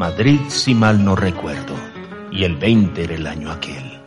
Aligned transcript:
Madrid, 0.00 0.40
si 0.48 0.74
mal 0.74 1.04
no 1.04 1.14
recuerdo, 1.14 1.74
y 2.32 2.44
el 2.44 2.56
20 2.56 3.04
era 3.04 3.14
el 3.16 3.26
año 3.26 3.50
aquel. 3.50 4.00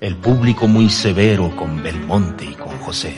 El 0.00 0.14
público 0.14 0.68
muy 0.68 0.88
severo 0.88 1.56
con 1.56 1.82
Belmonte 1.82 2.44
y 2.44 2.54
con 2.54 2.78
José, 2.78 3.16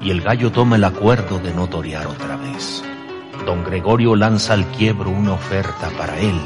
y 0.00 0.10
el 0.10 0.22
gallo 0.22 0.50
toma 0.50 0.76
el 0.76 0.84
acuerdo 0.84 1.38
de 1.38 1.52
no 1.52 1.68
torear 1.68 2.06
otra 2.06 2.38
vez. 2.38 2.82
Don 3.44 3.62
Gregorio 3.62 4.16
lanza 4.16 4.54
al 4.54 4.64
quiebro 4.68 5.10
una 5.10 5.34
oferta 5.34 5.90
para 5.98 6.18
él. 6.18 6.40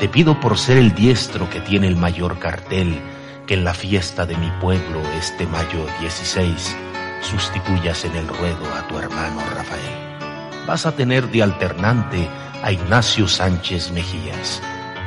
Te 0.00 0.08
pido 0.08 0.40
por 0.40 0.58
ser 0.58 0.78
el 0.78 0.96
diestro 0.96 1.48
que 1.48 1.60
tiene 1.60 1.86
el 1.86 1.94
mayor 1.94 2.40
cartel, 2.40 3.00
que 3.46 3.54
en 3.54 3.62
la 3.62 3.72
fiesta 3.72 4.26
de 4.26 4.36
mi 4.36 4.50
pueblo 4.60 5.00
este 5.16 5.46
mayo 5.46 5.86
16 6.00 6.76
sustituyas 7.20 8.04
en 8.04 8.16
el 8.16 8.26
ruedo 8.26 8.64
a 8.76 8.88
tu 8.88 8.98
hermano 8.98 9.38
Rafael. 9.54 10.66
Vas 10.66 10.86
a 10.86 10.96
tener 10.96 11.30
de 11.30 11.44
alternante 11.44 12.28
a 12.62 12.72
Ignacio 12.72 13.26
Sánchez 13.26 13.90
Mejías, 13.90 14.62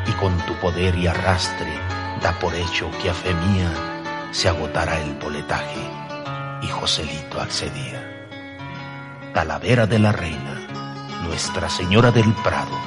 y 0.08 0.12
con 0.14 0.36
tu 0.46 0.54
poder 0.56 0.96
y 0.96 1.08
arrastre 1.08 1.72
da 2.22 2.38
por 2.40 2.54
hecho 2.56 2.90
que 3.02 3.10
a 3.10 3.14
fe 3.14 3.34
mía 3.34 3.72
se 4.32 4.50
agotará 4.50 5.00
el 5.02 5.14
boletaje. 5.16 5.80
Y 6.62 6.68
Joselito 6.68 7.40
accedía. 7.40 8.28
Talavera 9.34 9.86
de 9.86 10.00
la 10.00 10.12
Reina, 10.12 10.68
Nuestra 11.24 11.70
Señora 11.70 12.12
del 12.12 12.32
Prado, 12.44 12.78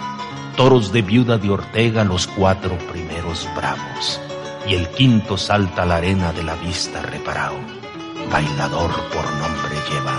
toros 0.56 0.92
de 0.92 1.02
viuda 1.02 1.38
de 1.38 1.50
Ortega 1.50 2.02
los 2.04 2.26
cuatro 2.26 2.76
primeros 2.90 3.48
bravos, 3.54 4.20
y 4.66 4.74
el 4.74 4.88
quinto 4.88 5.36
salta 5.36 5.82
a 5.82 5.86
la 5.86 5.96
arena 5.96 6.32
de 6.32 6.42
la 6.42 6.54
vista 6.56 7.02
reparado. 7.02 7.58
Bailador 8.30 8.90
por 9.10 9.24
nombre 9.34 9.76
lleva, 9.90 10.18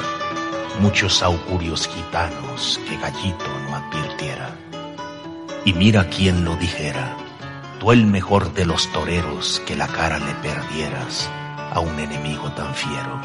muchos 0.80 1.22
augurios 1.22 1.88
gitanos 1.88 2.80
que 2.88 2.98
Gallito 2.98 3.57
advirtiera. 3.77 4.55
Y 5.66 5.73
mira 5.73 6.09
quién 6.09 6.45
lo 6.45 6.55
dijera, 6.55 7.16
tú 7.80 7.91
el 7.91 8.05
mejor 8.05 8.54
de 8.54 8.66
los 8.66 8.91
toreros 8.91 9.62
que 9.65 9.76
la 9.76 9.88
cara 9.88 10.20
le 10.20 10.34
perdieras 10.35 11.29
a 11.71 11.79
un 11.79 11.99
enemigo 11.99 12.52
tan 12.52 12.74
fiero. 12.74 13.21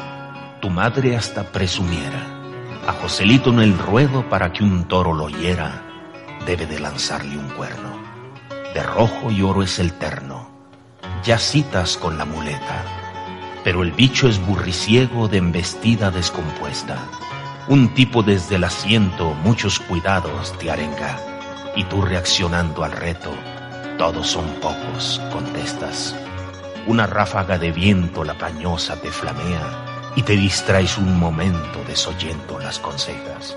Tu 0.61 0.69
madre 0.69 1.15
hasta 1.15 1.43
presumiera 1.51 2.43
a 2.87 2.91
Joselito 2.93 3.49
en 3.49 3.59
el 3.59 3.77
ruedo 3.77 4.27
para 4.29 4.51
que 4.51 4.63
un 4.63 4.85
toro 4.85 5.13
lo 5.13 5.29
hiera, 5.29 5.83
debe 6.45 6.65
de 6.65 6.79
lanzarle 6.79 7.37
un 7.37 7.47
cuerno. 7.49 7.97
De 8.73 8.83
rojo 8.83 9.31
y 9.31 9.41
oro 9.41 9.63
es 9.63 9.79
el 9.79 9.93
terno, 9.93 10.49
ya 11.23 11.37
citas 11.37 11.95
con 11.95 12.17
la 12.17 12.25
muleta, 12.25 12.83
pero 13.63 13.83
el 13.83 13.91
bicho 13.91 14.27
es 14.27 14.45
burriciego 14.45 15.27
de 15.27 15.37
embestida 15.37 16.11
descompuesta. 16.11 16.97
Un 17.67 17.93
tipo 17.93 18.23
desde 18.23 18.55
el 18.55 18.65
asiento 18.65 19.33
muchos 19.35 19.79
cuidados 19.79 20.51
te 20.57 20.69
arenga, 20.69 21.17
y 21.77 21.85
tú 21.85 22.01
reaccionando 22.01 22.83
al 22.83 22.91
reto, 22.91 23.31
todos 23.97 24.27
son 24.27 24.45
pocos, 24.61 25.21
contestas. 25.31 26.13
Una 26.87 27.07
ráfaga 27.07 27.57
de 27.57 27.71
viento 27.71 28.25
la 28.25 28.37
pañosa 28.37 28.99
te 28.99 29.09
flamea, 29.09 30.11
y 30.17 30.23
te 30.23 30.33
distraes 30.33 30.97
un 30.97 31.17
momento 31.17 31.81
desoyendo 31.87 32.59
las 32.59 32.79
consejas. 32.79 33.55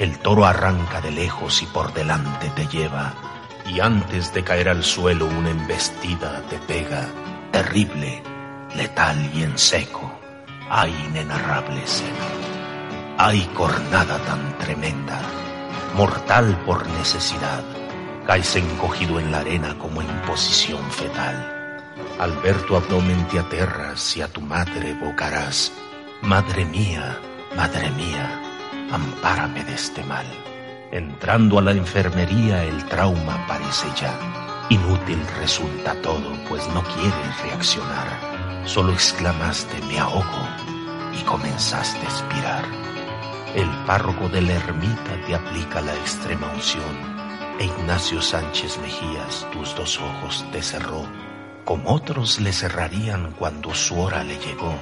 El 0.00 0.18
toro 0.18 0.44
arranca 0.44 1.00
de 1.00 1.12
lejos 1.12 1.62
y 1.62 1.66
por 1.66 1.94
delante 1.94 2.50
te 2.56 2.66
lleva, 2.66 3.14
y 3.66 3.78
antes 3.78 4.34
de 4.34 4.42
caer 4.42 4.68
al 4.68 4.82
suelo 4.82 5.26
una 5.26 5.50
embestida 5.50 6.42
te 6.50 6.58
pega, 6.58 7.06
terrible, 7.52 8.20
letal 8.74 9.30
y 9.32 9.44
en 9.44 9.56
seco. 9.56 10.12
Hay 10.68 10.92
inenarrable 11.08 11.86
seno. 11.86 12.37
Hay 13.20 13.46
cornada 13.46 14.16
tan 14.18 14.56
tremenda, 14.58 15.20
mortal 15.96 16.56
por 16.64 16.88
necesidad. 16.90 17.64
Caes 18.24 18.54
encogido 18.54 19.18
en 19.18 19.32
la 19.32 19.40
arena 19.40 19.76
como 19.76 20.00
en 20.00 20.22
posición 20.22 20.88
fetal. 20.92 21.92
Al 22.20 22.36
ver 22.42 22.62
tu 22.62 22.76
abdomen 22.76 23.26
te 23.26 23.40
aterras 23.40 24.16
y 24.16 24.22
a 24.22 24.28
tu 24.28 24.40
madre 24.40 24.90
evocarás. 24.90 25.72
Madre 26.22 26.64
mía, 26.64 27.18
madre 27.56 27.90
mía, 27.90 28.40
ampárame 28.92 29.64
de 29.64 29.74
este 29.74 30.04
mal. 30.04 30.26
Entrando 30.92 31.58
a 31.58 31.62
la 31.62 31.72
enfermería 31.72 32.62
el 32.62 32.84
trauma 32.84 33.44
parece 33.48 33.88
ya. 34.00 34.14
Inútil 34.68 35.18
resulta 35.40 36.00
todo, 36.02 36.38
pues 36.48 36.68
no 36.68 36.84
quieres 36.84 37.42
reaccionar. 37.42 38.62
Solo 38.64 38.92
exclamaste 38.92 39.82
me 39.88 39.98
ahogo 39.98 40.46
y 41.20 41.24
comenzaste 41.24 41.98
a 41.98 42.04
expirar. 42.04 42.87
El 43.54 43.68
párroco 43.86 44.28
de 44.28 44.42
la 44.42 44.52
ermita 44.52 45.20
te 45.26 45.34
aplica 45.34 45.80
la 45.80 45.94
extrema 45.94 46.52
unción 46.52 47.18
e 47.58 47.64
Ignacio 47.64 48.20
Sánchez 48.20 48.78
Mejías 48.78 49.46
tus 49.52 49.74
dos 49.74 49.98
ojos 50.00 50.44
te 50.52 50.62
cerró, 50.62 51.06
como 51.64 51.94
otros 51.94 52.40
le 52.40 52.52
cerrarían 52.52 53.32
cuando 53.32 53.74
su 53.74 53.98
hora 53.98 54.22
le 54.22 54.38
llegó, 54.38 54.74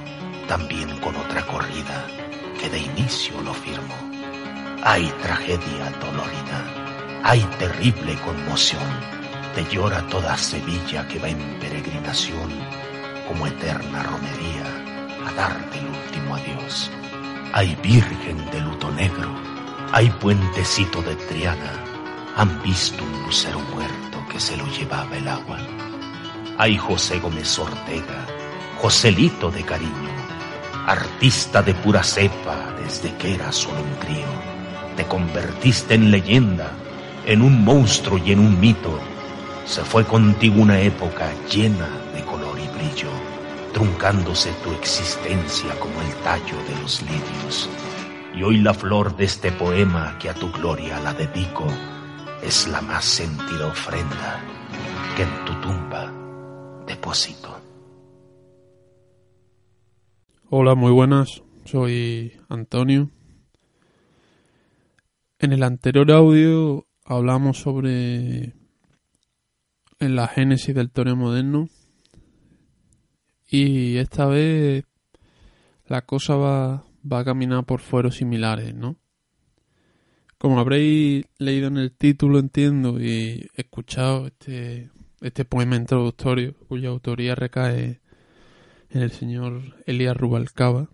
también 0.47 0.97
con 0.99 1.15
otra 1.15 1.45
corrida 1.47 2.05
que 2.59 2.69
de 2.69 2.79
inicio 2.79 3.41
lo 3.41 3.53
firmó. 3.53 3.95
Hay 4.83 5.07
tragedia 5.21 5.89
dolorida, 6.01 7.21
hay 7.23 7.41
terrible 7.57 8.15
conmoción, 8.19 8.83
te 9.55 9.63
llora 9.73 10.05
toda 10.07 10.37
Sevilla 10.37 11.07
que 11.07 11.19
va 11.19 11.29
en 11.29 11.59
peregrinación 11.59 12.51
como 13.27 13.47
eterna 13.47 14.03
romería 14.03 14.65
a 15.25 15.33
darte 15.33 15.79
el 15.79 15.87
último 15.87 16.35
adiós. 16.35 16.91
Hay 17.53 17.75
virgen 17.81 18.45
de 18.51 18.59
luto 18.61 18.91
negro, 18.91 19.29
hay 19.91 20.09
puentecito 20.09 21.01
de 21.01 21.15
Triana, 21.15 21.83
han 22.35 22.61
visto 22.61 23.03
un 23.03 23.23
lucero 23.23 23.59
muerto 23.73 24.19
que 24.29 24.39
se 24.39 24.57
lo 24.57 24.67
llevaba 24.67 25.17
el 25.17 25.27
agua. 25.27 25.57
Hay 26.57 26.77
José 26.77 27.19
Gómez 27.19 27.57
Ortega, 27.57 28.25
Joselito 28.79 29.49
de 29.49 29.63
cariño, 29.63 30.11
artista 30.85 31.63
de 31.63 31.73
pura 31.73 32.03
cepa 32.03 32.75
desde 32.83 33.15
que 33.15 33.35
era 33.35 33.51
solo 33.51 33.81
un 33.81 33.95
crío. 33.95 34.27
Te 34.95 35.05
convertiste 35.05 35.95
en 35.95 36.11
leyenda, 36.11 36.71
en 37.25 37.41
un 37.41 37.63
monstruo 37.63 38.19
y 38.23 38.33
en 38.33 38.39
un 38.39 38.59
mito. 38.59 38.99
Se 39.65 39.83
fue 39.83 40.03
contigo 40.05 40.61
una 40.61 40.79
época 40.79 41.31
llena 41.49 41.87
de 42.13 42.21
color 42.23 42.59
y 42.59 42.67
brillo, 42.77 43.09
truncándose 43.77 44.51
tu 44.63 44.71
existencia 44.71 45.79
como 45.79 46.01
el 46.01 46.11
tallo 46.23 46.57
de 46.67 46.81
los 46.81 46.99
lirios. 47.03 47.69
Y 48.35 48.41
hoy 48.41 48.57
la 48.57 48.73
flor 48.73 49.15
de 49.15 49.25
este 49.25 49.51
poema 49.51 50.17
que 50.17 50.29
a 50.29 50.33
tu 50.33 50.51
gloria 50.51 50.99
la 50.99 51.13
dedico 51.13 51.67
es 52.41 52.67
la 52.69 52.81
más 52.81 53.05
sentida 53.05 53.67
ofrenda 53.67 54.41
que 55.15 55.21
en 55.21 55.45
tu 55.45 55.53
tumba 55.61 56.11
deposito. 56.87 57.55
Hola, 60.49 60.73
muy 60.73 60.91
buenas. 60.91 61.43
Soy 61.65 62.33
Antonio. 62.49 63.11
En 65.37 65.53
el 65.53 65.61
anterior 65.61 66.11
audio 66.11 66.87
hablamos 67.05 67.59
sobre 67.59 68.55
en 69.99 70.15
la 70.15 70.27
génesis 70.27 70.73
del 70.73 70.89
toreo 70.89 71.15
moderno 71.15 71.69
y 73.47 73.97
esta 73.97 74.25
vez 74.25 74.85
la 75.87 76.05
cosa 76.05 76.35
va, 76.35 76.83
va 77.11 77.19
a 77.19 77.25
caminar 77.25 77.65
por 77.65 77.79
fueros 77.79 78.15
similares, 78.17 78.75
¿no? 78.75 78.97
Como 80.37 80.59
habréis 80.59 81.25
leído 81.39 81.67
en 81.67 81.77
el 81.77 81.91
título, 81.91 82.37
entiendo, 82.39 82.99
y 83.01 83.49
escuchado 83.55 84.27
este, 84.27 84.91
este 85.21 85.45
poema 85.45 85.77
introductorio, 85.77 86.55
cuya 86.67 86.89
autoría 86.89 87.33
recae 87.33 88.01
en 88.89 89.01
el 89.01 89.11
señor 89.11 89.61
Elías 89.85 90.15
Rubalcaba, 90.15 90.89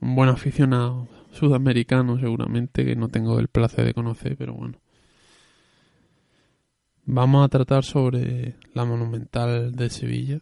un 0.00 0.14
buen 0.14 0.28
aficionado 0.28 1.08
sudamericano 1.30 2.18
seguramente 2.18 2.84
que 2.84 2.96
no 2.96 3.08
tengo 3.08 3.38
el 3.38 3.48
placer 3.48 3.84
de 3.84 3.94
conocer, 3.94 4.36
pero 4.36 4.54
bueno. 4.54 4.78
Vamos 7.04 7.44
a 7.44 7.48
tratar 7.48 7.84
sobre 7.84 8.56
la 8.74 8.84
monumental 8.84 9.72
de 9.72 9.90
Sevilla, 9.90 10.40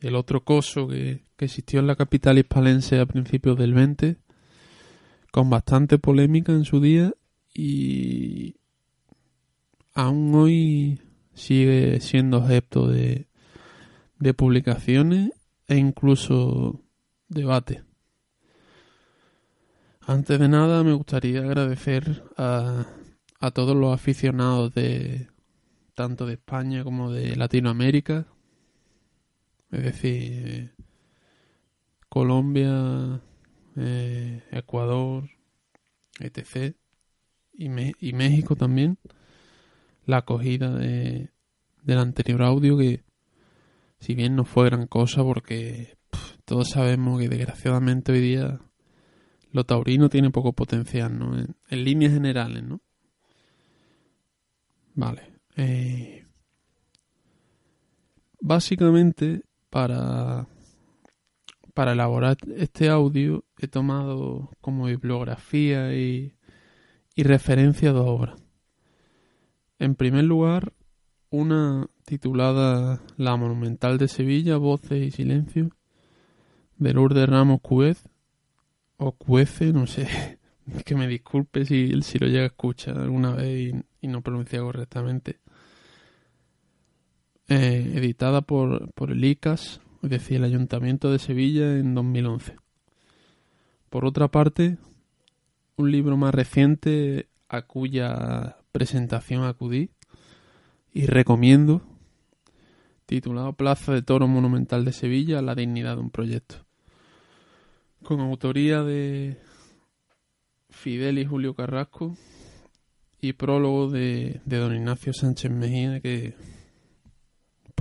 el 0.00 0.14
otro 0.14 0.44
coso 0.44 0.88
que, 0.88 1.24
que 1.36 1.46
existió 1.46 1.80
en 1.80 1.86
la 1.86 1.96
capital 1.96 2.38
hispalense 2.38 3.00
a 3.00 3.06
principios 3.06 3.56
del 3.58 3.74
20 3.74 4.16
con 5.30 5.50
bastante 5.50 5.98
polémica 5.98 6.52
en 6.52 6.64
su 6.64 6.80
día 6.80 7.12
y 7.54 8.56
aún 9.94 10.34
hoy 10.34 11.00
sigue 11.34 12.00
siendo 12.00 12.38
objeto 12.38 12.86
de, 12.88 13.28
de 14.18 14.34
publicaciones 14.34 15.30
e 15.66 15.76
incluso 15.76 16.80
debate. 17.28 17.82
Antes 20.00 20.38
de 20.38 20.48
nada 20.48 20.82
me 20.82 20.94
gustaría 20.94 21.40
agradecer 21.40 22.24
a, 22.36 22.86
a 23.40 23.50
todos 23.50 23.76
los 23.76 23.92
aficionados 23.92 24.72
de 24.74 25.28
tanto 25.94 26.26
de 26.26 26.34
España 26.34 26.84
como 26.84 27.10
de 27.12 27.36
Latinoamérica, 27.36 28.26
es 29.70 29.82
decir, 29.82 30.74
Colombia, 32.08 33.20
eh, 33.76 34.42
Ecuador, 34.50 35.30
etc. 36.20 36.74
Y, 37.52 37.66
y 38.08 38.12
México 38.12 38.56
también. 38.56 38.98
la 40.06 40.18
acogida 40.18 40.74
de, 40.74 41.30
del 41.82 41.98
anterior 41.98 42.42
audio 42.42 42.78
que 42.78 43.04
si 44.00 44.14
bien 44.14 44.36
no 44.36 44.44
fue 44.44 44.66
gran 44.66 44.86
cosa 44.86 45.22
porque 45.22 45.98
todos 46.44 46.70
sabemos 46.70 47.20
que 47.20 47.28
desgraciadamente 47.28 48.12
hoy 48.12 48.20
día 48.20 48.60
lo 49.52 49.64
taurino 49.64 50.08
tiene 50.08 50.30
poco 50.30 50.52
potencial, 50.52 51.18
¿no? 51.18 51.38
En, 51.38 51.84
líneas 51.84 52.12
generales, 52.12 52.62
¿no? 52.62 52.80
Vale. 54.94 55.40
Eh, 55.56 56.26
básicamente, 58.40 59.42
para, 59.70 60.46
para 61.74 61.92
elaborar 61.92 62.36
este 62.56 62.88
audio 62.88 63.44
he 63.58 63.68
tomado 63.68 64.50
como 64.60 64.86
bibliografía 64.86 65.94
y, 65.94 66.34
y 67.14 67.22
referencia 67.22 67.92
dos 67.92 68.06
obras. 68.08 68.40
En 69.78 69.94
primer 69.94 70.24
lugar, 70.24 70.72
una 71.30 71.86
titulada 72.04 73.00
La 73.16 73.36
Monumental 73.36 73.98
de 73.98 74.08
Sevilla, 74.08 74.56
Voces 74.56 75.06
y 75.06 75.10
Silencio, 75.10 75.70
de 76.78 76.92
Lourdes 76.94 77.28
Ramos 77.28 77.60
Cuez, 77.60 78.08
o 78.96 79.12
Cuece, 79.12 79.72
no 79.72 79.86
sé, 79.86 80.38
que 80.84 80.94
me 80.94 81.06
disculpe 81.06 81.64
si, 81.64 82.00
si 82.02 82.18
lo 82.18 82.26
llega 82.26 82.44
a 82.44 82.46
escuchar 82.46 82.98
alguna 82.98 83.34
vez 83.34 83.74
y, 84.00 84.08
no 84.08 84.22
pronuncia 84.22 84.60
correctamente. 84.60 85.38
Eh, 87.48 87.92
editada 87.94 88.42
por, 88.42 88.92
por 88.92 89.10
el 89.10 89.24
ICAS, 89.24 89.80
es 90.02 90.10
decir, 90.10 90.36
el 90.36 90.44
Ayuntamiento 90.44 91.10
de 91.10 91.18
Sevilla 91.18 91.78
en 91.78 91.94
2011. 91.94 92.56
Por 93.88 94.04
otra 94.04 94.28
parte, 94.28 94.76
un 95.76 95.90
libro 95.90 96.16
más 96.18 96.34
reciente 96.34 97.28
a 97.48 97.62
cuya 97.62 98.58
presentación 98.70 99.44
acudí 99.44 99.90
y 100.92 101.06
recomiendo, 101.06 101.82
titulado 103.06 103.54
Plaza 103.54 103.92
de 103.92 104.02
Toro 104.02 104.28
Monumental 104.28 104.84
de 104.84 104.92
Sevilla, 104.92 105.40
La 105.40 105.54
dignidad 105.54 105.96
de 105.96 106.02
un 106.02 106.10
proyecto. 106.10 106.56
Con 108.02 108.20
autoría 108.20 108.82
de 108.82 109.38
Fidel 110.70 111.18
y 111.18 111.24
Julio 111.24 111.54
Carrasco 111.54 112.16
y 113.20 113.32
prólogo 113.32 113.88
de, 113.90 114.40
don 114.44 114.74
Ignacio 114.74 115.12
Sánchez 115.12 115.50
Mejía, 115.50 116.00
que 116.00 116.34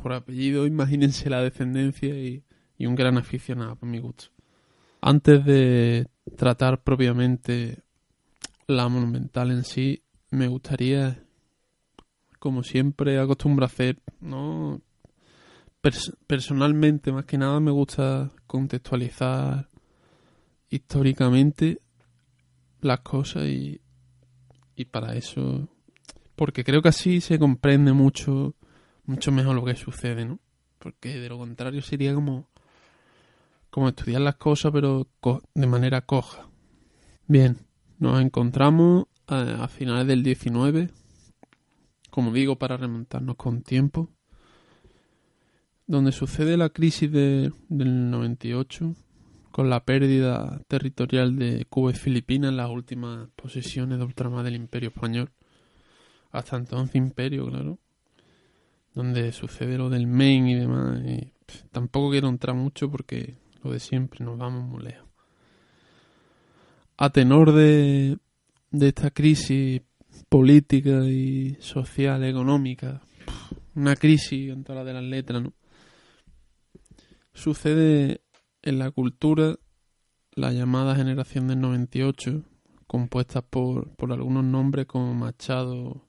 por 0.01 0.13
apellido 0.13 0.65
imagínense 0.65 1.29
la 1.29 1.41
descendencia 1.41 2.09
y, 2.09 2.43
y 2.77 2.85
un 2.85 2.95
gran 2.95 3.17
aficionado 3.17 3.75
por 3.75 3.89
mi 3.89 3.99
gusto. 3.99 4.25
Antes 5.01 5.45
de 5.45 6.07
tratar 6.35 6.83
propiamente 6.83 7.83
la 8.67 8.87
monumental 8.89 9.51
en 9.51 9.63
sí, 9.63 10.03
me 10.31 10.47
gustaría 10.47 11.23
como 12.39 12.63
siempre 12.63 13.19
acostumbro 13.19 13.65
a 13.65 13.67
hacer, 13.67 13.99
¿no? 14.19 14.81
personalmente, 16.27 17.11
más 17.11 17.25
que 17.25 17.37
nada, 17.37 17.59
me 17.59 17.71
gusta 17.71 18.31
contextualizar 18.45 19.69
históricamente 20.69 21.79
las 22.81 22.99
cosas 23.01 23.45
y, 23.45 23.79
y 24.75 24.85
para 24.85 25.15
eso, 25.15 25.69
porque 26.35 26.63
creo 26.65 26.81
que 26.81 26.89
así 26.89 27.21
se 27.21 27.39
comprende 27.39 27.93
mucho, 27.93 28.53
mucho 29.07 29.31
mejor 29.31 29.55
lo 29.55 29.65
que 29.65 29.75
sucede, 29.75 30.25
¿no? 30.25 30.39
Porque 30.77 31.19
de 31.19 31.29
lo 31.29 31.39
contrario 31.39 31.81
sería 31.81 32.13
como, 32.13 32.47
como 33.71 33.89
estudiar 33.89 34.21
las 34.21 34.35
cosas, 34.35 34.71
pero 34.71 35.07
de 35.55 35.67
manera 35.67 36.01
coja. 36.01 36.47
Bien, 37.27 37.57
nos 37.97 38.21
encontramos 38.21 39.07
a, 39.25 39.63
a 39.63 39.67
finales 39.67 40.05
del 40.05 40.21
19 40.21 40.91
como 42.17 42.31
digo, 42.31 42.57
para 42.57 42.77
remontarnos 42.77 43.35
con 43.35 43.61
tiempo, 43.61 44.09
donde 45.85 46.11
sucede 46.11 46.57
la 46.57 46.69
crisis 46.69 47.11
del 47.11 47.53
98, 47.69 48.95
con 49.51 49.69
la 49.69 49.85
pérdida 49.85 50.59
territorial 50.67 51.37
de 51.37 51.65
Cuba 51.69 51.91
y 51.91 51.93
Filipinas 51.93 52.55
las 52.55 52.71
últimas 52.71 53.29
posesiones 53.35 53.99
de 53.99 54.03
ultramar 54.03 54.43
del 54.43 54.55
Imperio 54.55 54.89
Español, 54.89 55.29
hasta 56.31 56.57
entonces 56.57 56.95
Imperio, 56.95 57.51
claro, 57.51 57.77
donde 58.97 59.31
sucede 59.31 59.77
lo 59.77 59.89
del 59.89 60.07
Maine 60.07 60.51
y 60.51 60.55
demás. 60.55 60.99
Y, 61.05 61.31
tampoco 61.71 62.09
quiero 62.09 62.27
entrar 62.29 62.55
mucho 62.55 62.89
porque 62.89 63.35
lo 63.63 63.71
de 63.71 63.79
siempre 63.79 64.25
nos 64.25 64.39
vamos 64.39 64.67
muy 64.67 64.83
lejos. 64.83 65.07
A 66.97 67.11
tenor 67.11 67.53
de, 67.53 68.17
de 68.71 68.87
esta 68.87 69.11
crisis 69.11 69.83
política 70.29 71.05
y 71.05 71.57
social, 71.59 72.23
económica, 72.23 73.01
una 73.75 73.95
crisis 73.95 74.49
en 74.51 74.63
todas 74.63 74.83
las 74.83 74.87
de 74.87 74.93
las 74.93 75.03
letras, 75.03 75.43
¿no? 75.43 75.53
Sucede 77.33 78.21
en 78.63 78.79
la 78.79 78.89
cultura 78.89 79.57
la 80.31 80.51
llamada 80.51 80.95
generación 80.95 81.47
del 81.47 81.61
98, 81.61 82.41
compuesta 82.87 83.43
por, 83.43 83.95
por 83.95 84.11
algunos 84.11 84.43
nombres 84.43 84.87
como 84.87 85.13
Machado, 85.13 86.06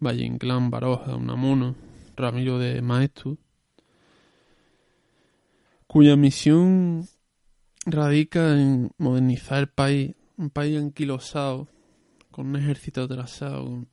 Valle 0.00 0.24
Inclán, 0.24 0.70
Baroja, 0.70 1.16
Unamuno, 1.16 1.74
Ramiro 2.16 2.58
de 2.58 2.82
Maestu, 2.82 3.38
cuya 5.86 6.16
misión 6.16 7.06
radica 7.86 8.58
en 8.58 8.90
modernizar 8.98 9.60
el 9.60 9.68
país, 9.68 10.14
un 10.36 10.50
país 10.50 10.78
anquilosado 10.78 11.68
con 12.30 12.48
un 12.48 12.56
ejército 12.56 13.02
atrasado, 13.02 13.86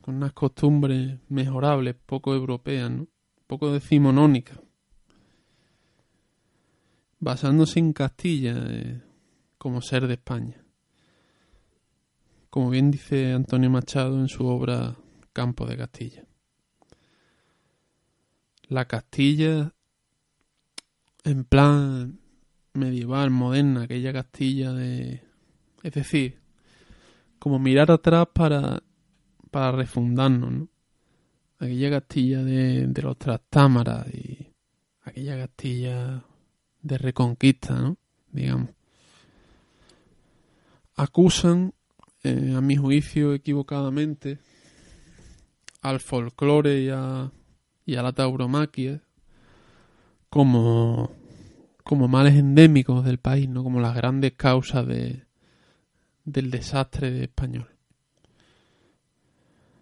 con 0.00 0.16
unas 0.16 0.32
costumbres 0.32 1.18
mejorables, 1.28 1.94
poco 1.94 2.34
europeas, 2.34 2.90
¿no? 2.90 3.06
poco 3.46 3.72
decimonónicas, 3.72 4.58
basándose 7.20 7.78
en 7.78 7.92
Castilla 7.92 8.54
eh, 8.68 9.02
como 9.56 9.80
ser 9.80 10.06
de 10.06 10.14
España. 10.14 10.62
Como 12.50 12.70
bien 12.70 12.90
dice 12.90 13.32
Antonio 13.32 13.70
Machado 13.70 14.18
en 14.18 14.28
su 14.28 14.46
obra 14.46 14.96
Campo 15.36 15.66
de 15.66 15.76
Castilla. 15.76 16.24
La 18.68 18.86
Castilla 18.86 19.74
en 21.24 21.44
plan 21.44 22.18
medieval, 22.72 23.30
moderna, 23.30 23.82
aquella 23.82 24.14
Castilla 24.14 24.72
de... 24.72 25.20
Es 25.82 25.92
decir, 25.92 26.38
como 27.38 27.58
mirar 27.58 27.90
atrás 27.90 28.28
para, 28.32 28.82
para 29.50 29.72
refundarnos, 29.72 30.52
¿no? 30.52 30.68
Aquella 31.58 31.90
Castilla 31.90 32.42
de, 32.42 32.90
los 33.02 33.18
Trastámaras 33.18 34.06
y 34.14 34.54
aquella 35.02 35.36
Castilla 35.36 36.24
de 36.80 36.96
reconquista, 36.96 37.74
¿no? 37.74 37.98
Digamos. 38.32 38.70
Acusan, 40.94 41.74
eh, 42.22 42.54
a 42.56 42.62
mi 42.62 42.76
juicio 42.76 43.34
equivocadamente, 43.34 44.38
al 45.88 46.00
folclore 46.00 46.80
y 46.82 46.88
a, 46.88 47.30
y 47.84 47.94
a 47.94 48.02
la 48.02 48.12
tauromaquia 48.12 49.00
como, 50.28 51.12
como 51.84 52.08
males 52.08 52.34
endémicos 52.34 53.04
del 53.04 53.18
país, 53.18 53.48
¿no? 53.48 53.62
Como 53.62 53.80
las 53.80 53.94
grandes 53.94 54.32
causas 54.32 54.86
de, 54.86 55.24
del 56.24 56.50
desastre 56.50 57.22
español. 57.22 57.68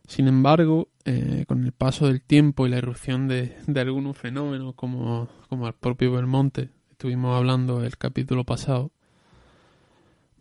Sin 0.06 0.28
embargo, 0.28 0.90
eh, 1.06 1.46
con 1.49 1.64
el 1.64 1.73
paso 1.73 2.06
del 2.06 2.20
tiempo 2.20 2.66
y 2.66 2.70
la 2.70 2.76
irrupción 2.76 3.26
de, 3.26 3.56
algunos 3.75 4.18
fenómenos 4.18 4.75
como, 4.75 5.28
como 5.49 5.66
el 5.66 5.73
propio 5.73 6.12
Belmonte, 6.12 6.68
estuvimos 6.90 7.34
hablando 7.34 7.82
el 7.82 7.96
capítulo 7.96 8.44
pasado, 8.44 8.92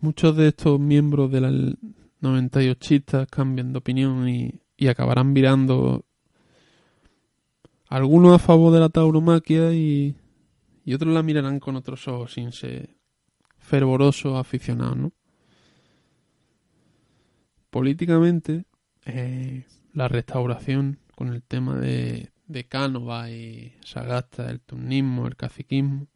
muchos 0.01 0.35
de 0.35 0.49
estos 0.49 0.77
miembros 0.81 1.31
de 1.31 1.41
la 1.41 1.51
98 2.19 3.27
cambian 3.29 3.71
de 3.71 3.79
opinión 3.79 4.27
y, 4.27 4.59
y 4.83 4.89
acabarán 4.89 5.33
virando 5.33 6.03
algunos 7.87 8.35
a 8.35 8.39
favor 8.39 8.73
de 8.73 8.81
la 8.81 8.89
tauromaquia 8.89 9.71
y, 9.71 10.13
y 10.83 10.93
otros 10.93 11.13
la 11.13 11.23
mirarán 11.23 11.61
con 11.61 11.77
otros 11.77 12.05
ojos 12.09 12.33
sin 12.33 12.51
ser 12.51 12.97
fervorosos 13.59 14.37
aficionados, 14.37 14.97
¿no? 14.97 15.13
Políticamente, 17.69 18.65
eh, 19.05 19.65
la 19.93 20.09
restauración 20.09 20.99
con 21.15 21.29
el 21.29 21.43
tema 21.43 21.77
de, 21.77 22.31
de 22.47 22.65
Cánova 22.65 23.31
y 23.31 23.73
Sagasta, 23.85 24.51
el 24.51 24.59
turnismo, 24.59 25.27
el 25.27 25.37
caciquismo, 25.37 26.07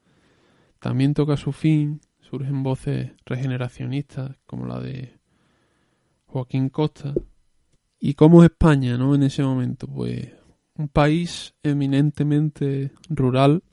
también 0.80 1.14
toca 1.14 1.38
su 1.38 1.54
fin, 1.54 2.02
surgen 2.20 2.64
voces 2.64 3.12
regeneracionistas 3.26 4.36
como 4.46 4.66
la 4.66 4.82
de 4.82 5.18
Joaquín 6.26 6.68
Costa. 6.68 7.14
¿Y 8.00 8.14
cómo 8.14 8.44
es 8.44 8.52
España, 8.52 8.98
no? 8.98 9.16
En 9.16 9.24
ese 9.24 9.44
momento, 9.44 9.88
pues 9.88 10.30
un 10.76 10.88
país 10.88 11.56
eminentemente 11.64 12.92
rural, 13.10 13.64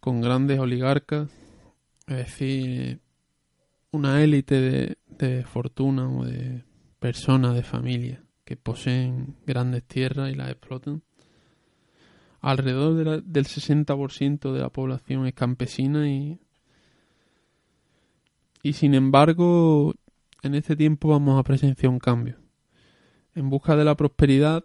con 0.00 0.20
grandes 0.20 0.58
oligarcas, 0.58 1.30
es 2.06 2.16
decir, 2.16 3.00
una 3.92 4.22
élite 4.22 4.60
de, 4.60 4.98
de 5.18 5.44
fortuna 5.44 6.08
o 6.08 6.24
de 6.24 6.64
personas, 6.98 7.54
de 7.54 7.62
familia, 7.62 8.22
que 8.44 8.56
poseen 8.56 9.36
grandes 9.46 9.84
tierras 9.84 10.30
y 10.30 10.34
las 10.34 10.50
explotan. 10.50 11.02
Alrededor 12.40 13.22
del 13.24 13.44
60% 13.44 14.52
de 14.52 14.60
la 14.60 14.70
población 14.70 15.26
es 15.26 15.34
campesina 15.34 16.08
y, 16.08 16.38
y 18.62 18.72
sin 18.74 18.94
embargo 18.94 19.94
en 20.42 20.54
este 20.54 20.76
tiempo 20.76 21.08
vamos 21.08 21.38
a 21.38 21.42
presenciar 21.42 21.90
un 21.90 21.98
cambio. 21.98 22.45
En 23.36 23.50
busca 23.50 23.76
de 23.76 23.84
la 23.84 23.94
prosperidad, 23.94 24.64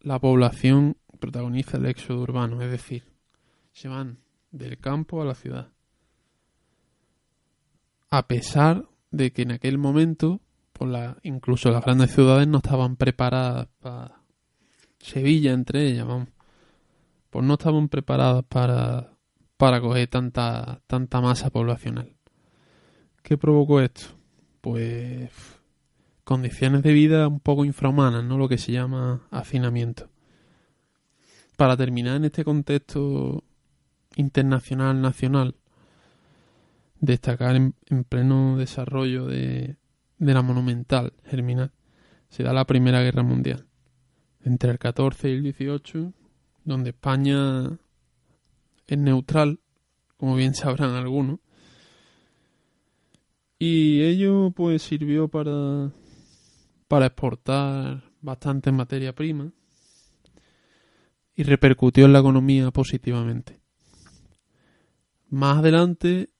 la 0.00 0.20
población 0.20 0.96
protagoniza 1.18 1.78
el 1.78 1.86
éxodo 1.86 2.22
urbano, 2.22 2.62
es 2.62 2.70
decir, 2.70 3.02
se 3.72 3.88
van 3.88 4.18
del 4.52 4.78
campo 4.78 5.20
a 5.20 5.24
la 5.24 5.34
ciudad. 5.34 5.72
A 8.10 8.28
pesar 8.28 8.84
de 9.10 9.32
que 9.32 9.42
en 9.42 9.50
aquel 9.50 9.78
momento, 9.78 10.40
la, 10.78 11.16
incluso 11.24 11.70
las 11.70 11.84
grandes 11.84 12.12
ciudades 12.12 12.46
no 12.46 12.58
estaban 12.58 12.94
preparadas 12.94 13.66
para 13.80 14.20
Sevilla 15.00 15.52
entre 15.52 15.88
ellas, 15.88 16.06
vamos, 16.06 16.28
pues 17.30 17.44
no 17.44 17.54
estaban 17.54 17.88
preparadas 17.88 18.44
para 18.44 19.10
para 19.56 19.80
coger 19.80 20.06
tanta 20.06 20.80
tanta 20.86 21.20
masa 21.20 21.50
poblacional. 21.50 22.14
¿Qué 23.24 23.36
provocó 23.36 23.80
esto? 23.80 24.02
Pues 24.60 25.30
condiciones 26.24 26.82
de 26.82 26.92
vida 26.92 27.28
un 27.28 27.40
poco 27.40 27.64
infrahumanas, 27.64 28.24
¿no? 28.24 28.38
Lo 28.38 28.48
que 28.48 28.58
se 28.58 28.72
llama 28.72 29.26
hacinamiento. 29.30 30.08
Para 31.56 31.76
terminar 31.76 32.16
en 32.16 32.24
este 32.24 32.44
contexto 32.44 33.44
internacional, 34.16 35.00
nacional, 35.00 35.54
destacar 37.00 37.56
en, 37.56 37.74
pleno 38.08 38.56
desarrollo 38.56 39.26
de, 39.26 39.76
de, 40.18 40.34
la 40.34 40.42
monumental 40.42 41.12
germinal, 41.24 41.70
se 42.30 42.42
da 42.42 42.52
la 42.52 42.64
Primera 42.64 43.02
Guerra 43.02 43.22
Mundial, 43.22 43.66
entre 44.42 44.70
el 44.70 44.78
14 44.78 45.28
y 45.28 45.32
el 45.32 45.42
18, 45.42 46.12
donde 46.64 46.90
España 46.90 47.78
es 48.86 48.98
neutral, 48.98 49.60
como 50.16 50.34
bien 50.34 50.54
sabrán 50.54 50.90
algunos, 50.90 51.38
y 53.58 54.02
ello 54.02 54.50
pues 54.50 54.82
sirvió 54.82 55.28
para, 55.28 55.92
para 56.94 57.06
exportar 57.06 58.04
bastante 58.20 58.70
materia 58.70 59.12
prima 59.12 59.50
y 61.34 61.42
repercutió 61.42 62.04
en 62.04 62.12
la 62.12 62.20
economía 62.20 62.70
positivamente. 62.70 63.58
Más 65.28 65.58
adelante 65.58 66.30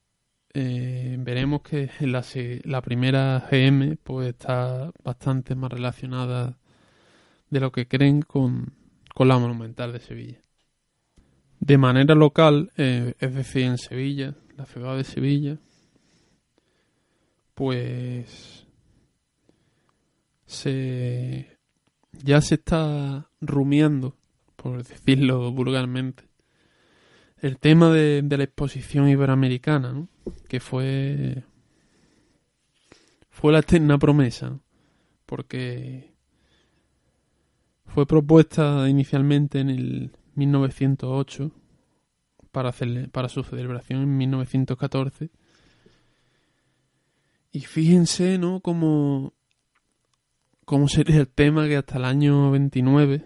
eh, 0.52 1.16
veremos 1.18 1.62
que 1.62 1.90
la, 2.02 2.82
primera 2.82 3.48
GM 3.50 3.96
pues 3.96 4.28
está 4.28 4.92
bastante 5.02 5.56
más 5.56 5.72
relacionada 5.72 6.56
de 7.50 7.58
lo 7.58 7.72
que 7.72 7.88
creen 7.88 8.22
con, 8.22 8.74
con 9.12 9.26
la 9.26 9.40
Monumental 9.40 9.92
de 9.92 9.98
Sevilla. 9.98 10.40
De 11.58 11.78
manera 11.78 12.14
local, 12.14 12.70
eh, 12.76 13.14
es 13.18 13.34
decir, 13.34 13.64
en 13.64 13.78
Sevilla, 13.78 14.36
la 14.56 14.66
ciudad 14.66 14.96
de 14.96 15.02
Sevilla, 15.02 15.58
pues 17.56 18.63
se 20.54 21.58
ya 22.12 22.40
se 22.40 22.54
está 22.54 23.28
rumiando, 23.40 24.16
por 24.56 24.82
decirlo 24.82 25.52
vulgarmente, 25.52 26.24
el 27.38 27.58
tema 27.58 27.90
de, 27.90 28.22
la 28.22 28.44
exposición 28.44 29.08
iberoamericana, 29.08 29.92
¿no? 29.92 30.08
que 30.48 30.60
fue 30.60 31.44
fue 33.30 33.52
la 33.52 33.58
eterna 33.58 33.98
promesa, 33.98 34.58
porque 35.26 36.14
fue 37.86 38.06
propuesta 38.06 38.88
inicialmente 38.88 39.60
en 39.60 39.70
el 39.70 40.16
1908 40.36 41.50
para, 42.50 42.72
para 43.10 43.28
su 43.28 43.42
celebración 43.42 44.02
en 44.02 44.16
1914. 44.16 45.30
Y 47.52 47.60
fíjense, 47.60 48.38
¿no? 48.38 48.60
Como, 48.60 49.34
cómo 50.64 50.88
sería 50.88 51.20
el 51.20 51.28
tema 51.28 51.66
que 51.66 51.76
hasta 51.76 51.98
el 51.98 52.04
año 52.04 52.50
29, 52.50 53.24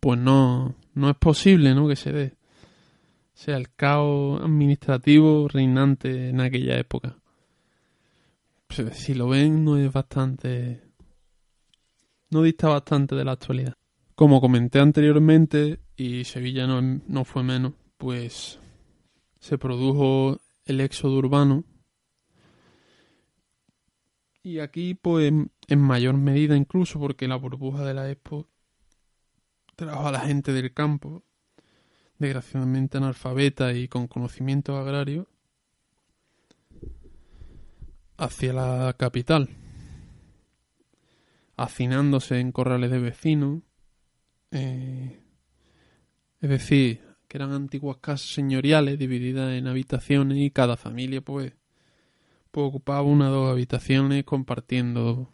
pues 0.00 0.18
no, 0.18 0.74
no 0.94 1.10
es 1.10 1.16
posible, 1.16 1.74
¿no? 1.74 1.88
Que 1.88 1.96
se 1.96 2.12
dé. 2.12 2.34
O 3.34 3.42
sea, 3.42 3.56
el 3.56 3.72
caos 3.74 4.42
administrativo 4.42 5.48
reinante 5.48 6.28
en 6.28 6.40
aquella 6.40 6.78
época. 6.78 7.16
Pues, 8.66 8.96
si 8.98 9.14
lo 9.14 9.28
ven, 9.28 9.64
no 9.64 9.76
es 9.76 9.92
bastante. 9.92 10.82
No 12.30 12.42
dista 12.42 12.68
bastante 12.68 13.14
de 13.14 13.24
la 13.24 13.32
actualidad. 13.32 13.74
Como 14.14 14.40
comenté 14.40 14.78
anteriormente, 14.78 15.80
y 15.96 16.24
Sevilla 16.24 16.66
no, 16.66 16.80
no 16.82 17.24
fue 17.24 17.42
menos, 17.42 17.72
pues 17.96 18.60
se 19.40 19.58
produjo 19.58 20.38
el 20.66 20.80
éxodo 20.80 21.16
urbano. 21.16 21.64
Y 24.42 24.60
aquí, 24.60 24.94
pues, 24.94 25.32
en 25.68 25.80
mayor 25.80 26.16
medida 26.16 26.56
incluso, 26.56 26.98
porque 26.98 27.28
la 27.28 27.36
burbuja 27.36 27.84
de 27.84 27.94
la 27.94 28.10
Expo 28.10 28.48
trajo 29.76 30.08
a 30.08 30.12
la 30.12 30.20
gente 30.20 30.52
del 30.52 30.72
campo, 30.72 31.24
desgraciadamente 32.18 32.98
analfabeta 32.98 33.72
y 33.72 33.88
con 33.88 34.06
conocimientos 34.06 34.78
agrarios, 34.78 35.26
hacia 38.16 38.52
la 38.52 38.94
capital, 38.98 39.48
hacinándose 41.56 42.40
en 42.40 42.52
corrales 42.52 42.90
de 42.90 42.98
vecinos, 42.98 43.62
eh, 44.50 45.18
es 46.40 46.50
decir, 46.50 47.02
que 47.28 47.38
eran 47.38 47.52
antiguas 47.52 47.98
casas 47.98 48.32
señoriales 48.32 48.98
divididas 48.98 49.52
en 49.52 49.66
habitaciones 49.66 50.38
y 50.38 50.50
cada 50.50 50.76
familia 50.76 51.20
pues, 51.22 51.52
pues 52.50 52.66
ocupaba 52.66 53.02
una 53.02 53.30
o 53.30 53.32
dos 53.32 53.50
habitaciones 53.50 54.24
compartiendo 54.24 55.32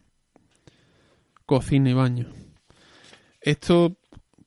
cocina 1.47 1.91
y 1.91 1.95
baño. 1.95 2.29
Esto 3.41 3.97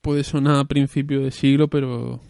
puede 0.01 0.23
sonar 0.23 0.57
a 0.57 0.65
principio 0.65 1.21
de 1.21 1.31
siglo, 1.31 1.69
pero 1.69 2.21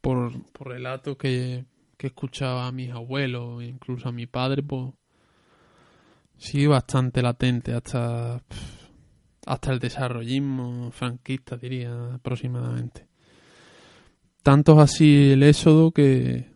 por, 0.00 0.32
relatos 0.60 1.16
que, 1.16 1.64
que 1.96 2.08
escuchaba 2.08 2.66
a 2.66 2.72
mis 2.72 2.90
abuelos 2.90 3.62
e 3.62 3.66
incluso 3.66 4.08
a 4.08 4.12
mi 4.12 4.26
padre, 4.26 4.62
pues 4.62 4.92
sí 6.36 6.66
bastante 6.66 7.22
latente 7.22 7.72
hasta, 7.72 8.42
hasta 9.46 9.72
el 9.72 9.78
desarrollismo 9.78 10.90
franquista, 10.90 11.56
diría 11.56 12.14
aproximadamente. 12.14 13.06
Tanto 14.42 14.72
es 14.72 14.78
así 14.78 15.32
el 15.32 15.42
éxodo 15.44 15.92
que, 15.92 16.52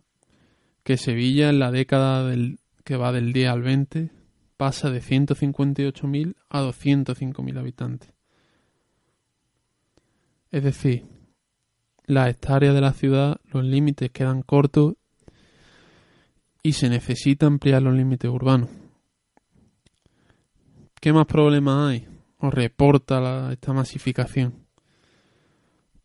que 0.83 0.97
Sevilla 0.97 1.49
en 1.49 1.59
la 1.59 1.71
década 1.71 2.27
del, 2.27 2.59
que 2.87 2.95
va 2.95 3.11
del 3.11 3.33
10 3.33 3.49
al 3.49 3.61
20 3.63 4.11
pasa 4.55 4.89
de 4.89 5.01
158.000 5.01 6.35
a 6.47 6.61
205.000 6.61 7.59
habitantes. 7.59 8.13
Es 10.51 10.63
decir, 10.63 11.03
las 12.05 12.29
hectáreas 12.29 12.73
de 12.73 12.79
la 12.79 12.93
ciudad, 12.93 13.41
los 13.51 13.65
límites 13.65 14.09
quedan 14.11 14.41
cortos 14.41 14.93
y 16.63 16.71
se 16.71 16.87
necesita 16.87 17.45
ampliar 17.45 17.81
los 17.81 17.93
límites 17.93 18.31
urbanos. 18.31 18.69
¿Qué 21.01 21.11
más 21.11 21.25
problemas 21.25 21.89
hay? 21.89 22.07
¿O 22.37 22.49
reporta 22.49 23.51
esta 23.51 23.73
masificación? 23.73 24.65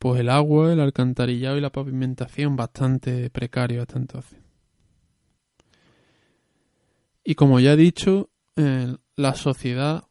Pues 0.00 0.18
el 0.18 0.28
agua, 0.28 0.72
el 0.72 0.80
alcantarillado 0.80 1.56
y 1.56 1.60
la 1.60 1.70
pavimentación 1.70 2.56
bastante 2.56 3.30
precario 3.30 3.82
hasta 3.82 3.98
entonces. 3.98 4.41
Y 7.24 7.34
como 7.34 7.60
ya 7.60 7.72
he 7.72 7.76
dicho, 7.76 8.30
eh, 8.56 8.96
la 9.16 9.34
sociedad 9.34 10.04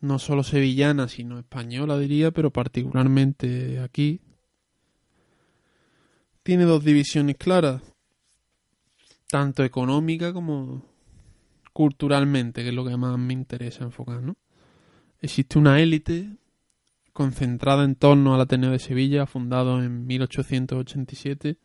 no 0.00 0.18
solo 0.18 0.42
sevillana, 0.42 1.08
sino 1.08 1.38
española 1.38 1.98
diría, 1.98 2.30
pero 2.30 2.50
particularmente 2.50 3.80
aquí, 3.80 4.20
tiene 6.42 6.64
dos 6.64 6.84
divisiones 6.84 7.36
claras, 7.36 7.82
tanto 9.28 9.64
económica 9.64 10.32
como 10.32 10.84
culturalmente, 11.72 12.62
que 12.62 12.70
es 12.70 12.74
lo 12.74 12.84
que 12.84 12.96
más 12.96 13.18
me 13.18 13.34
interesa 13.34 13.84
enfocar, 13.84 14.22
¿no? 14.22 14.36
Existe 15.20 15.58
una 15.58 15.80
élite 15.80 16.36
concentrada 17.12 17.84
en 17.84 17.96
torno 17.96 18.34
al 18.34 18.40
Ateneo 18.40 18.70
de 18.70 18.78
Sevilla, 18.78 19.26
fundado 19.26 19.82
en 19.82 20.06
1887, 20.06 21.58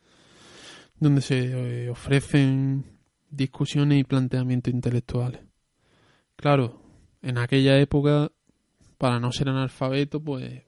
donde 0.98 1.20
se 1.20 1.84
eh, 1.84 1.90
ofrecen 1.90 2.93
discusiones 3.36 4.00
y 4.00 4.04
planteamientos 4.04 4.72
intelectuales. 4.72 5.40
Claro, 6.36 6.80
en 7.22 7.38
aquella 7.38 7.78
época, 7.78 8.30
para 8.98 9.18
no 9.20 9.32
ser 9.32 9.48
analfabeto, 9.48 10.22
pues 10.22 10.62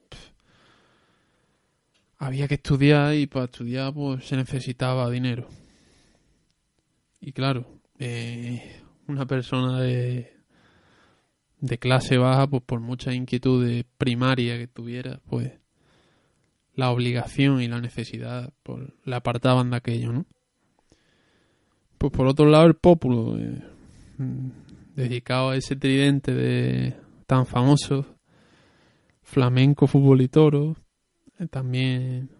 había 2.18 2.48
que 2.48 2.54
estudiar 2.54 3.14
y 3.14 3.26
para 3.26 3.44
estudiar 3.44 3.92
pues 3.92 4.26
se 4.26 4.36
necesitaba 4.36 5.10
dinero. 5.10 5.48
Y 7.20 7.32
claro, 7.32 7.80
eh, 7.98 8.82
una 9.08 9.26
persona 9.26 9.80
de, 9.80 10.34
de 11.60 11.78
clase 11.78 12.18
baja, 12.18 12.46
pues 12.46 12.62
por 12.62 12.80
muchas 12.80 13.14
inquietudes 13.14 13.84
primarias 13.98 14.58
que 14.58 14.66
tuviera, 14.68 15.20
pues 15.28 15.52
la 16.74 16.90
obligación 16.90 17.60
y 17.60 17.68
la 17.68 17.80
necesidad 17.80 18.52
pues, 18.62 18.84
le 19.04 19.16
apartaban 19.16 19.70
de 19.70 19.76
aquello, 19.76 20.12
¿no? 20.12 20.26
Pues 21.98 22.12
por 22.12 22.26
otro 22.26 22.46
lado 22.46 22.66
el 22.66 22.74
pópulo, 22.74 23.38
eh, 23.38 23.62
dedicado 24.94 25.50
a 25.50 25.56
ese 25.56 25.76
tridente 25.76 26.34
de 26.34 26.96
tan 27.26 27.46
famoso, 27.46 28.06
flamenco, 29.22 29.86
fútbol 29.86 30.22
y 30.22 30.24
eh, 30.24 31.46
también 31.50 32.30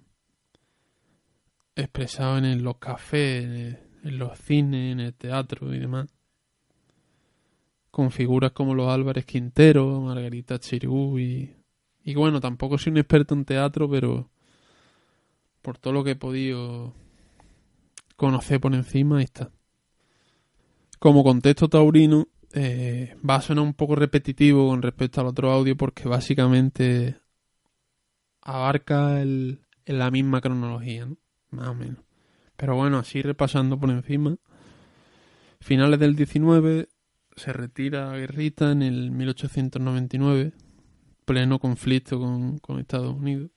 expresado 1.74 2.38
en 2.38 2.62
los 2.62 2.76
cafés, 2.78 3.78
en 4.02 4.18
los 4.18 4.38
cines, 4.38 4.92
en 4.92 5.00
el 5.00 5.14
teatro 5.14 5.74
y 5.74 5.78
demás 5.78 6.08
con 7.96 8.10
figuras 8.10 8.52
como 8.52 8.74
los 8.74 8.92
Álvarez 8.92 9.24
Quintero, 9.24 10.02
Margarita 10.02 10.58
Chirú 10.58 11.18
y, 11.18 11.56
y 12.04 12.14
bueno, 12.14 12.42
tampoco 12.42 12.76
soy 12.76 12.90
un 12.90 12.98
experto 12.98 13.32
en 13.32 13.46
teatro, 13.46 13.88
pero 13.88 14.28
por 15.62 15.78
todo 15.78 15.94
lo 15.94 16.04
que 16.04 16.10
he 16.10 16.16
podido 16.16 16.92
conocer 18.16 18.60
por 18.60 18.74
encima, 18.74 19.18
ahí 19.18 19.24
está. 19.24 19.50
Como 20.98 21.22
contexto 21.22 21.68
taurino, 21.68 22.28
eh, 22.52 23.16
va 23.28 23.36
a 23.36 23.42
sonar 23.42 23.64
un 23.64 23.74
poco 23.74 23.96
repetitivo 23.96 24.68
con 24.68 24.82
respecto 24.82 25.20
al 25.20 25.26
otro 25.26 25.50
audio 25.52 25.76
porque 25.76 26.08
básicamente 26.08 27.16
abarca 28.40 29.20
el, 29.20 29.60
la 29.84 30.10
misma 30.10 30.40
cronología, 30.40 31.06
¿no? 31.06 31.16
más 31.50 31.68
o 31.68 31.74
menos. 31.74 31.98
Pero 32.56 32.74
bueno, 32.76 32.98
así 32.98 33.22
repasando 33.22 33.78
por 33.78 33.90
encima. 33.90 34.36
Finales 35.60 35.98
del 36.00 36.16
19, 36.16 36.88
se 37.36 37.52
retira 37.52 38.10
a 38.10 38.16
Guerrita 38.16 38.72
en 38.72 38.82
el 38.82 39.10
1899, 39.10 40.52
pleno 41.24 41.58
conflicto 41.58 42.18
con, 42.18 42.78
Estados 42.78 43.14
Unidos. 43.14 43.50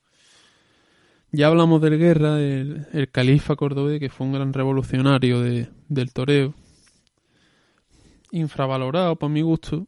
Ya 1.31 1.45
hablamos 1.45 1.79
del 1.79 1.99
Guerra, 1.99 2.41
el, 2.41 3.09
califa 3.11 3.55
cordobés, 3.55 3.99
que 3.99 4.09
fue 4.09 4.25
un 4.25 4.33
gran 4.33 4.51
revolucionario 4.51 5.41
de, 5.41 5.69
del 5.87 6.11
toreo. 6.11 6.55
Infravalorado, 8.31 9.15
para 9.15 9.31
mi 9.31 9.41
gusto. 9.41 9.87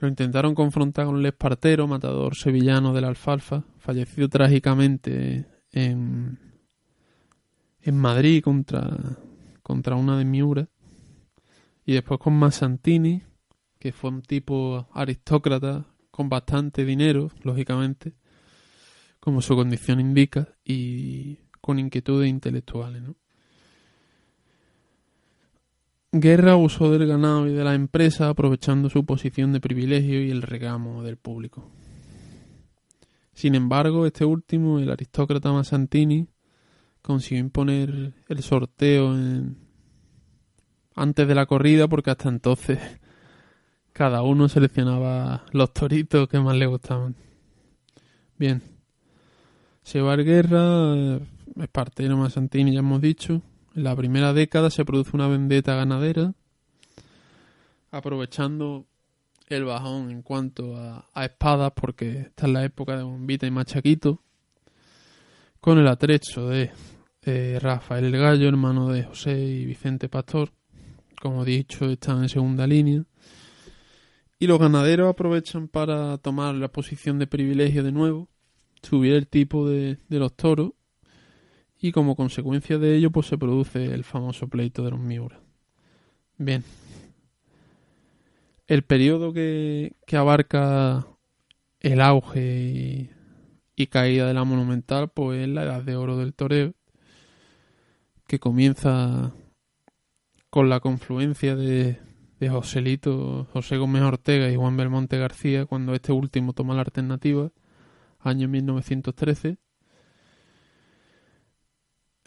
Lo 0.00 0.08
intentaron 0.08 0.54
confrontar 0.54 1.06
con 1.06 1.16
el 1.16 1.24
Espartero, 1.24 1.86
matador 1.86 2.34
sevillano 2.34 2.92
de 2.92 3.00
la 3.00 3.08
alfalfa, 3.08 3.64
fallecido 3.78 4.28
trágicamente 4.28 5.46
en, 5.72 6.38
en 7.80 7.98
Madrid 7.98 8.42
contra, 8.42 9.16
contra 9.62 9.96
una 9.96 10.18
de 10.18 10.26
Miura. 10.26 10.68
Y 11.86 11.94
después 11.94 12.20
con 12.20 12.34
Massantini, 12.34 13.22
que 13.78 13.92
fue 13.92 14.10
un 14.10 14.20
tipo 14.20 14.88
aristócrata 14.92 15.86
con 16.10 16.28
bastante 16.28 16.84
dinero, 16.84 17.30
lógicamente, 17.42 18.12
como 19.24 19.40
su 19.40 19.56
condición 19.56 20.00
indica, 20.00 20.48
y 20.66 21.38
con 21.62 21.78
inquietudes 21.78 22.28
intelectuales. 22.28 23.00
¿no? 23.00 23.16
Guerra 26.12 26.56
usó 26.56 26.90
del 26.90 27.08
ganado 27.08 27.46
y 27.46 27.54
de 27.54 27.64
la 27.64 27.74
empresa 27.74 28.28
aprovechando 28.28 28.90
su 28.90 29.06
posición 29.06 29.54
de 29.54 29.60
privilegio 29.60 30.22
y 30.22 30.30
el 30.30 30.42
regamo 30.42 31.02
del 31.02 31.16
público. 31.16 31.70
Sin 33.32 33.54
embargo, 33.54 34.04
este 34.04 34.26
último, 34.26 34.78
el 34.78 34.90
aristócrata 34.90 35.50
Massantini, 35.52 36.28
consiguió 37.00 37.40
imponer 37.40 38.12
el 38.28 38.42
sorteo 38.42 39.14
en, 39.14 39.56
antes 40.94 41.26
de 41.26 41.34
la 41.34 41.46
corrida 41.46 41.88
porque 41.88 42.10
hasta 42.10 42.28
entonces 42.28 42.78
cada 43.94 44.20
uno 44.20 44.50
seleccionaba 44.50 45.46
los 45.52 45.72
toritos 45.72 46.28
que 46.28 46.40
más 46.40 46.56
le 46.56 46.66
gustaban. 46.66 47.16
Bien. 48.36 48.73
Se 49.84 50.00
va 50.00 50.16
guerra, 50.16 51.20
Espartero 51.60 52.16
más 52.16 52.32
Santini 52.32 52.72
ya 52.72 52.78
hemos 52.78 53.02
dicho. 53.02 53.42
En 53.76 53.84
la 53.84 53.94
primera 53.94 54.32
década 54.32 54.70
se 54.70 54.84
produce 54.84 55.10
una 55.12 55.28
vendetta 55.28 55.74
ganadera, 55.74 56.32
aprovechando 57.90 58.86
el 59.46 59.64
bajón 59.64 60.10
en 60.10 60.22
cuanto 60.22 60.74
a, 60.76 61.06
espadas, 61.22 61.72
porque 61.76 62.20
esta 62.20 62.46
es 62.46 62.52
la 62.52 62.64
época 62.64 62.96
de 62.96 63.02
bombita 63.02 63.46
y 63.46 63.50
machaquito, 63.50 64.22
con 65.60 65.78
el 65.78 65.86
atrecho 65.86 66.48
de 66.48 66.70
Rafael 67.60 68.06
el 68.06 68.16
Gallo, 68.16 68.48
hermano 68.48 68.88
de 68.88 69.04
José 69.04 69.38
y 69.38 69.66
Vicente 69.66 70.08
Pastor, 70.08 70.50
como 71.20 71.42
he 71.42 71.46
dicho, 71.46 71.90
están 71.90 72.22
en 72.22 72.30
segunda 72.30 72.66
línea. 72.66 73.04
Y 74.38 74.46
los 74.46 74.58
ganaderos 74.58 75.10
aprovechan 75.10 75.68
para 75.68 76.16
tomar 76.18 76.54
la 76.54 76.68
posición 76.68 77.18
de 77.18 77.26
privilegio 77.26 77.84
de 77.84 77.92
nuevo, 77.92 78.28
el 78.92 79.26
tipo 79.28 79.68
de, 79.68 79.98
los 80.08 80.34
toros 80.34 80.72
y 81.78 81.92
como 81.92 82.16
consecuencia 82.16 82.78
de 82.78 82.96
ello 82.96 83.10
pues 83.10 83.26
se 83.26 83.38
produce 83.38 83.86
el 83.86 84.04
famoso 84.04 84.48
pleito 84.48 84.84
de 84.84 84.90
los 84.90 85.00
Miura. 85.00 85.40
Bien. 86.38 86.64
El 88.66 88.82
periodo 88.82 89.32
que, 89.32 89.94
abarca 90.12 91.06
el 91.80 92.00
auge 92.00 93.10
y, 93.76 93.86
caída 93.86 94.26
de 94.26 94.34
la 94.34 94.44
monumental 94.44 95.08
pues 95.08 95.42
es 95.42 95.48
la 95.48 95.64
edad 95.64 95.82
de 95.82 95.96
oro 95.96 96.16
del 96.16 96.32
toreo 96.32 96.72
que 98.26 98.38
comienza 98.38 99.34
con 100.48 100.70
la 100.70 100.80
confluencia 100.80 101.54
de, 101.54 101.98
de 102.40 102.48
Joselito, 102.48 103.46
José 103.52 103.76
Gómez 103.76 104.02
Ortega 104.02 104.48
y 104.48 104.56
Juan 104.56 104.76
Belmonte 104.76 105.18
García, 105.18 105.66
cuando 105.66 105.94
este 105.94 106.12
último 106.12 106.54
toma 106.54 106.74
la 106.74 106.80
alternativa, 106.80 107.50
año 108.26 108.48
1913. 108.48 109.58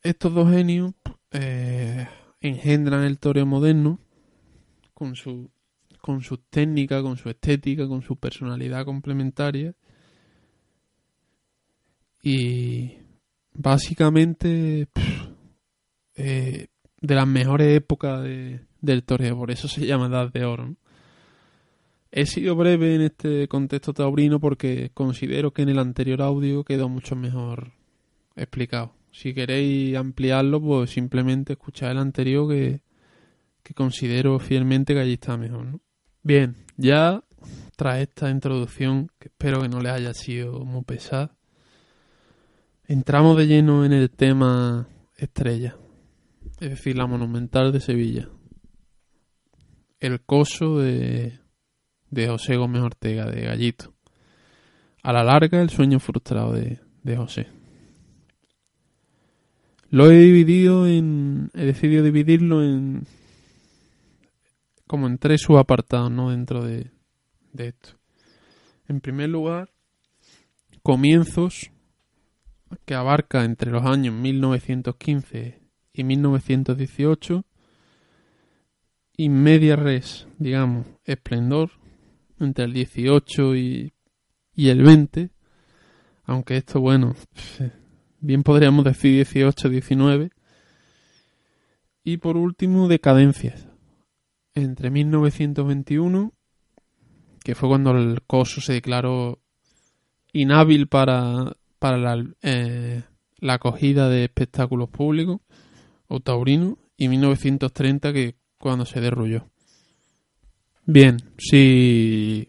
Estos 0.03 0.33
dos 0.33 0.49
genios 0.51 0.93
eh, 1.31 2.07
engendran 2.41 3.03
el 3.03 3.19
toreo 3.19 3.45
moderno 3.45 3.99
con 4.93 5.15
su 5.15 5.49
con 6.01 6.21
su 6.21 6.37
técnica, 6.37 7.01
con 7.01 7.17
su 7.17 7.29
estética, 7.29 7.85
con 7.85 8.01
su 8.01 8.15
personalidad 8.15 8.85
complementaria. 8.85 9.73
Y 12.23 12.93
básicamente 13.53 14.87
eh, 16.15 16.67
de 17.01 17.15
las 17.15 17.27
mejores 17.27 17.75
épocas 17.75 18.23
del 18.23 19.03
torneo, 19.03 19.37
por 19.37 19.51
eso 19.51 19.67
se 19.67 19.85
llama 19.85 20.07
Edad 20.07 20.31
de 20.31 20.45
Oro. 20.45 20.75
He 22.17 22.25
sido 22.25 22.55
breve 22.55 22.95
en 22.95 23.01
este 23.01 23.47
contexto 23.47 23.93
taurino 23.93 24.39
porque 24.39 24.89
considero 24.95 25.51
que 25.51 25.61
en 25.61 25.69
el 25.69 25.77
anterior 25.77 26.23
audio 26.23 26.63
quedó 26.63 26.89
mucho 26.89 27.15
mejor 27.15 27.73
explicado. 28.35 28.95
Si 29.11 29.35
queréis 29.35 29.95
ampliarlo, 29.95 30.59
pues 30.59 30.89
simplemente 30.89 31.53
escuchad 31.53 31.91
el 31.91 31.99
anterior 31.99 32.49
que, 32.49 32.81
que 33.61 33.75
considero 33.75 34.39
fielmente 34.39 34.95
que 34.95 34.99
allí 34.99 35.13
está 35.13 35.37
mejor. 35.37 35.79
Bien, 36.23 36.55
ya 36.75 37.23
tras 37.75 37.99
esta 37.99 38.31
introducción, 38.31 39.11
que 39.19 39.27
espero 39.27 39.61
que 39.61 39.69
no 39.69 39.79
les 39.79 39.91
haya 39.91 40.13
sido 40.15 40.65
muy 40.65 40.81
pesada, 40.85 41.37
entramos 42.87 43.37
de 43.37 43.45
lleno 43.45 43.85
en 43.85 43.93
el 43.93 44.09
tema 44.09 44.87
estrella 45.17 45.75
es 46.59 46.71
decir, 46.71 46.97
la 46.97 47.05
Monumental 47.05 47.71
de 47.71 47.79
Sevilla. 47.79 48.27
El 49.99 50.21
coso 50.21 50.79
de, 50.79 51.39
de 52.09 52.27
José 52.27 52.55
Gómez 52.55 52.81
Ortega, 52.81 53.25
de 53.25 53.41
Gallito. 53.41 53.93
A 55.03 55.13
la 55.13 55.23
larga, 55.23 55.61
el 55.61 55.69
sueño 55.69 55.99
frustrado 55.99 56.53
de, 56.53 56.79
de 57.03 57.17
José. 57.17 57.47
Lo 59.89 60.11
he 60.11 60.17
dividido 60.17 60.85
en. 60.87 61.49
He 61.53 61.65
decidido 61.65 62.03
dividirlo 62.03 62.63
en. 62.63 63.07
como 64.85 65.07
en 65.07 65.17
tres 65.17 65.41
subapartados, 65.41 66.11
¿no? 66.11 66.31
Dentro 66.31 66.63
de, 66.63 66.91
de 67.53 67.67
esto. 67.69 67.97
En 68.89 68.99
primer 68.99 69.29
lugar, 69.29 69.69
comienzos 70.83 71.71
que 72.85 72.95
abarca 72.95 73.45
entre 73.45 73.71
los 73.71 73.85
años 73.85 74.13
1915 74.13 75.61
y 75.93 76.03
1918 76.03 77.45
y 79.15 79.29
media 79.29 79.75
res, 79.75 80.27
digamos, 80.37 80.85
esplendor 81.05 81.71
entre 82.39 82.65
el 82.65 82.73
18 82.73 83.55
y, 83.55 83.93
y 84.53 84.69
el 84.69 84.83
20, 84.83 85.29
aunque 86.25 86.57
esto, 86.57 86.81
bueno, 86.81 87.15
bien 88.19 88.43
podríamos 88.43 88.85
decir 88.85 89.13
18, 89.13 89.69
19. 89.69 90.29
Y 92.03 92.17
por 92.17 92.37
último, 92.37 92.87
decadencias. 92.87 93.67
Entre 94.53 94.89
1921, 94.89 96.33
que 97.43 97.55
fue 97.55 97.69
cuando 97.69 97.91
el 97.91 98.21
COSO 98.25 98.61
se 98.61 98.73
declaró 98.73 99.39
inhábil 100.33 100.87
para, 100.87 101.57
para 101.79 101.97
la, 101.97 102.25
eh, 102.41 103.03
la 103.39 103.53
acogida 103.53 104.09
de 104.09 104.25
espectáculos 104.25 104.89
públicos, 104.89 105.41
o 106.07 106.19
taurino 106.19 106.77
y 106.97 107.09
1930 107.09 108.13
que 108.13 108.35
cuando 108.57 108.85
se 108.85 109.01
derrulló. 109.01 109.49
Bien, 110.89 111.17
si, 111.37 112.47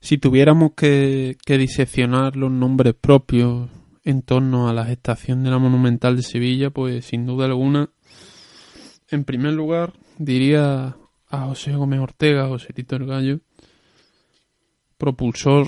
si 0.00 0.16
tuviéramos 0.16 0.72
que, 0.72 1.36
diseccionar 1.46 2.36
los 2.36 2.50
nombres 2.50 2.94
propios 2.94 3.68
en 4.02 4.22
torno 4.22 4.70
a 4.70 4.72
la 4.72 4.86
gestación 4.86 5.44
de 5.44 5.50
la 5.50 5.58
Monumental 5.58 6.16
de 6.16 6.22
Sevilla, 6.22 6.70
pues 6.70 7.04
sin 7.04 7.26
duda 7.26 7.44
alguna, 7.44 7.90
en 9.10 9.24
primer 9.24 9.52
lugar, 9.52 9.92
diría 10.16 10.96
a 11.28 11.46
José 11.48 11.76
Gómez 11.76 12.00
Ortega, 12.00 12.48
José 12.48 12.72
Tito 12.72 12.96
el 12.96 13.04
Gallo, 13.04 13.40
propulsor 14.96 15.66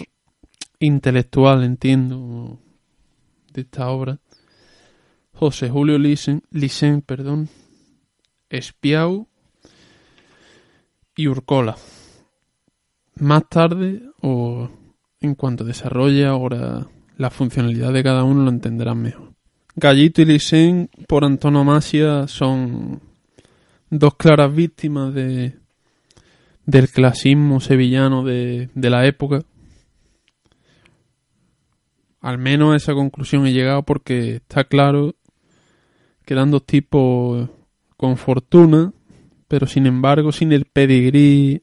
intelectual, 0.78 1.62
entiendo, 1.62 2.58
de 3.52 3.60
esta 3.60 3.90
obra, 3.90 4.18
José 5.34 5.68
Julio 5.68 5.98
Lisen, 5.98 7.02
perdón, 7.02 7.50
Espiau 8.48 9.28
y 11.16 11.28
Urcola. 11.28 11.76
Más 13.16 13.48
tarde, 13.48 14.02
o 14.20 14.68
en 15.20 15.34
cuanto 15.34 15.64
desarrolle 15.64 16.26
ahora 16.26 16.86
la 17.16 17.30
funcionalidad 17.30 17.92
de 17.92 18.02
cada 18.02 18.24
uno, 18.24 18.42
lo 18.44 18.50
entenderán 18.50 19.00
mejor. 19.00 19.32
Gallito 19.76 20.22
y 20.22 20.24
Lisen, 20.24 20.90
por 21.08 21.24
antonomasia, 21.24 22.28
son 22.28 23.00
dos 23.90 24.14
claras 24.16 24.54
víctimas 24.54 25.14
de, 25.14 25.56
del 26.66 26.88
clasismo 26.88 27.60
sevillano 27.60 28.24
de, 28.24 28.68
de 28.74 28.90
la 28.90 29.06
época. 29.06 29.42
Al 32.20 32.38
menos 32.38 32.72
a 32.72 32.76
esa 32.76 32.94
conclusión 32.94 33.46
he 33.46 33.52
llegado 33.52 33.82
porque 33.82 34.36
está 34.36 34.64
claro 34.64 35.14
Quedan 36.24 36.50
dos 36.50 36.64
tipos 36.64 37.50
con 37.98 38.16
fortuna, 38.16 38.92
pero 39.54 39.68
sin 39.68 39.86
embargo 39.86 40.32
sin 40.32 40.52
el 40.52 40.64
pedigrí 40.64 41.62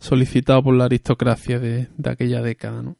solicitado 0.00 0.64
por 0.64 0.74
la 0.74 0.86
aristocracia 0.86 1.60
de, 1.60 1.86
aquella 2.02 2.42
década, 2.42 2.82
¿no? 2.82 2.96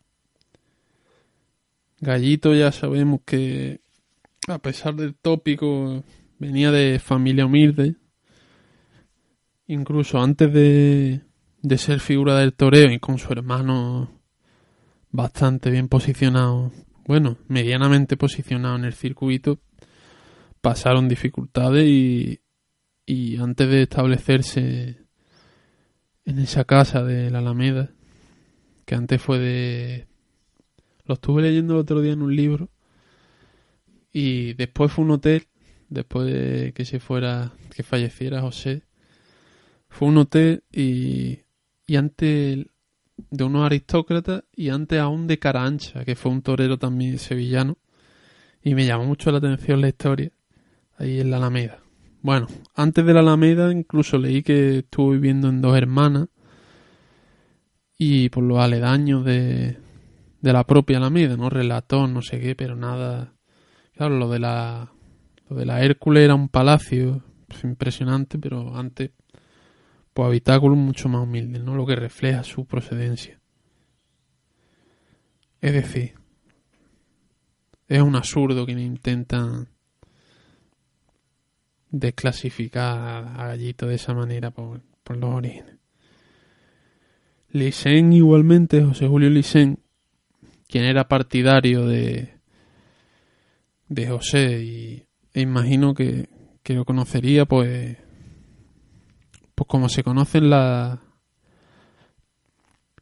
Gallito 1.99 2.55
ya 2.55 2.71
sabemos 2.71 3.23
que, 3.27 3.81
a 4.47 4.61
pesar 4.61 4.95
del 4.95 5.17
tópico, 5.17 6.05
venía 6.39 6.71
de 6.71 7.01
familia 7.01 7.47
humilde. 7.47 7.97
Incluso 9.67 10.23
antes 10.23 10.53
de, 10.53 11.23
de 11.61 11.79
ser 11.79 11.99
figura 11.99 12.39
del 12.39 12.55
toreo 12.55 12.93
y 12.93 13.01
con 13.01 13.19
su 13.19 13.33
hermano 13.33 14.21
bastante 15.11 15.69
bien 15.69 15.89
posicionado, 15.89 16.71
bueno, 17.09 17.39
medianamente 17.49 18.17
posicionado 18.17 18.77
en 18.77 18.85
el 18.85 18.95
circuito, 18.95 19.59
pasaron 20.61 21.09
dificultades 21.09 21.89
y, 21.89 22.41
y 23.11 23.39
antes 23.39 23.69
de 23.69 23.83
establecerse 23.83 24.99
en 26.25 26.39
esa 26.39 26.63
casa 26.65 27.03
de 27.03 27.29
la 27.29 27.41
Alameda, 27.41 27.91
que 28.85 28.95
antes 28.95 29.21
fue 29.21 29.41
de... 29.41 30.07
Lo 31.07 31.15
estuve 31.15 31.43
leyendo 31.43 31.75
el 31.75 31.81
otro 31.81 32.01
día 32.03 32.13
en 32.13 32.23
un 32.23 32.37
libro 32.37 32.69
y 34.13 34.55
después 34.55 34.93
fue 34.93 35.05
un 35.05 35.11
hotel, 35.11 35.49
después 35.89 36.33
de 36.33 36.73
que 36.73 36.85
se 36.85 37.01
fuera, 37.01 37.53
que 37.75 37.83
falleciera 37.83 38.43
José, 38.43 38.85
fue 39.89 40.07
un 40.07 40.19
hotel 40.19 40.63
y, 40.71 41.41
y 41.89 41.97
antes 41.97 42.65
de 43.29 43.45
unos 43.45 43.67
aristócratas 43.67 44.45
y 44.55 44.69
antes 44.69 45.01
aún 45.01 45.27
de 45.27 45.41
Carancha, 45.41 46.05
que 46.05 46.15
fue 46.15 46.31
un 46.31 46.43
torero 46.43 46.79
también 46.79 47.19
sevillano. 47.19 47.77
Y 48.63 48.77
me 48.77 48.87
llamó 48.87 49.05
mucho 49.05 49.33
la 49.33 49.39
atención 49.39 49.81
la 49.81 49.89
historia 49.89 50.31
ahí 50.97 51.19
en 51.19 51.33
la 51.33 51.39
Alameda. 51.39 51.80
Bueno, 52.23 52.49
antes 52.75 53.05
de 53.07 53.15
la 53.15 53.21
Alameda 53.21 53.73
incluso 53.73 54.19
leí 54.19 54.43
que 54.43 54.79
estuvo 54.79 55.11
viviendo 55.11 55.49
en 55.49 55.63
Dos 55.63 55.77
Hermanas 55.77 56.29
y 57.97 58.29
por 58.29 58.45
los 58.45 58.59
aledaños 58.59 59.25
de, 59.25 59.79
de 60.41 60.53
la 60.53 60.65
propia 60.65 60.99
Alameda, 60.99 61.37
¿no? 61.37 61.49
Relató, 61.49 62.07
no 62.07 62.23
sé 62.23 62.41
qué, 62.41 62.55
pero 62.55 62.77
nada... 62.77 63.35
Claro, 63.95 64.17
lo 64.19 64.31
de 64.31 64.39
la, 64.39 64.93
lo 65.49 65.57
de 65.57 65.67
la 65.67 65.83
Hércules 65.83 66.25
era 66.25 66.35
un 66.35 66.49
palacio 66.49 67.23
pues, 67.49 67.65
impresionante, 67.65 68.39
pero 68.39 68.77
antes, 68.77 69.11
pues 70.13 70.27
habitáculos 70.27 70.79
mucho 70.79 71.09
más 71.09 71.23
humildes, 71.23 71.63
¿no? 71.63 71.75
Lo 71.75 71.87
que 71.87 71.97
refleja 71.97 72.43
su 72.43 72.67
procedencia. 72.67 73.41
Es 75.61 75.73
decir, 75.73 76.15
es 77.89 78.01
un 78.01 78.17
absurdo 78.17 78.65
que 78.65 78.73
intentan 78.73 79.69
desclasificar 81.91 83.27
a 83.37 83.49
Gallito 83.49 83.87
de 83.87 83.97
esa 83.97 84.15
manera 84.15 84.51
por, 84.51 84.81
los 85.09 85.35
orígenes. 85.35 85.77
Lisen 87.51 88.13
igualmente, 88.13 88.81
José 88.85 89.09
Julio 89.09 89.29
Lisen, 89.29 89.81
quien 90.69 90.85
era 90.85 91.09
partidario 91.09 91.85
de, 91.87 92.35
de 93.89 94.07
José 94.07 94.63
y 94.63 95.07
e 95.35 95.41
imagino 95.41 95.95
que, 95.95 96.29
que, 96.63 96.75
lo 96.75 96.85
conocería 96.85 97.45
pues 97.47 97.97
pues 99.55 99.67
como 99.69 99.89
se 99.89 100.05
conocen 100.05 100.51
la 100.51 101.03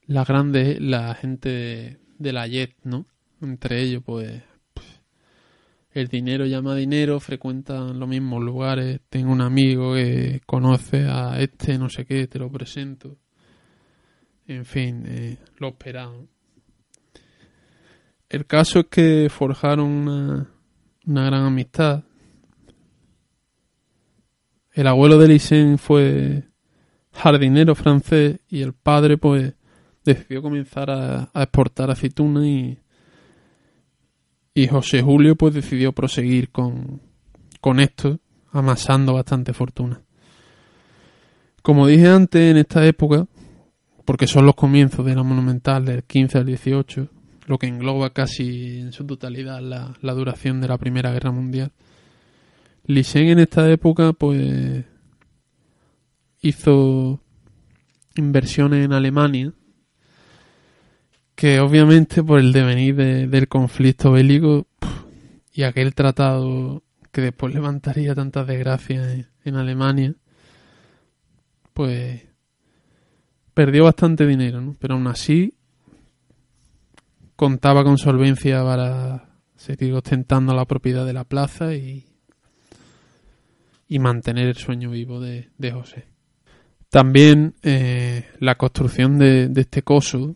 la 0.06 0.24
grande 0.24 0.78
la 0.80 1.14
gente 1.14 1.48
de, 1.50 1.98
de 2.18 2.32
la 2.32 2.48
JET, 2.48 2.74
¿no? 2.84 3.06
Entre 3.42 3.82
ellos 3.82 4.02
pues 4.04 4.42
el 6.00 6.08
dinero 6.08 6.46
llama 6.46 6.74
dinero, 6.74 7.20
frecuentan 7.20 7.98
los 7.98 8.08
mismos 8.08 8.42
lugares, 8.42 9.00
tengo 9.08 9.32
un 9.32 9.40
amigo 9.40 9.94
que 9.94 10.40
conoce 10.46 11.06
a 11.06 11.40
este, 11.40 11.78
no 11.78 11.88
sé 11.88 12.04
qué, 12.04 12.26
te 12.26 12.38
lo 12.38 12.50
presento. 12.50 13.16
En 14.46 14.64
fin, 14.64 15.04
eh, 15.06 15.38
lo 15.58 15.68
esperaban. 15.68 16.28
El 18.28 18.46
caso 18.46 18.80
es 18.80 18.86
que 18.86 19.28
forjaron 19.30 19.86
una, 19.86 20.50
gran 21.04 21.44
amistad. 21.44 22.04
El 24.72 24.86
abuelo 24.86 25.18
de 25.18 25.28
Lisen 25.28 25.78
fue 25.78 26.44
jardinero 27.12 27.74
francés 27.74 28.40
y 28.48 28.62
el 28.62 28.74
padre 28.74 29.16
pues 29.16 29.54
decidió 30.04 30.42
comenzar 30.42 30.90
a, 30.90 31.30
a 31.32 31.42
exportar 31.42 31.90
aceituna 31.90 32.46
y 32.46 32.78
y 34.58 34.66
José 34.66 35.02
Julio 35.02 35.36
pues 35.36 35.54
decidió 35.54 35.92
proseguir 35.92 36.50
con, 36.50 37.00
con 37.60 37.78
esto, 37.78 38.18
amasando 38.50 39.14
bastante 39.14 39.52
fortuna. 39.52 40.02
Como 41.62 41.86
dije 41.86 42.08
antes, 42.08 42.50
en 42.50 42.56
esta 42.56 42.84
época, 42.84 43.28
porque 44.04 44.26
son 44.26 44.46
los 44.46 44.56
comienzos 44.56 45.06
de 45.06 45.14
la 45.14 45.22
Monumental 45.22 45.84
del 45.84 46.02
15 46.02 46.38
al 46.38 46.46
18, 46.46 47.08
lo 47.46 47.56
que 47.56 47.68
engloba 47.68 48.12
casi 48.12 48.80
en 48.80 48.90
su 48.90 49.06
totalidad 49.06 49.60
la, 49.60 49.94
la 50.00 50.12
duración 50.14 50.60
de 50.60 50.66
la 50.66 50.76
Primera 50.76 51.12
Guerra 51.12 51.30
Mundial, 51.30 51.70
Lisen 52.84 53.28
en 53.28 53.38
esta 53.38 53.70
época 53.70 54.12
pues 54.12 54.84
hizo 56.42 57.20
inversiones 58.16 58.84
en 58.84 58.92
Alemania 58.92 59.52
que 61.38 61.60
obviamente 61.60 62.24
por 62.24 62.40
el 62.40 62.52
devenir 62.52 62.96
del 62.96 63.46
conflicto 63.46 64.10
bélico 64.10 64.66
y 65.52 65.62
aquel 65.62 65.94
tratado 65.94 66.82
que 67.12 67.20
después 67.20 67.54
levantaría 67.54 68.12
tantas 68.16 68.44
desgracias 68.44 69.24
en, 69.44 69.54
Alemania, 69.54 70.16
pues 71.74 72.24
perdió 73.54 73.84
bastante 73.84 74.26
dinero, 74.26 74.60
¿no? 74.60 74.74
Pero 74.80 74.94
aún 74.94 75.06
así 75.06 75.54
contaba 77.36 77.84
con 77.84 77.98
solvencia 77.98 78.64
para 78.64 79.30
seguir 79.54 79.94
ostentando 79.94 80.56
la 80.56 80.64
propiedad 80.64 81.06
de 81.06 81.12
la 81.12 81.22
plaza 81.22 81.72
y, 81.72 82.04
y 83.86 84.00
mantener 84.00 84.48
el 84.48 84.56
sueño 84.56 84.90
vivo 84.90 85.20
de, 85.20 85.70
José. 85.72 86.08
También 86.90 87.54
eh, 87.62 88.26
la 88.40 88.56
construcción 88.56 89.18
de, 89.18 89.46
de 89.46 89.60
este 89.60 89.82
coso 89.82 90.34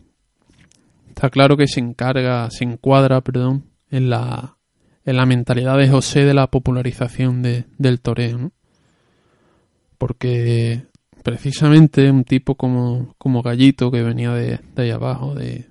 Está 1.13 1.29
claro 1.29 1.55
que 1.55 1.67
se 1.67 1.79
encarga, 1.79 2.49
se 2.49 2.63
encuadra, 2.63 3.21
perdón, 3.21 3.65
en 3.91 4.09
la, 4.09 4.57
en 5.05 5.15
la 5.15 5.27
mentalidad 5.27 5.77
de 5.77 5.87
José 5.87 6.25
de 6.25 6.33
la 6.33 6.47
popularización 6.47 7.43
de, 7.43 7.65
del 7.77 8.01
toreo, 8.01 8.39
¿no? 8.39 8.51
Porque 9.99 10.87
precisamente 11.23 12.09
un 12.09 12.23
tipo 12.23 12.55
como, 12.55 13.13
como 13.19 13.43
Gallito 13.43 13.91
que 13.91 14.01
venía 14.01 14.31
de, 14.31 14.59
de 14.75 14.81
ahí 14.81 14.89
abajo, 14.89 15.35
de... 15.35 15.69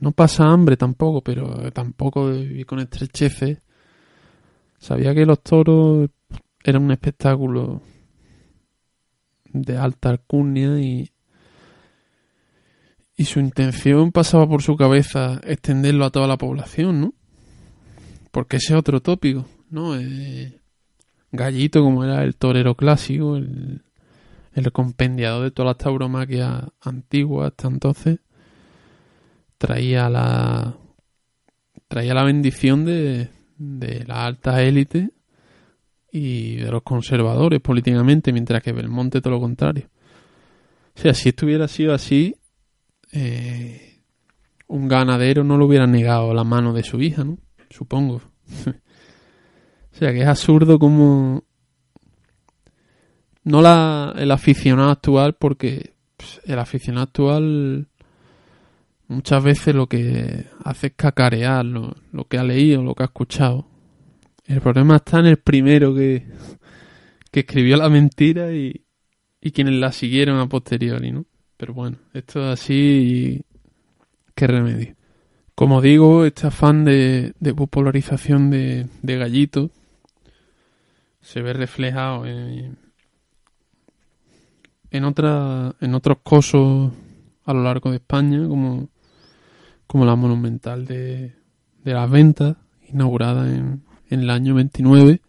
No 0.00 0.12
pasa 0.12 0.44
hambre 0.44 0.78
tampoco, 0.78 1.20
pero 1.20 1.70
tampoco 1.72 2.30
vivir 2.30 2.64
con 2.64 2.78
estrecheces. 2.78 3.58
Sabía 4.78 5.14
que 5.14 5.26
los 5.26 5.42
toros 5.42 6.08
eran 6.64 6.82
un 6.82 6.92
espectáculo 6.92 7.82
de 9.52 9.76
alta 9.76 10.08
alcurnia 10.08 10.80
y, 10.80 11.10
y 13.18 13.24
su 13.24 13.40
intención 13.40 14.12
pasaba 14.12 14.48
por 14.48 14.62
su 14.62 14.76
cabeza 14.76 15.40
extenderlo 15.44 16.04
a 16.04 16.10
toda 16.10 16.28
la 16.28 16.38
población, 16.38 17.00
¿no? 17.00 17.14
Porque 18.30 18.58
ese 18.58 18.72
es 18.72 18.78
otro 18.78 19.00
tópico, 19.02 19.44
¿no? 19.70 19.96
Eh, 19.96 20.60
Gallito, 21.32 21.82
como 21.82 22.04
era 22.04 22.22
el 22.22 22.36
torero 22.36 22.76
clásico, 22.76 23.36
el, 23.36 23.82
el 24.54 24.72
compendiador 24.72 25.42
de 25.42 25.50
todas 25.50 25.70
las 25.70 25.78
tauromaquias 25.78 26.62
antiguas 26.80 27.48
hasta 27.48 27.66
entonces, 27.66 28.20
traía 29.58 30.08
la 30.08 30.76
traía 31.88 32.14
la 32.14 32.22
bendición 32.22 32.84
de, 32.84 33.30
de 33.56 34.04
la 34.06 34.26
alta 34.26 34.62
élite 34.62 35.10
y 36.12 36.54
de 36.54 36.70
los 36.70 36.84
conservadores 36.84 37.60
políticamente, 37.60 38.32
mientras 38.32 38.62
que 38.62 38.72
Belmonte 38.72 39.20
todo 39.20 39.32
lo 39.32 39.40
contrario. 39.40 39.88
O 40.96 41.00
sea, 41.00 41.14
si 41.14 41.30
esto 41.30 41.46
hubiera 41.46 41.66
sido 41.66 41.94
así, 41.94 42.36
eh, 43.12 44.00
un 44.66 44.88
ganadero 44.88 45.44
no 45.44 45.56
lo 45.56 45.66
hubiera 45.66 45.86
negado 45.86 46.34
la 46.34 46.44
mano 46.44 46.72
de 46.72 46.82
su 46.82 47.00
hija, 47.00 47.24
¿no? 47.24 47.38
Supongo. 47.70 48.16
o 48.66 49.96
sea, 49.96 50.12
que 50.12 50.20
es 50.20 50.26
absurdo 50.26 50.78
como... 50.78 51.44
No 53.44 53.62
la, 53.62 54.14
el 54.18 54.30
aficionado 54.30 54.90
actual, 54.90 55.36
porque 55.36 55.94
pues, 56.16 56.40
el 56.44 56.58
aficionado 56.58 57.04
actual 57.04 57.88
muchas 59.06 59.42
veces 59.42 59.74
lo 59.74 59.86
que 59.86 60.44
hace 60.64 60.88
es 60.88 60.92
cacarear 60.94 61.64
lo, 61.64 61.96
lo 62.12 62.26
que 62.26 62.36
ha 62.36 62.44
leído, 62.44 62.82
lo 62.82 62.94
que 62.94 63.04
ha 63.04 63.06
escuchado. 63.06 63.66
El 64.44 64.60
problema 64.60 64.96
está 64.96 65.20
en 65.20 65.26
el 65.26 65.38
primero 65.38 65.94
que, 65.94 66.26
que 67.30 67.40
escribió 67.40 67.76
la 67.78 67.88
mentira 67.88 68.52
y, 68.52 68.84
y 69.40 69.50
quienes 69.50 69.74
la 69.74 69.92
siguieron 69.92 70.38
a 70.38 70.48
posteriori, 70.48 71.12
¿no? 71.12 71.24
Pero 71.58 71.74
bueno, 71.74 71.98
esto 72.14 72.40
es 72.40 72.60
así 72.60 72.74
y 72.74 73.42
qué 74.34 74.46
remedio. 74.46 74.94
Como 75.56 75.82
digo, 75.82 76.24
este 76.24 76.46
afán 76.46 76.84
de, 76.84 77.34
de 77.40 77.52
popularización 77.52 78.48
de, 78.48 78.86
de 79.02 79.16
Gallito 79.18 79.70
se 81.20 81.42
ve 81.42 81.52
reflejado 81.52 82.26
en, 82.26 82.78
en, 84.92 85.04
otra, 85.04 85.74
en 85.80 85.94
otros 85.94 86.18
cosos 86.22 86.92
a 87.44 87.52
lo 87.52 87.64
largo 87.64 87.90
de 87.90 87.96
España, 87.96 88.46
como, 88.46 88.88
como 89.88 90.04
la 90.04 90.14
monumental 90.14 90.86
de, 90.86 91.34
de 91.82 91.92
las 91.92 92.08
ventas, 92.08 92.56
inaugurada 92.88 93.52
en, 93.52 93.82
en 94.10 94.20
el 94.20 94.30
año 94.30 94.54
29, 94.54 95.20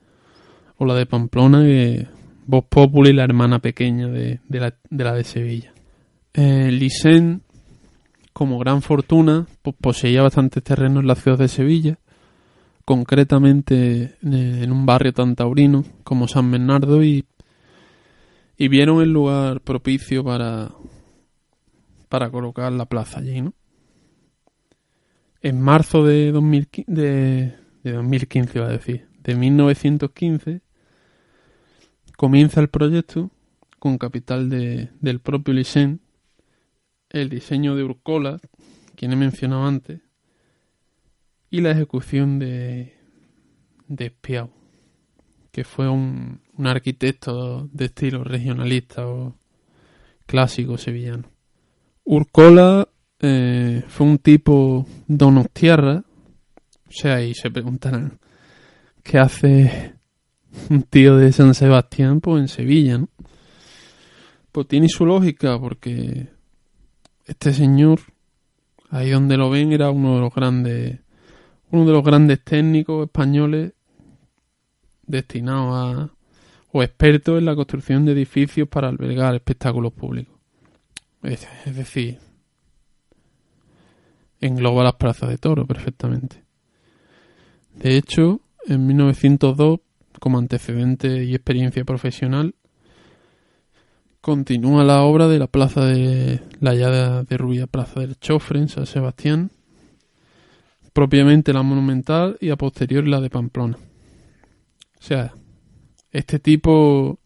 o 0.78 0.86
la 0.86 0.94
de 0.94 1.08
Pamplona, 1.08 1.64
que 1.64 2.08
Voz 2.46 2.66
Populi, 2.70 3.14
la 3.14 3.24
hermana 3.24 3.58
pequeña 3.58 4.08
de, 4.08 4.42
de, 4.48 4.60
la, 4.60 4.76
de 4.92 5.04
la 5.04 5.14
de 5.16 5.24
Sevilla. 5.24 5.74
Eh, 6.34 6.72
Lisen, 6.72 7.42
como 8.34 8.60
gran 8.60 8.82
fortuna, 8.82 9.48
poseía 9.82 10.22
bastantes 10.22 10.64
terrenos 10.64 11.02
en 11.02 11.08
la 11.08 11.16
ciudad 11.16 11.38
de 11.38 11.48
Sevilla, 11.48 12.00
concretamente 12.86 14.04
eh, 14.04 14.60
en 14.64 14.72
un 14.72 14.86
barrio 14.86 15.14
tan 15.14 15.36
taurino 15.36 15.84
como 16.04 16.28
San 16.28 16.50
Bernardo, 16.52 17.04
y, 17.04 17.26
y 18.58 18.68
vieron 18.68 19.02
el 19.02 19.12
lugar 19.12 19.62
propicio 19.62 20.24
para, 20.24 20.72
para 22.10 22.30
colocar 22.30 22.72
la 22.72 22.86
plaza 22.86 23.20
allí, 23.20 23.42
¿no? 23.42 23.54
En 25.42 25.62
marzo 25.62 26.04
de, 26.04 26.32
2015, 26.32 26.92
de, 26.92 27.56
de 27.84 27.92
2015, 27.94 28.60
va 28.60 28.68
a 28.68 28.72
decir, 28.72 29.08
de 29.24 29.36
1915, 29.36 30.62
comienza 32.18 32.60
el 32.60 32.68
proyecto 32.68 33.32
con 33.80 33.98
capital 33.98 34.50
de, 34.50 34.90
del 35.00 35.20
propio 35.22 35.54
Lisen, 35.54 36.02
el 37.10 37.30
diseño 37.30 37.76
de 37.76 37.84
Urcola, 37.84 38.40
quien 38.96 39.14
he 39.14 39.16
mencionado 39.16 39.66
antes, 39.66 40.02
y 41.50 41.62
la 41.62 41.72
ejecución 41.72 42.40
de, 42.40 42.94
de 43.88 44.06
Espiau, 44.06 44.52
que 45.52 45.64
fue 45.64 45.90
un, 45.90 46.42
un 46.58 46.68
arquitecto 46.68 47.68
de 47.72 47.86
estilo 47.86 48.24
regionalista 48.24 49.08
o 49.08 49.36
clásico 50.26 50.78
sevillano. 50.78 51.24
Urcola 52.04 52.88
eh, 53.20 53.84
fue 53.88 54.08
un 54.08 54.18
tipo 54.20 54.86
donostiarra, 55.08 56.04
o 56.88 56.92
sea, 56.92 57.24
y 57.24 57.34
se 57.34 57.50
preguntarán, 57.52 58.20
¿qué 59.04 59.18
hace 59.18 59.96
un 60.70 60.84
tío 60.84 61.18
de 61.18 61.32
San 61.32 61.54
Sebastián, 61.54 62.22
pues 62.22 62.42
en 62.42 62.48
Sevilla, 62.48 62.98
¿no? 62.98 63.10
Pues 64.52 64.68
tiene 64.68 64.88
su 64.90 65.06
lógica, 65.06 65.60
porque 65.60 66.30
este 67.30 67.54
señor, 67.54 68.00
ahí 68.90 69.12
donde 69.12 69.38
lo 69.38 69.52
ven, 69.52 69.72
era 69.72 69.92
uno 69.92 70.16
de 70.16 70.22
los 70.22 70.34
grandes, 70.34 71.00
uno 71.70 71.86
de 71.86 71.92
los 71.92 72.04
grandes 72.04 72.44
técnicos 72.44 73.06
españoles 73.06 73.74
destinados 75.06 75.74
a, 75.76 76.14
o 76.72 76.84
expertos 76.84 77.38
en 77.38 77.46
la 77.46 77.56
construcción 77.56 78.06
de 78.06 78.14
edificios 78.14 78.68
para 78.68 78.90
albergar 78.90 79.36
espectáculos 79.36 79.94
públicos. 79.94 80.36
Es, 81.22 81.48
es 81.66 81.76
decir, 81.76 82.18
engloba 84.42 84.84
las 84.84 84.96
plazas 84.96 85.30
de 85.30 85.38
toro 85.38 85.68
perfectamente. 85.68 86.44
De 87.76 87.96
hecho, 87.96 88.42
en 88.66 88.88
1902 88.88 89.82
como 90.20 90.40
antecedente 90.40 91.24
y 91.24 91.36
experiencia 91.36 91.86
profesional, 91.86 92.56
continúa 94.22 94.84
la 94.84 95.02
obra 95.04 95.28
de 95.28 95.40
la 95.40 95.48
plaza 95.48 95.86
de 95.86 96.42
la 96.60 96.74
ya 96.76 97.24
de 97.24 97.38
Rubia 97.38 97.68
Plaza 97.68 98.02
del 98.02 98.20
Chofre 98.20 98.60
en 98.60 98.70
San 98.70 98.86
Sebastián, 98.86 99.52
propiamente 100.94 101.54
la 101.54 101.64
monumental 101.64 102.38
y 102.42 102.50
a 102.50 102.58
posteriori 102.58 103.10
la 103.10 103.22
de 103.22 103.30
Pamplona. 103.30 103.78
O 103.78 105.02
sea, 105.02 105.34
este 106.12 106.40
tipo 106.40 107.20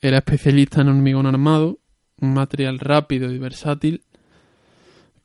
era 0.00 0.18
especialista 0.18 0.80
en 0.80 0.88
hormigón 0.88 1.26
armado, 1.26 1.78
un 2.20 2.32
material 2.32 2.78
rápido 2.78 3.30
y 3.30 3.38
versátil 3.38 4.02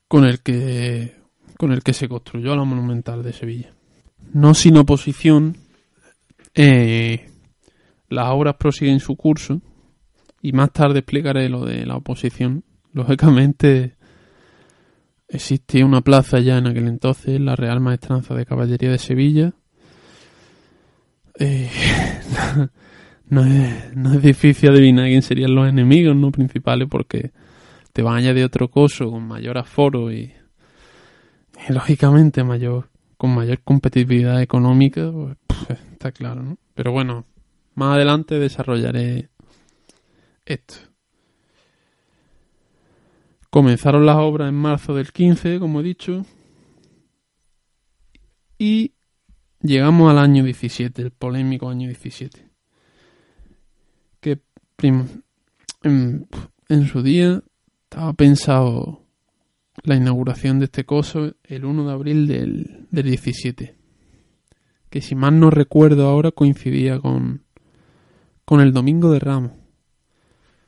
con 0.08 0.24
el 0.24 0.40
que 0.42 1.16
con 1.56 1.72
el 1.72 1.82
que 1.82 1.92
se 1.92 2.08
construyó 2.08 2.56
la 2.56 2.64
monumental 2.64 3.22
de 3.22 3.32
Sevilla. 3.32 3.72
No 4.32 4.52
sin 4.52 4.76
oposición 4.76 5.56
eh, 6.54 7.30
las 8.08 8.26
obras 8.30 8.56
prosiguen 8.56 9.00
su 9.00 9.16
curso 9.16 9.62
y 10.42 10.52
más 10.52 10.72
tarde 10.72 10.98
explicaré 10.98 11.48
lo 11.48 11.64
de 11.64 11.86
la 11.86 11.96
oposición. 11.96 12.64
Lógicamente 12.92 13.96
existía 15.28 15.86
una 15.86 16.02
plaza 16.02 16.40
ya 16.40 16.58
en 16.58 16.66
aquel 16.66 16.88
entonces, 16.88 17.40
la 17.40 17.54
Real 17.54 17.80
Maestranza 17.80 18.34
de 18.34 18.44
Caballería 18.44 18.90
de 18.90 18.98
Sevilla. 18.98 19.54
Eh, 21.38 21.70
no, 23.28 23.44
es, 23.44 23.96
no, 23.96 24.12
es, 24.14 24.22
difícil 24.22 24.70
adivinar 24.70 25.06
quién 25.06 25.22
serían 25.22 25.54
los 25.54 25.68
enemigos 25.68 26.14
no 26.16 26.32
principales 26.32 26.88
porque 26.90 27.30
te 27.92 28.02
van 28.02 28.14
a 28.14 28.18
añadir 28.18 28.44
otro 28.44 28.68
coso 28.68 29.10
con 29.10 29.26
mayor 29.26 29.56
aforo 29.58 30.12
y, 30.12 30.32
lógicamente 31.68 32.42
mayor 32.42 32.90
con 33.16 33.32
mayor 33.34 33.60
competitividad 33.62 34.42
económica, 34.42 35.08
pues, 35.46 35.78
está 35.92 36.10
claro, 36.10 36.42
¿no? 36.42 36.58
Pero 36.74 36.90
bueno, 36.90 37.26
más 37.74 37.94
adelante 37.94 38.40
desarrollaré 38.40 39.30
esto. 40.44 40.74
Comenzaron 43.50 44.06
las 44.06 44.16
obras 44.16 44.48
en 44.48 44.54
marzo 44.54 44.94
del 44.94 45.12
15, 45.12 45.58
como 45.58 45.80
he 45.80 45.82
dicho, 45.82 46.24
y 48.58 48.94
llegamos 49.60 50.10
al 50.10 50.18
año 50.18 50.44
17, 50.44 51.02
el 51.02 51.10
polémico 51.10 51.68
año 51.68 51.88
17. 51.88 52.48
Que 54.20 54.40
en, 54.78 55.24
en 55.82 56.86
su 56.86 57.02
día 57.02 57.42
estaba 57.84 58.12
pensado 58.14 59.02
la 59.82 59.96
inauguración 59.96 60.58
de 60.58 60.66
este 60.66 60.84
coso 60.84 61.34
el 61.44 61.64
1 61.64 61.86
de 61.86 61.92
abril 61.92 62.26
del, 62.26 62.86
del 62.90 63.04
17. 63.04 63.76
Que 64.90 65.00
si 65.00 65.14
mal 65.14 65.38
no 65.38 65.50
recuerdo 65.50 66.08
ahora 66.08 66.30
coincidía 66.30 67.00
con, 67.00 67.44
con 68.44 68.60
el 68.60 68.72
domingo 68.72 69.10
de 69.10 69.18
Ramos. 69.18 69.52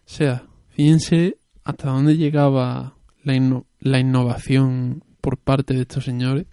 Sea, 0.04 0.46
fíjense 0.70 1.38
hasta 1.64 1.90
dónde 1.90 2.16
llegaba 2.16 2.96
la, 3.22 3.62
la 3.80 3.98
innovación 3.98 5.02
por 5.20 5.38
parte 5.38 5.74
de 5.74 5.82
estos 5.82 6.04
señores. 6.04 6.46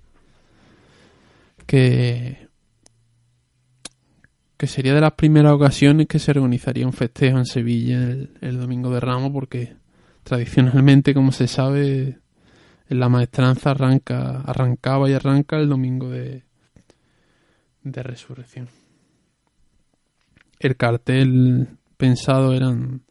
Que, 1.66 2.48
que 4.58 4.68
sería 4.68 4.94
de 4.94 5.02
las 5.02 5.14
primeras 5.14 5.54
ocasiones 5.54 6.08
que 6.08 6.20
se 6.20 6.32
organizaría 6.32 6.86
un 6.86 6.94
festejo 6.94 7.38
en 7.38 7.46
Sevilla 7.46 8.04
el, 8.04 8.38
el 8.42 8.60
domingo 8.60 8.90
de 8.90 9.00
Ramos 9.00 9.32
porque 9.32 9.76
tradicionalmente, 10.24 11.14
como 11.14 11.32
se 11.32 11.48
sabe, 11.48 12.20
la 12.88 13.10
maestranza 13.10 13.72
arranca, 13.72 14.42
arrancaba 14.42 15.10
y 15.10 15.14
arranca 15.14 15.58
el 15.58 15.70
domingo 15.70 16.10
de, 16.10 16.44
de 17.84 18.04
resurrección. 18.04 18.68
El 20.60 20.76
cartel 20.76 21.70
pensado 21.98 22.54
eran 22.54 23.02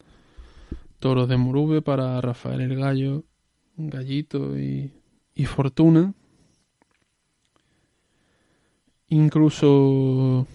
toros 1.01 1.27
de 1.27 1.35
Murube 1.35 1.81
para 1.81 2.21
Rafael 2.21 2.61
el 2.61 2.77
Gallo, 2.77 3.25
Gallito 3.75 4.57
y, 4.57 4.93
y 5.35 5.45
Fortuna. 5.45 6.13
Incluso 9.09 10.47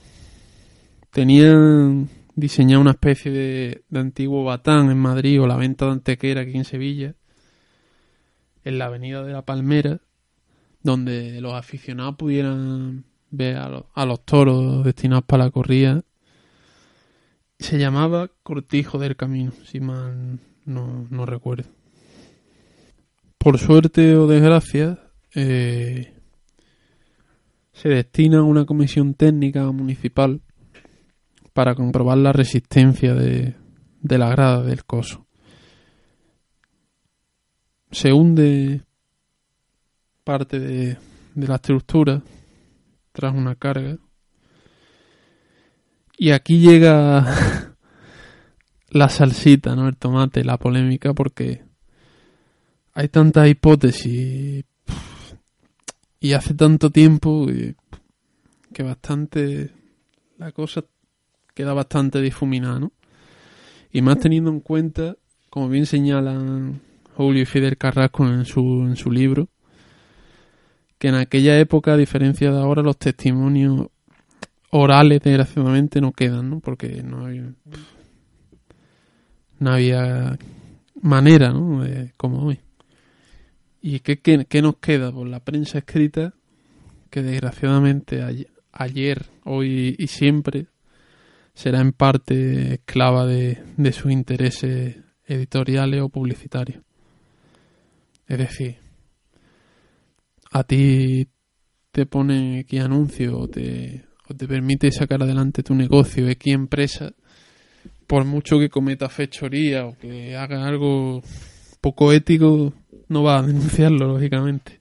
tenían 1.11 2.09
diseñar 2.37 2.79
una 2.79 2.93
especie 2.93 3.31
de, 3.33 3.85
antiguo 3.93 4.45
batán 4.45 4.91
en 4.91 4.99
Madrid 4.99 5.43
o 5.43 5.47
la 5.47 5.57
venta 5.57 5.87
de 5.87 5.93
Antequera 5.93 6.43
aquí 6.43 6.57
en 6.57 6.65
Sevilla, 6.65 7.15
en 8.65 8.79
la 8.79 8.87
avenida 8.87 9.25
de 9.25 9.33
la 9.33 9.43
Palmera, 9.43 10.01
donde 10.83 11.41
los 11.41 11.55
aficionados 11.55 12.15
pudieran 12.17 13.05
ver 13.31 13.57
a 13.57 14.07
los 14.07 14.25
toros 14.25 14.85
destinados 14.85 15.25
para 15.25 15.45
la 15.45 15.51
corrida. 15.51 16.03
Se 17.59 17.79
llamaba 17.79 18.31
Cortijo 18.42 18.99
del 18.99 19.16
Camino, 19.16 19.53
si 19.64 19.81
mal 19.81 20.40
no, 20.64 21.07
no 21.11 21.27
recuerdo. 21.27 21.69
Por 23.38 23.59
suerte 23.59 24.16
o 24.16 24.27
desgracia, 24.27 24.99
eh, 25.35 26.14
se 27.73 27.88
destina 27.88 28.42
una 28.42 28.64
comisión 28.64 29.14
técnica 29.14 29.71
municipal 29.71 30.40
para 31.53 31.75
comprobar 31.75 32.19
la 32.19 32.33
resistencia 32.33 33.14
de, 33.14 33.55
de 34.01 34.19
la 34.19 34.29
grada 34.31 34.62
del 34.62 34.85
coso. 34.85 35.27
Se 37.90 38.12
hunde 38.12 38.83
parte 40.25 40.59
de, 40.59 40.99
de 41.35 41.49
la 41.49 41.55
estructura 41.55 42.23
tras 43.12 43.35
una 43.35 43.55
carga. 43.55 43.97
Y 46.16 46.31
aquí 46.31 46.59
llega 46.59 47.26
la 48.90 49.09
salsita, 49.09 49.76
¿no? 49.76 49.88
El 49.88 49.96
tomate, 49.96 50.44
la 50.44 50.59
polémica, 50.59 51.12
porque 51.14 51.62
hay 52.94 53.09
tantas 53.09 53.48
hipótesis 53.48 54.64
y 56.18 56.33
hace 56.33 56.55
tanto 56.55 56.90
tiempo 56.90 57.46
que, 57.46 57.74
que 58.72 58.83
bastante 58.83 59.70
la 60.38 60.52
cosa 60.52 60.85
queda 61.55 61.72
bastante 61.72 62.20
difuminada, 62.20 62.81
¿no? 62.81 62.92
Y 63.92 64.02
más 64.02 64.18
teniendo 64.18 64.50
en 64.50 64.61
cuenta, 64.61 65.16
como 65.50 65.68
bien 65.68 65.87
señalan 65.87 66.81
Julio 67.14 67.42
y 67.42 67.46
Fidel 67.46 67.79
Carrasco 67.79 68.26
en 68.26 68.44
su, 68.44 68.85
en 68.87 68.96
su 68.96 69.11
libro, 69.11 69.48
que 70.98 71.09
en 71.09 71.14
aquella 71.14 71.59
época, 71.59 71.94
a 71.94 71.96
diferencia 71.96 72.50
de 72.50 72.59
ahora, 72.59 72.83
los 72.83 72.98
testimonios 72.98 73.88
orales, 74.70 75.20
desgraciadamente, 75.22 76.00
no 76.00 76.12
quedan, 76.12 76.50
¿no? 76.50 76.61
Porque 76.61 77.02
no 77.02 77.26
había, 77.26 77.52
no 79.59 79.70
había 79.72 80.38
manera, 81.00 81.52
¿no? 81.52 81.83
De- 81.83 82.12
como 82.16 82.44
hoy. 82.44 82.61
¿Y 83.81 84.00
qué, 84.00 84.18
qué, 84.18 84.46
qué 84.48 84.62
nos 84.62 84.76
queda? 84.79 85.12
Pues 85.12 85.31
la 85.31 85.40
prensa 85.40 85.79
escrita, 85.79 86.35
que 87.11 87.22
desgraciadamente 87.22 88.22
ayer, 88.72 89.26
hoy 89.44 89.94
y 89.98 90.07
siempre 90.09 90.66
será 91.55 91.81
en 91.81 91.92
parte 91.92 92.74
esclava 92.74 93.26
de, 93.26 93.62
de 93.76 93.92
sus 93.92 94.11
intereses 94.11 94.96
editoriales 95.26 96.02
o 96.02 96.09
publicitarios. 96.09 96.83
Es 98.26 98.38
decir, 98.38 98.79
a 100.50 100.64
ti 100.64 101.29
te 101.92 102.07
pone 102.07 102.61
X 102.61 102.81
anuncio 102.81 103.46
te, 103.48 104.06
o 104.29 104.35
te 104.35 104.47
permite 104.47 104.91
sacar 104.91 105.23
adelante 105.23 105.62
tu 105.62 105.75
negocio 105.75 106.29
X 106.29 106.53
empresa, 106.53 107.12
por 108.07 108.25
mucho 108.25 108.59
que 108.59 108.69
cometa 108.69 109.09
fechoría 109.09 109.87
o 109.87 109.97
que 109.97 110.37
haga 110.37 110.67
algo 110.67 111.23
poco 111.81 112.12
ético, 112.12 112.73
no 113.09 113.23
va 113.23 113.39
a 113.39 113.43
denunciarlo, 113.43 114.09
lógicamente. 114.09 114.81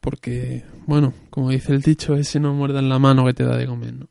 Porque, 0.00 0.64
bueno, 0.86 1.12
como 1.30 1.50
dice 1.50 1.72
el 1.72 1.82
dicho, 1.82 2.14
ese 2.14 2.40
no 2.40 2.54
muerda 2.54 2.78
en 2.78 2.88
la 2.88 2.98
mano 2.98 3.24
que 3.26 3.34
te 3.34 3.44
da 3.44 3.56
de 3.56 3.66
comer, 3.66 3.94
¿no? 3.94 4.08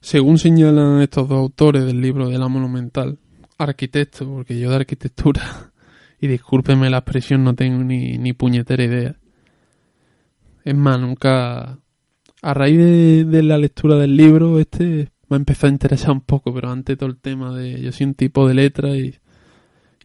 Según 0.00 0.38
señalan 0.38 1.00
estos 1.02 1.28
dos 1.28 1.38
autores 1.38 1.84
del 1.84 2.00
libro 2.00 2.28
de 2.28 2.38
la 2.38 2.48
monumental, 2.48 3.18
arquitecto, 3.58 4.26
porque 4.26 4.58
yo 4.58 4.70
de 4.70 4.76
arquitectura, 4.76 5.72
y 6.20 6.28
discúlpeme 6.28 6.88
la 6.88 6.98
expresión, 6.98 7.42
no 7.42 7.54
tengo 7.54 7.82
ni, 7.82 8.16
ni 8.16 8.32
puñetera 8.32 8.84
idea. 8.84 9.16
Es 10.64 10.74
más, 10.74 11.00
nunca... 11.00 11.78
A 12.40 12.54
raíz 12.54 12.78
de, 12.78 13.42
la 13.42 13.58
lectura 13.58 13.96
del 13.96 14.16
libro, 14.16 14.60
este 14.60 15.10
me 15.28 15.36
ha 15.36 15.38
empezado 15.38 15.68
a 15.68 15.72
interesar 15.72 16.12
un 16.12 16.20
poco, 16.20 16.54
pero 16.54 16.70
antes 16.70 16.96
todo 16.96 17.10
el 17.10 17.18
tema 17.18 17.54
de... 17.56 17.82
Yo 17.82 17.92
soy 17.92 18.06
un 18.06 18.14
tipo 18.14 18.46
de 18.46 18.54
letra 18.54 18.96
y, 18.96 19.16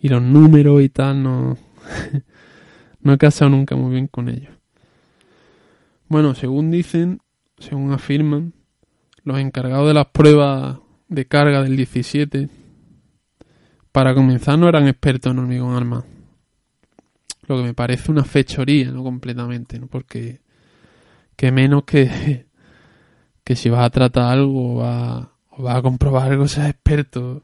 y 0.01 0.09
los 0.09 0.21
números 0.21 0.81
y 0.81 0.89
tal, 0.89 1.21
no... 1.21 1.57
no 3.01 3.13
he 3.13 3.17
casado 3.17 3.51
nunca 3.51 3.75
muy 3.75 3.91
bien 3.91 4.07
con 4.07 4.29
ellos. 4.29 4.53
Bueno, 6.07 6.35
según 6.35 6.71
dicen, 6.71 7.21
según 7.57 7.91
afirman, 7.91 8.53
los 9.23 9.39
encargados 9.39 9.87
de 9.87 9.93
las 9.93 10.07
pruebas 10.07 10.79
de 11.07 11.25
carga 11.25 11.63
del 11.63 11.77
17, 11.77 12.49
para 13.91 14.13
comenzar 14.13 14.57
no 14.57 14.67
eran 14.67 14.87
expertos 14.87 15.31
en 15.31 15.39
hormigón 15.39 15.75
armado. 15.75 16.05
Lo 17.47 17.57
que 17.57 17.63
me 17.63 17.73
parece 17.73 18.11
una 18.11 18.23
fechoría, 18.23 18.91
no 18.91 19.03
completamente, 19.03 19.79
¿no? 19.79 19.87
Porque 19.87 20.42
que 21.43 21.51
menos 21.51 21.83
que, 21.83 22.45
que 23.43 23.57
si 23.57 23.69
vas 23.69 23.85
a 23.85 23.89
tratar 23.89 24.31
algo 24.31 24.75
o 24.75 24.77
vas, 24.77 25.75
a 25.75 25.81
comprobar 25.81 26.31
algo, 26.31 26.47
seas 26.47 26.69
experto 26.69 27.43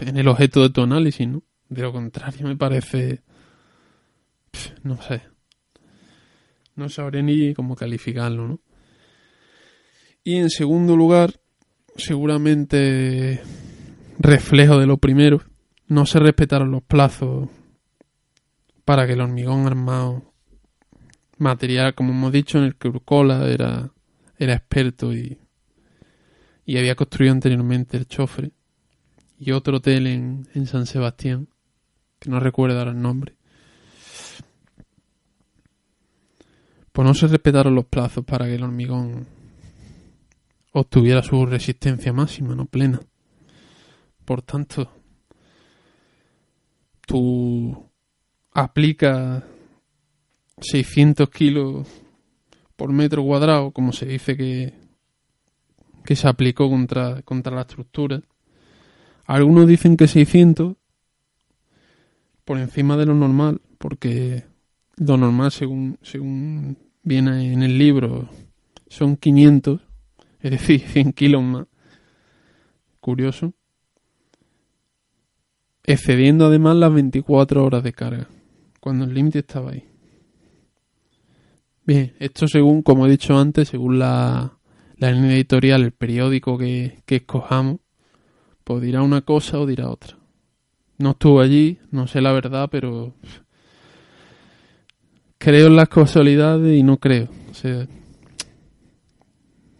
en 0.00 0.16
el 0.16 0.28
objeto 0.28 0.62
de 0.62 0.70
tu 0.70 0.80
análisis, 0.80 1.28
¿no? 1.28 1.42
De 1.68 1.82
lo 1.82 1.92
contrario, 1.92 2.46
me 2.46 2.56
parece. 2.56 3.20
No 4.82 5.02
sé. 5.02 5.20
No 6.76 6.88
sabré 6.88 7.22
ni 7.22 7.52
cómo 7.52 7.76
calificarlo, 7.76 8.48
¿no? 8.48 8.60
Y 10.24 10.36
en 10.36 10.48
segundo 10.48 10.96
lugar, 10.96 11.38
seguramente 11.94 13.42
reflejo 14.18 14.78
de 14.78 14.86
lo 14.86 14.96
primero, 14.96 15.42
no 15.88 16.06
se 16.06 16.20
respetaron 16.20 16.70
los 16.70 16.82
plazos 16.84 17.50
para 18.86 19.06
que 19.06 19.12
el 19.12 19.20
hormigón 19.20 19.66
armado, 19.66 20.33
material, 21.38 21.94
como 21.94 22.12
hemos 22.12 22.32
dicho, 22.32 22.58
en 22.58 22.64
el 22.64 22.76
que 22.76 22.88
Urcola 22.88 23.48
era, 23.48 23.90
era 24.38 24.54
experto 24.54 25.12
y, 25.12 25.38
y 26.64 26.78
había 26.78 26.94
construido 26.94 27.32
anteriormente 27.32 27.96
el 27.96 28.06
Chofre 28.06 28.52
y 29.38 29.52
otro 29.52 29.78
hotel 29.78 30.06
en, 30.06 30.48
en 30.54 30.66
San 30.66 30.86
Sebastián, 30.86 31.48
que 32.18 32.30
no 32.30 32.40
recuerdo 32.40 32.78
ahora 32.78 32.92
el 32.92 33.00
nombre. 33.00 33.34
Pues 36.92 37.06
no 37.06 37.14
se 37.14 37.26
respetaron 37.26 37.74
los 37.74 37.86
plazos 37.86 38.24
para 38.24 38.46
que 38.46 38.54
el 38.54 38.62
hormigón 38.62 39.26
obtuviera 40.72 41.22
su 41.22 41.44
resistencia 41.46 42.12
máxima, 42.12 42.54
no 42.54 42.66
plena. 42.66 43.00
Por 44.24 44.42
tanto, 44.42 44.90
tú 47.06 47.90
aplicas 48.52 49.42
600 50.64 51.28
kilos 51.30 51.86
por 52.76 52.92
metro 52.92 53.22
cuadrado, 53.22 53.70
como 53.70 53.92
se 53.92 54.06
dice 54.06 54.36
que, 54.36 54.74
que 56.04 56.16
se 56.16 56.28
aplicó 56.28 56.68
contra, 56.68 57.22
contra 57.22 57.54
la 57.54 57.62
estructura. 57.62 58.22
Algunos 59.26 59.66
dicen 59.66 59.96
que 59.96 60.08
600 60.08 60.76
por 62.44 62.58
encima 62.58 62.96
de 62.96 63.06
lo 63.06 63.14
normal, 63.14 63.60
porque 63.78 64.44
lo 64.96 65.16
normal, 65.16 65.50
según, 65.50 65.98
según 66.02 66.78
viene 67.02 67.52
en 67.52 67.62
el 67.62 67.78
libro, 67.78 68.28
son 68.88 69.16
500, 69.16 69.80
es 70.40 70.50
decir, 70.50 70.80
100 70.88 71.12
kilos 71.12 71.42
más. 71.42 71.66
Curioso. 73.00 73.52
Excediendo 75.84 76.46
además 76.46 76.76
las 76.76 76.92
24 76.92 77.62
horas 77.62 77.82
de 77.82 77.92
carga, 77.92 78.28
cuando 78.80 79.04
el 79.04 79.12
límite 79.12 79.40
estaba 79.40 79.72
ahí. 79.72 79.93
Bien, 81.86 82.14
esto 82.18 82.48
según, 82.48 82.82
como 82.82 83.06
he 83.06 83.10
dicho 83.10 83.38
antes, 83.38 83.68
según 83.68 83.98
la, 83.98 84.58
línea 84.96 85.34
editorial, 85.34 85.82
el 85.82 85.92
periódico 85.92 86.56
que, 86.56 87.02
que 87.04 87.16
escojamos, 87.16 87.80
pues 88.64 88.80
dirá 88.82 89.02
una 89.02 89.20
cosa 89.20 89.58
o 89.60 89.66
dirá 89.66 89.90
otra. 89.90 90.16
No 90.96 91.10
estuvo 91.10 91.40
allí, 91.40 91.78
no 91.90 92.06
sé 92.06 92.22
la 92.22 92.32
verdad, 92.32 92.68
pero 92.70 93.14
creo 95.36 95.66
en 95.66 95.76
las 95.76 95.90
casualidades 95.90 96.78
y 96.78 96.82
no 96.82 96.96
creo. 96.96 97.28
O 97.50 97.54
sea, 97.54 97.86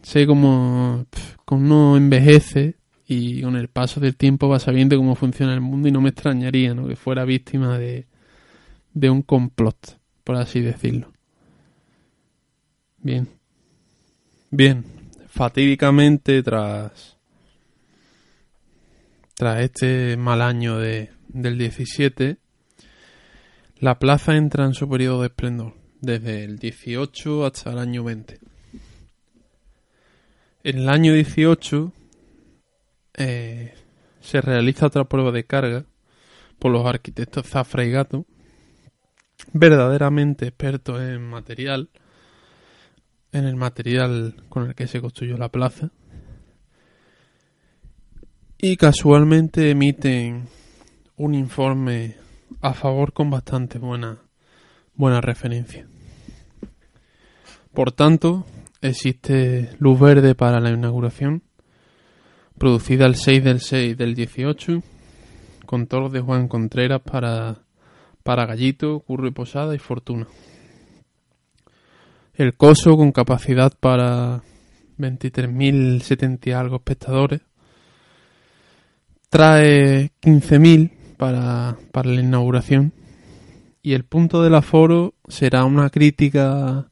sé 0.03 0.27
cómo, 0.27 1.07
cómo 1.43 1.65
uno 1.65 1.97
envejece 1.97 2.75
y 3.07 3.41
con 3.41 3.55
el 3.55 3.67
paso 3.69 3.99
del 3.99 4.15
tiempo 4.15 4.47
va 4.47 4.59
sabiendo 4.59 4.95
cómo 4.95 5.15
funciona 5.15 5.55
el 5.55 5.61
mundo 5.61 5.87
y 5.87 5.91
no 5.91 6.01
me 6.01 6.09
extrañaría 6.09 6.75
¿no? 6.75 6.87
que 6.87 6.95
fuera 6.95 7.25
víctima 7.25 7.79
de, 7.79 8.05
de 8.93 9.09
un 9.09 9.23
complot, 9.23 9.99
por 10.23 10.35
así 10.35 10.61
decirlo. 10.61 11.14
Bien. 13.05 13.29
Bien. 14.49 14.83
Fatídicamente 15.27 16.41
tras 16.41 17.17
tras 19.35 19.61
este 19.61 20.17
mal 20.17 20.41
año 20.41 20.79
de, 20.79 21.11
del 21.27 21.59
17, 21.59 22.37
la 23.77 23.99
plaza 23.99 24.35
entra 24.35 24.65
en 24.65 24.73
su 24.73 24.89
periodo 24.89 25.21
de 25.21 25.27
esplendor, 25.27 25.75
desde 26.01 26.45
el 26.45 26.57
18 26.57 27.45
hasta 27.45 27.73
el 27.73 27.77
año 27.77 28.03
20. 28.03 28.39
En 30.63 30.77
el 30.79 30.89
año 30.89 31.13
18 31.13 31.93
eh, 33.17 33.75
se 34.19 34.41
realiza 34.41 34.87
otra 34.87 35.03
prueba 35.03 35.31
de 35.31 35.43
carga 35.43 35.85
por 36.57 36.71
los 36.71 36.83
arquitectos 36.87 37.45
Zafra 37.45 37.85
y 37.85 37.91
Gato, 37.91 38.25
verdaderamente 39.53 40.47
expertos 40.47 40.99
en 41.03 41.21
material, 41.21 41.91
en 43.35 43.45
el 43.45 43.57
material 43.57 44.35
con 44.47 44.67
el 44.67 44.75
que 44.75 44.87
se 44.87 45.01
construyó 45.01 45.37
la 45.37 45.49
plaza, 45.49 45.91
y 48.57 48.77
casualmente 48.77 49.69
emiten 49.69 50.47
un 51.17 51.35
informe 51.35 52.15
a 52.61 52.73
favor 52.73 53.11
con 53.11 53.29
bastante 53.29 53.77
buena, 53.77 54.19
buena 54.95 55.19
referencia. 55.19 55.85
Por 57.73 57.91
tanto, 57.91 58.45
existe 58.81 59.69
luz 59.79 59.99
verde 59.99 60.33
para 60.33 60.61
la 60.61 60.69
inauguración, 60.69 61.43
producida 62.57 63.05
el 63.05 63.15
6 63.15 63.43
del 63.43 63.59
6 63.59 63.97
del 63.97 64.15
18, 64.15 64.81
con 65.65 65.87
toros 65.87 66.13
de 66.13 66.21
Juan 66.21 66.47
Contreras 66.47 67.01
para, 67.01 67.63
para 68.23 68.45
Gallito, 68.45 69.01
Curro 69.01 69.27
y 69.27 69.31
Posada 69.31 69.75
y 69.75 69.79
Fortuna. 69.79 70.27
El 72.37 72.55
coso 72.55 72.97
con 72.97 73.11
capacidad 73.11 73.71
para 73.79 74.41
23.070 74.97 76.47
y 76.47 76.51
algo 76.51 76.77
espectadores. 76.77 77.41
Trae 79.29 80.11
15.000 80.21 80.91
para, 81.17 81.77
para 81.91 82.09
la 82.09 82.21
inauguración. 82.21 82.93
Y 83.81 83.93
el 83.93 84.03
punto 84.03 84.41
del 84.43 84.55
aforo 84.55 85.13
será 85.27 85.63
una 85.63 85.89
crítica 85.89 86.89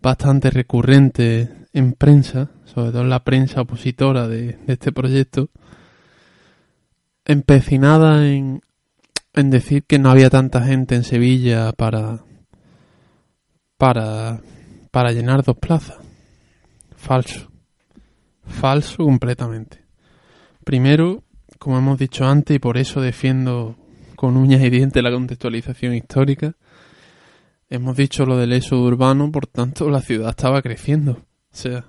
bastante 0.00 0.50
recurrente 0.50 1.48
en 1.72 1.92
prensa, 1.92 2.50
sobre 2.64 2.90
todo 2.90 3.02
en 3.02 3.10
la 3.10 3.22
prensa 3.22 3.60
opositora 3.62 4.26
de, 4.26 4.58
este 4.66 4.92
proyecto, 4.92 5.50
empecinada 7.24 8.26
en, 8.26 8.62
en 9.34 9.50
decir 9.50 9.84
que 9.84 9.98
no 9.98 10.10
había 10.10 10.28
tanta 10.28 10.64
gente 10.64 10.96
en 10.96 11.04
Sevilla 11.04 11.72
para, 11.72 12.24
para, 13.76 14.40
para 14.92 15.10
llenar 15.10 15.42
dos 15.42 15.56
plazas. 15.56 15.96
Falso. 16.96 17.50
Falso 18.44 18.98
completamente. 18.98 19.82
Primero, 20.64 21.24
como 21.58 21.78
hemos 21.78 21.98
dicho 21.98 22.24
antes, 22.26 22.54
y 22.54 22.58
por 22.60 22.76
eso 22.76 23.00
defiendo 23.00 23.76
con 24.14 24.36
uñas 24.36 24.62
y 24.62 24.70
dientes 24.70 25.02
la 25.02 25.10
contextualización 25.10 25.94
histórica, 25.94 26.54
hemos 27.70 27.96
dicho 27.96 28.26
lo 28.26 28.36
del 28.36 28.52
éxodo 28.52 28.82
urbano, 28.82 29.32
por 29.32 29.46
tanto 29.46 29.88
la 29.88 30.02
ciudad 30.02 30.30
estaba 30.30 30.62
creciendo. 30.62 31.12
O 31.12 31.56
sea, 31.56 31.86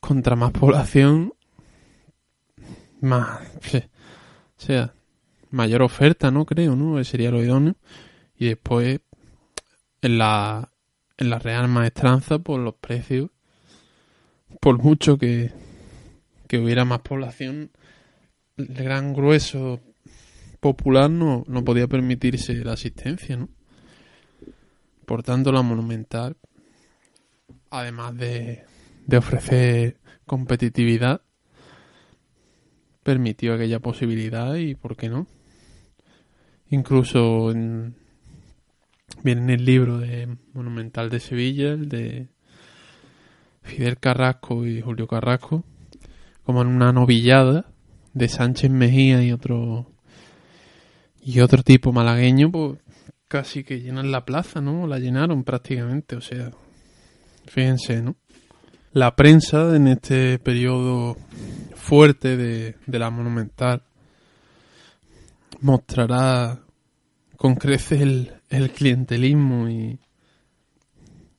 contra 0.00 0.36
más 0.36 0.52
población, 0.52 1.34
más... 3.02 3.40
O 4.58 4.62
sea, 4.62 4.92
mayor 5.50 5.82
oferta, 5.82 6.30
¿no? 6.30 6.44
Creo, 6.44 6.76
¿no? 6.76 7.02
Sería 7.02 7.30
lo 7.30 7.42
idóneo. 7.42 7.74
Y 8.36 8.48
después, 8.48 9.00
en 10.02 10.18
la, 10.18 10.69
en 11.20 11.30
la 11.30 11.38
Real 11.38 11.68
Maestranza, 11.68 12.38
por 12.38 12.60
los 12.60 12.74
precios, 12.74 13.30
por 14.60 14.78
mucho 14.82 15.18
que, 15.18 15.52
que 16.48 16.58
hubiera 16.58 16.84
más 16.84 17.00
población, 17.00 17.70
el 18.56 18.74
gran 18.74 19.12
grueso 19.12 19.80
popular 20.60 21.10
no, 21.10 21.44
no 21.46 21.62
podía 21.62 21.86
permitirse 21.86 22.54
la 22.64 22.72
asistencia, 22.72 23.36
¿no? 23.36 23.48
Por 25.04 25.22
tanto, 25.22 25.52
la 25.52 25.62
Monumental, 25.62 26.36
además 27.70 28.16
de, 28.16 28.64
de 29.06 29.16
ofrecer 29.16 29.96
competitividad, 30.24 31.20
permitió 33.02 33.54
aquella 33.54 33.80
posibilidad 33.80 34.54
y 34.54 34.74
por 34.74 34.96
qué 34.96 35.08
no. 35.08 35.26
Incluso 36.70 37.50
en, 37.50 37.96
viene 39.22 39.42
en 39.42 39.50
el 39.50 39.64
libro 39.64 39.98
de 39.98 40.36
Monumental 40.52 41.10
de 41.10 41.20
Sevilla, 41.20 41.72
el 41.72 41.88
de 41.88 42.28
Fidel 43.62 43.98
Carrasco 43.98 44.66
y 44.66 44.80
Julio 44.80 45.06
Carrasco, 45.06 45.64
como 46.44 46.62
en 46.62 46.68
una 46.68 46.92
novillada 46.92 47.70
de 48.12 48.28
Sánchez 48.28 48.70
Mejía 48.70 49.22
y 49.22 49.32
otro 49.32 49.86
y 51.22 51.40
otro 51.40 51.62
tipo 51.62 51.92
malagueño, 51.92 52.50
pues 52.50 52.78
casi 53.28 53.62
que 53.62 53.80
llenan 53.80 54.10
la 54.10 54.24
plaza, 54.24 54.60
¿no? 54.60 54.86
La 54.86 54.98
llenaron 54.98 55.44
prácticamente, 55.44 56.16
o 56.16 56.20
sea, 56.20 56.50
fíjense, 57.46 58.02
¿no? 58.02 58.16
La 58.92 59.14
prensa 59.14 59.76
en 59.76 59.86
este 59.86 60.38
periodo 60.40 61.16
fuerte 61.76 62.36
de, 62.36 62.74
la 62.86 63.10
monumental 63.10 63.84
mostrará 65.60 66.58
con 67.36 67.54
creces 67.54 68.00
el, 68.00 68.39
el 68.50 68.70
clientelismo 68.70 69.68
y, 69.68 69.98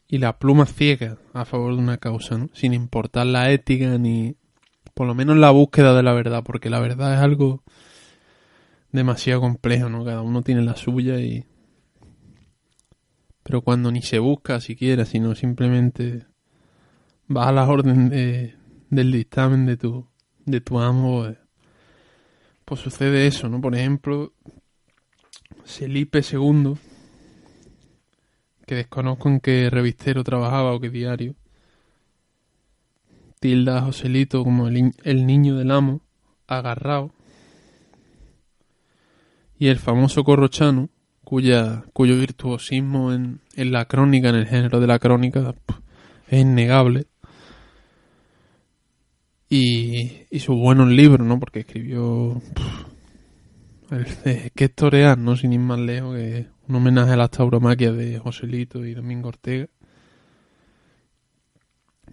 y 0.07 0.17
la 0.17 0.39
pluma 0.39 0.65
ciega 0.65 1.17
a 1.33 1.45
favor 1.45 1.75
de 1.75 1.81
una 1.81 1.97
causa, 1.97 2.37
¿no? 2.37 2.49
Sin 2.53 2.73
importar 2.73 3.27
la 3.27 3.51
ética 3.51 3.97
ni 3.97 4.35
por 4.93 5.07
lo 5.07 5.15
menos 5.15 5.37
la 5.37 5.51
búsqueda 5.51 5.95
de 5.95 6.03
la 6.03 6.13
verdad, 6.13 6.43
porque 6.43 6.69
la 6.69 6.79
verdad 6.79 7.13
es 7.13 7.19
algo 7.19 7.63
demasiado 8.91 9.41
complejo, 9.41 9.89
¿no? 9.89 10.03
Cada 10.03 10.21
uno 10.21 10.41
tiene 10.41 10.61
la 10.63 10.75
suya 10.75 11.19
y 11.19 11.45
pero 13.43 13.61
cuando 13.61 13.91
ni 13.91 14.01
se 14.01 14.19
busca 14.19 14.61
siquiera, 14.61 15.05
sino 15.05 15.35
simplemente 15.35 16.25
vas 17.27 17.47
a 17.47 17.51
la 17.51 17.67
orden 17.67 18.09
del 18.89 19.11
dictamen 19.11 19.65
de 19.65 19.77
tu, 19.77 20.07
de 20.45 20.61
tu 20.61 20.79
amo, 20.79 21.23
pues, 21.23 21.37
pues, 22.65 22.79
sucede 22.81 23.27
eso, 23.27 23.49
¿no? 23.49 23.59
Por 23.59 23.75
ejemplo, 23.75 24.33
Felipe 25.65 26.21
II, 26.21 26.75
que 28.71 28.75
desconozco 28.75 29.27
en 29.27 29.41
qué 29.41 29.69
revistero 29.69 30.23
trabajaba 30.23 30.71
o 30.71 30.79
qué 30.79 30.89
diario, 30.89 31.35
tilda 33.41 33.81
Joselito 33.81 34.45
como 34.45 34.69
el, 34.69 34.93
el 35.03 35.25
niño 35.25 35.57
del 35.57 35.71
amo, 35.71 35.99
agarrado, 36.47 37.11
y 39.59 39.67
el 39.67 39.77
famoso 39.77 40.23
Corrochano, 40.23 40.87
cuya, 41.25 41.83
cuyo 41.91 42.17
virtuosismo 42.17 43.11
en, 43.11 43.41
en 43.57 43.73
la 43.73 43.83
crónica, 43.89 44.29
en 44.29 44.35
el 44.35 44.47
género 44.47 44.79
de 44.79 44.87
la 44.87 44.99
crónica, 44.99 45.53
es 46.29 46.39
innegable. 46.39 47.07
Y, 49.49 50.27
y 50.31 50.39
sus 50.39 50.55
buenos 50.55 50.87
libros, 50.87 51.27
¿no? 51.27 51.41
Porque 51.41 51.59
escribió 51.59 52.41
el 53.91 54.05
de 54.23 54.51
¿Qué 54.55 54.69
torear? 54.69 55.17
¿no? 55.17 55.35
Sin 55.35 55.51
ir 55.51 55.59
más 55.59 55.79
lejos, 55.79 56.15
que 56.15 56.47
un 56.71 56.77
homenaje 56.77 57.11
a 57.11 57.17
las 57.17 57.31
tauromaquias 57.31 57.97
de 57.97 58.17
Joselito 58.17 58.85
y 58.85 58.93
Domingo 58.93 59.27
Ortega. 59.27 59.67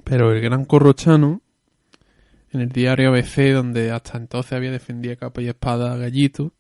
Pero 0.03 0.33
el 0.33 0.41
gran 0.41 0.65
Corrochano, 0.65 1.43
en 2.51 2.63
el 2.63 2.69
diario 2.71 3.11
ABC, 3.11 3.53
donde 3.53 3.93
hasta 3.93 4.19
entonces 4.19 4.55
había 4.55 4.73
defendido 4.73 5.17
capa 5.17 5.43
y 5.43 5.49
espada 5.49 5.93
a 5.93 5.97
Gallito, 5.97 6.55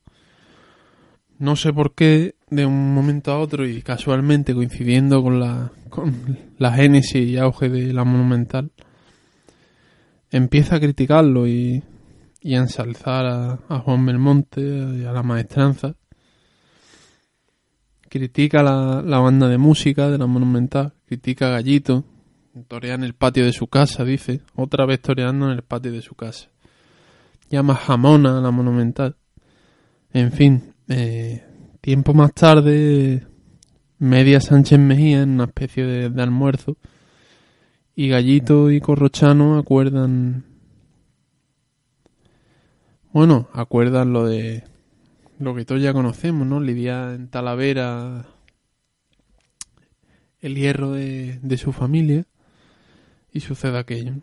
no 1.40 1.57
sé 1.57 1.72
por 1.72 1.96
qué, 1.96 2.36
de 2.51 2.66
un 2.66 2.94
momento 2.94 3.32
a 3.32 3.38
otro 3.40 3.66
y 3.66 3.82
casualmente 3.82 4.55
coincidiendo 4.55 5.20
con 5.20 5.40
la, 5.40 5.72
con 5.88 6.38
la 6.57 6.72
génesis 6.72 7.28
y 7.28 7.36
auge 7.36 7.68
de 7.68 7.92
la 7.92 8.05
monumental, 8.05 8.70
empieza 10.30 10.76
a 10.76 10.80
criticarlo 10.80 11.49
y, 11.49 11.82
y 12.42 12.55
a 12.55 12.59
ensalzar 12.59 13.26
a, 13.26 13.80
Juan 13.80 14.07
Belmonte 14.07 14.61
y 14.61 15.05
a 15.05 15.11
la 15.11 15.24
maestranza. 15.24 15.96
Critica 18.09 18.63
la, 18.63 19.03
la 19.05 19.19
banda 19.19 19.49
de 19.49 19.59
música 19.59 20.11
de 20.11 20.19
la 20.19 20.27
monumental, 20.27 20.95
critica 21.07 21.49
a 21.49 21.51
Gallito, 21.51 22.05
torea 22.67 22.95
en 22.95 23.05
el 23.05 23.15
patio 23.15 23.45
de 23.45 23.53
su 23.53 23.67
casa, 23.67 24.05
dice, 24.05 24.41
otra 24.55 24.87
vez 24.87 25.01
toreando 25.01 25.47
en 25.47 25.53
el 25.53 25.63
patio 25.63 25.93
de 25.93 26.03
su 26.03 26.15
casa. 26.15 26.49
Llama 27.51 27.75
jamona 27.75 28.39
a 28.39 28.41
la 28.41 28.51
monumental. 28.51 29.17
En 30.13 30.33
fin, 30.33 30.75
eh, 30.89 31.45
tiempo 31.81 32.15
más 32.15 32.33
tarde, 32.33 33.27
media 33.99 34.41
Sánchez 34.41 34.79
Mejía 34.79 35.23
en 35.23 35.31
una 35.31 35.45
especie 35.45 35.85
de, 35.85 36.23
almuerzo 36.23 36.77
y 37.95 38.09
Gallito 38.09 38.71
y 38.71 38.81
Corrochano 38.81 39.59
acuerdan 39.59 40.45
bueno, 43.13 43.49
acuerdan 43.53 44.13
lo 44.13 44.27
de 44.27 44.65
lo 45.39 45.55
que 45.55 45.64
todos 45.64 45.80
ya 45.80 45.93
conocemos, 45.93 46.47
¿no? 46.47 46.61
Lidia 46.61 47.14
en 47.14 47.28
Talavera 47.28 48.26
el 50.41 50.55
hierro 50.55 50.93
de, 50.93 51.39
de 51.43 51.57
su 51.57 51.72
familia 51.72 52.26
y 53.32 53.41
sucede 53.41 53.78
aquello. 53.78 54.14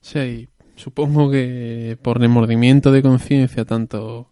Sí, 0.00 0.48
supongo 0.76 1.30
que 1.30 1.98
por 2.02 2.20
remordimiento 2.20 2.92
de 2.92 3.02
conciencia, 3.02 3.64
tanto 3.64 4.30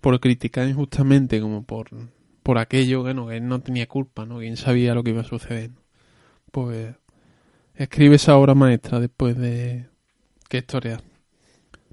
por 0.00 0.20
criticar 0.20 0.68
injustamente 0.68 1.40
como 1.40 1.64
por, 1.64 1.88
por 2.42 2.58
aquello, 2.58 3.02
bueno, 3.02 3.26
que 3.26 3.36
él 3.36 3.48
no 3.48 3.60
tenía 3.60 3.86
culpa, 3.86 4.26
¿no? 4.26 4.38
Quién 4.38 4.56
sabía 4.56 4.94
lo 4.94 5.02
que 5.02 5.10
iba 5.10 5.22
a 5.22 5.24
suceder. 5.24 5.70
Pues 6.50 6.94
escribe 7.74 8.16
esa 8.16 8.36
obra 8.36 8.54
maestra 8.54 9.00
después 9.00 9.36
de 9.36 9.86
que 10.48 10.58
historiar. 10.58 11.02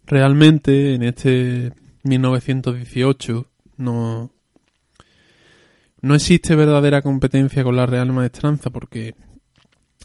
Realmente 0.05 0.95
en 0.95 1.03
este 1.03 1.71
1918 2.03 3.47
no, 3.77 4.31
no 6.01 6.15
existe 6.15 6.55
verdadera 6.55 7.01
competencia 7.01 7.63
con 7.63 7.75
la 7.75 7.85
Real 7.85 8.11
Maestranza 8.11 8.69
porque 8.69 9.15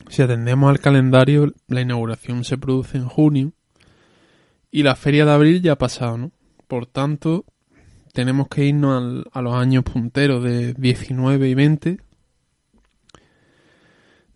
si 0.08 0.22
atendemos 0.22 0.70
al 0.70 0.80
calendario 0.80 1.52
la 1.68 1.80
inauguración 1.80 2.44
se 2.44 2.58
produce 2.58 2.98
en 2.98 3.06
junio 3.06 3.52
y 4.70 4.82
la 4.82 4.94
feria 4.94 5.24
de 5.24 5.32
abril 5.32 5.62
ya 5.62 5.72
ha 5.72 5.78
pasado, 5.78 6.18
¿no? 6.18 6.32
Por 6.68 6.86
tanto, 6.86 7.44
tenemos 8.12 8.48
que 8.48 8.64
irnos 8.64 9.24
a 9.32 9.42
los 9.42 9.54
años 9.54 9.84
punteros 9.84 10.42
de 10.42 10.74
19 10.74 11.48
y 11.48 11.54
20 11.54 11.98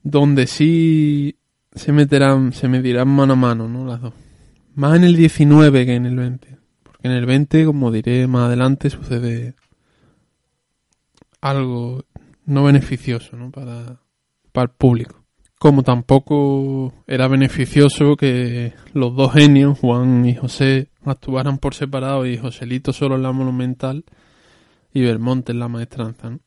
donde 0.03 0.47
sí 0.47 1.37
se 1.75 1.93
meterán, 1.93 2.53
se 2.53 2.69
medirán 2.69 3.09
mano 3.09 3.35
a 3.35 3.37
mano, 3.37 3.69
¿no? 3.69 3.85
Las 3.85 4.01
dos. 4.01 4.15
Más 4.75 4.97
en 4.97 5.05
el 5.05 5.17
19 5.17 5.87
que 5.87 5.95
en 5.95 6.07
el 6.07 6.17
20. 6.17 6.60
En 7.03 7.13
el 7.13 7.25
20, 7.25 7.65
como 7.65 7.91
diré 7.91 8.27
más 8.27 8.47
adelante, 8.47 8.91
sucede 8.91 9.55
algo 11.41 12.05
no 12.45 12.65
beneficioso, 12.65 13.37
¿no? 13.37 13.51
Para, 13.51 14.01
para 14.53 14.65
el 14.65 14.71
público. 14.71 15.25
Como 15.59 15.83
tampoco 15.83 16.93
era 17.07 17.29
beneficioso 17.29 18.17
que 18.17 18.75
los 18.93 19.15
dos 19.17 19.33
genios, 19.33 19.79
Juan 19.79 20.27
y 20.27 20.35
José, 20.35 20.89
actuaran 21.05 21.59
por 21.59 21.75
separado 21.75 22.27
y 22.27 22.37
Joselito 22.37 22.93
solo 22.93 23.17
en 23.17 23.23
la 23.23 23.33
monumental 23.33 24.05
y 24.93 25.03
Belmonte 25.03 25.53
en 25.53 25.59
la 25.59 25.69
maestranza. 25.69 26.39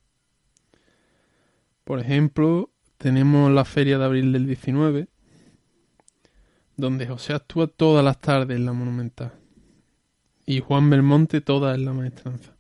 Por 1.84 2.00
ejemplo, 2.00 2.72
tenemos 2.98 3.52
la 3.52 3.66
feria 3.66 3.98
de 3.98 4.06
abril 4.06 4.32
del 4.32 4.46
19, 4.46 5.08
donde 6.78 7.08
José 7.08 7.34
actúa 7.34 7.68
todas 7.68 8.06
las 8.06 8.20
tardes 8.20 8.58
en 8.58 8.66
la 8.66 8.74
Monumental 8.74 9.43
y 10.46 10.60
Juan 10.60 10.90
Belmonte 10.90 11.42
todas 11.42 11.78
en 11.78 11.86
la 11.86 11.94
Maestranza. 11.94 12.54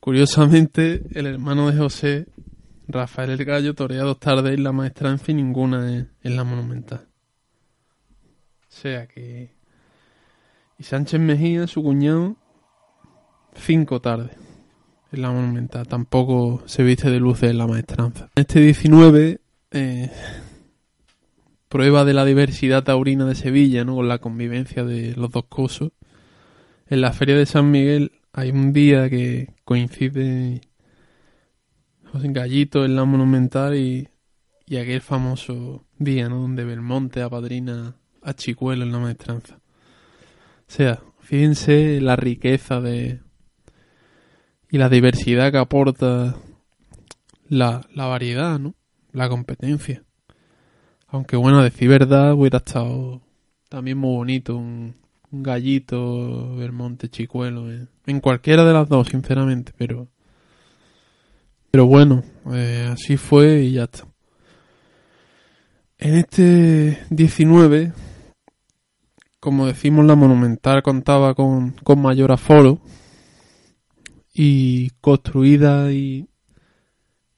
Curiosamente, 0.00 1.02
el 1.12 1.26
hermano 1.26 1.70
de 1.70 1.76
José, 1.76 2.26
Rafael 2.88 3.30
el 3.30 3.44
Gallo, 3.44 3.74
torea 3.74 4.02
dos 4.02 4.18
tardes 4.18 4.54
en 4.54 4.64
la 4.64 4.72
Maestranza 4.72 5.30
y 5.30 5.34
ninguna 5.34 6.08
en, 6.22 6.36
la 6.36 6.44
Monumental. 6.44 7.06
O 8.62 8.72
sea 8.72 9.06
que... 9.06 9.50
Y 10.78 10.82
Sánchez 10.84 11.20
Mejía, 11.20 11.66
su 11.66 11.82
cuñado, 11.82 12.36
cinco 13.54 14.00
tardes 14.00 14.34
en 15.12 15.22
la 15.22 15.30
Monumental. 15.30 15.86
Tampoco 15.86 16.62
se 16.66 16.82
viste 16.82 17.10
de 17.10 17.20
luces 17.20 17.50
en 17.50 17.58
la 17.58 17.66
maestranza. 17.66 18.30
Este 18.34 18.60
19, 18.60 19.40
eh, 19.72 20.10
prueba 21.68 22.04
de 22.04 22.14
la 22.14 22.24
diversidad 22.24 22.84
taurina 22.84 23.26
de 23.26 23.34
Sevilla, 23.34 23.84
¿no? 23.84 23.96
Con 23.96 24.08
la 24.08 24.18
convivencia 24.18 24.84
de 24.84 25.14
los 25.16 25.30
dos 25.30 25.44
cosos. 25.48 25.92
En 26.90 27.00
la 27.00 27.12
Feria 27.12 27.36
de 27.36 27.46
San 27.46 27.70
Miguel 27.70 28.10
hay 28.32 28.50
un 28.50 28.72
día 28.72 29.08
que 29.08 29.54
coincide 29.64 30.60
José 32.10 32.26
Gallito 32.32 32.84
en 32.84 32.96
la 32.96 33.04
Monumental 33.04 33.76
y, 33.76 34.08
y 34.66 34.76
aquel 34.76 35.00
famoso 35.00 35.86
día, 35.98 36.28
¿no? 36.28 36.40
Donde 36.40 36.64
Belmonte 36.64 37.22
apadrina 37.22 37.94
a 38.22 38.34
Chicuelo 38.34 38.82
en 38.82 38.90
la 38.90 38.98
maestranza. 38.98 39.60
O 39.60 40.64
sea, 40.66 41.00
fíjense 41.20 42.00
la 42.00 42.16
riqueza 42.16 42.80
de, 42.80 43.20
y 44.68 44.78
la 44.78 44.88
diversidad 44.88 45.52
que 45.52 45.58
aporta 45.58 46.34
la, 47.48 47.86
la 47.94 48.06
variedad, 48.06 48.58
¿no? 48.58 48.74
La 49.12 49.28
competencia. 49.28 50.02
Aunque 51.06 51.36
bueno, 51.36 51.62
decir 51.62 51.88
verdad, 51.88 52.34
hubiera 52.34 52.58
estado 52.58 53.22
también 53.68 53.96
muy 53.96 54.16
bonito 54.16 54.56
un, 54.56 54.99
gallito, 55.30 56.56
Belmonte, 56.56 57.08
Chicuelo, 57.08 57.70
eh. 57.72 57.86
en 58.06 58.20
cualquiera 58.20 58.64
de 58.64 58.72
las 58.72 58.88
dos, 58.88 59.08
sinceramente, 59.08 59.72
pero 59.76 60.08
pero 61.70 61.86
bueno, 61.86 62.24
eh, 62.52 62.88
así 62.92 63.16
fue 63.16 63.62
y 63.62 63.72
ya 63.72 63.84
está. 63.84 64.06
En 65.98 66.14
este 66.14 66.98
19, 67.10 67.92
como 69.38 69.66
decimos, 69.66 70.04
la 70.04 70.16
Monumental 70.16 70.82
contaba 70.82 71.34
con, 71.34 71.72
con 71.84 72.00
mayor 72.02 72.32
aforo, 72.32 72.80
y 74.32 74.90
construida 75.00 75.92
y, 75.92 76.28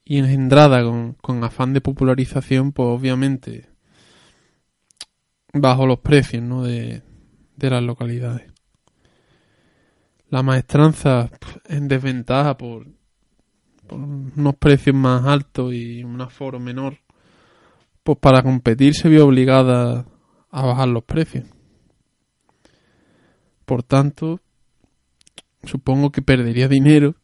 y 0.05 0.17
engendrada 0.17 0.83
con, 0.83 1.13
con, 1.13 1.43
afán 1.43 1.73
de 1.73 1.81
popularización, 1.81 2.71
pues 2.71 2.87
obviamente 2.87 3.69
bajo 5.53 5.85
los 5.85 5.99
precios 5.99 6.43
¿no? 6.43 6.63
de, 6.63 7.01
de 7.55 7.69
las 7.69 7.83
localidades. 7.83 8.51
La 10.29 10.41
maestranza 10.43 11.29
en 11.67 11.87
desventaja 11.87 12.57
por, 12.57 12.87
unos 13.91 14.55
precios 14.55 14.95
más 14.95 15.25
altos 15.25 15.73
y 15.73 16.03
un 16.03 16.19
aforo 16.21 16.59
menor, 16.59 16.97
pues 18.03 18.17
para 18.17 18.41
competir 18.41 18.95
se 18.95 19.09
vio 19.09 19.25
obligada 19.27 20.05
a 20.49 20.65
bajar 20.65 20.87
los 20.87 21.03
precios. 21.03 21.45
Por 23.65 23.83
tanto, 23.83 24.39
supongo 25.63 26.11
que 26.11 26.21
perdería 26.21 26.67
dinero, 26.67 27.15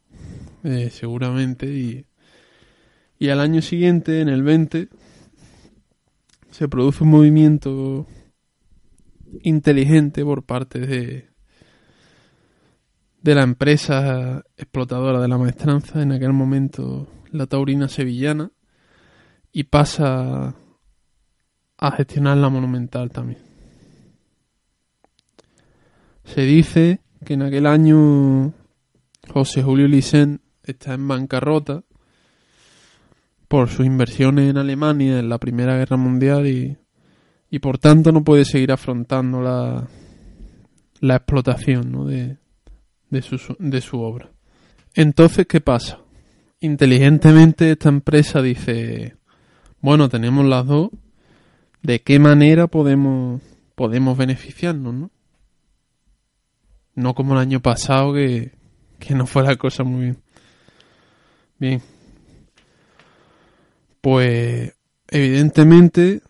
eh, 0.64 0.90
seguramente, 0.90 1.68
y, 1.68 2.06
y 3.18 3.30
al 3.30 3.40
año 3.40 3.62
siguiente, 3.62 4.22
en 4.22 4.30
el 4.30 4.44
20, 4.44 4.88
se 6.52 6.68
produce 6.68 7.04
un 7.04 7.10
movimiento 7.12 8.08
inteligente 9.42 10.24
por 10.24 10.44
parte 10.44 10.80
de, 10.80 11.30
de 13.22 13.36
la 13.36 13.44
empresa 13.44 14.44
explotadora 14.58 15.20
de 15.20 15.28
la 15.28 15.38
maestranza, 15.38 16.02
en 16.02 16.12
aquel 16.12 16.34
momento 16.34 17.08
la 17.32 17.48
taurina 17.48 17.88
sevillana, 17.88 18.52
y 19.52 19.64
pasa 19.64 20.56
a 21.78 21.92
gestionar 21.92 22.38
la 22.38 22.50
monumental 22.50 23.12
también. 23.12 23.40
Se 26.24 26.42
dice 26.42 27.02
que 27.26 27.34
en 27.34 27.42
aquel 27.42 27.66
año 27.66 28.54
José 29.28 29.64
Julio 29.64 29.88
Licen 29.88 30.42
está 30.64 30.94
en 30.94 31.08
bancarrota 31.08 31.84
por 33.48 33.70
sus 33.70 33.86
inversiones 33.86 34.50
en 34.50 34.58
Alemania 34.58 35.20
en 35.20 35.30
la 35.30 35.40
Primera 35.40 35.76
Guerra 35.76 35.98
Mundial 35.98 36.46
y, 36.46 36.78
y 37.50 37.60
por 37.60 37.78
tanto 37.78 38.12
no 38.12 38.24
puede 38.24 38.46
seguir 38.46 38.72
afrontando 38.72 39.42
la, 39.42 39.88
la 41.00 41.16
explotación 41.16 41.92
¿no? 41.92 42.06
de, 42.06 42.38
de, 43.10 43.22
su, 43.22 43.56
de 43.60 43.82
su 43.82 44.02
obra. 44.02 44.30
Entonces, 44.94 45.48
¿qué 45.48 45.62
pasa? 45.62 46.00
Inteligentemente 46.60 47.72
esta 47.72 47.90
empresa 47.90 48.42
dice, 48.42 49.16
bueno, 49.82 50.10
tenemos 50.10 50.46
las 50.46 50.66
dos, 50.66 50.90
¿de 51.82 52.02
qué 52.02 52.20
manera 52.20 52.68
podemos, 52.68 53.42
podemos 53.76 54.18
beneficiarnos? 54.18 54.94
¿no? 54.94 55.12
No 56.96 57.16
como 57.16 57.34
el 57.34 57.40
año 57.40 57.62
pasado 57.62 58.14
que, 58.14 58.52
no 59.12 59.26
fue 59.26 59.44
la 59.44 59.56
cosa 59.56 59.84
muy 59.84 60.02
bien. 60.02 60.18
Bien. 61.58 61.82
Pues 64.02 64.76
evidentemente 65.08 66.22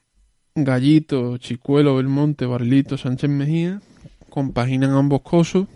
Gallito, 0.63 1.37
Chicuelo, 1.37 1.95
Belmonte, 1.95 2.45
Barlito, 2.45 2.97
Sánchez 2.97 3.29
Mejía 3.29 3.81
compaginan 4.29 4.91
ambos 4.91 5.21
cosos. 5.21 5.67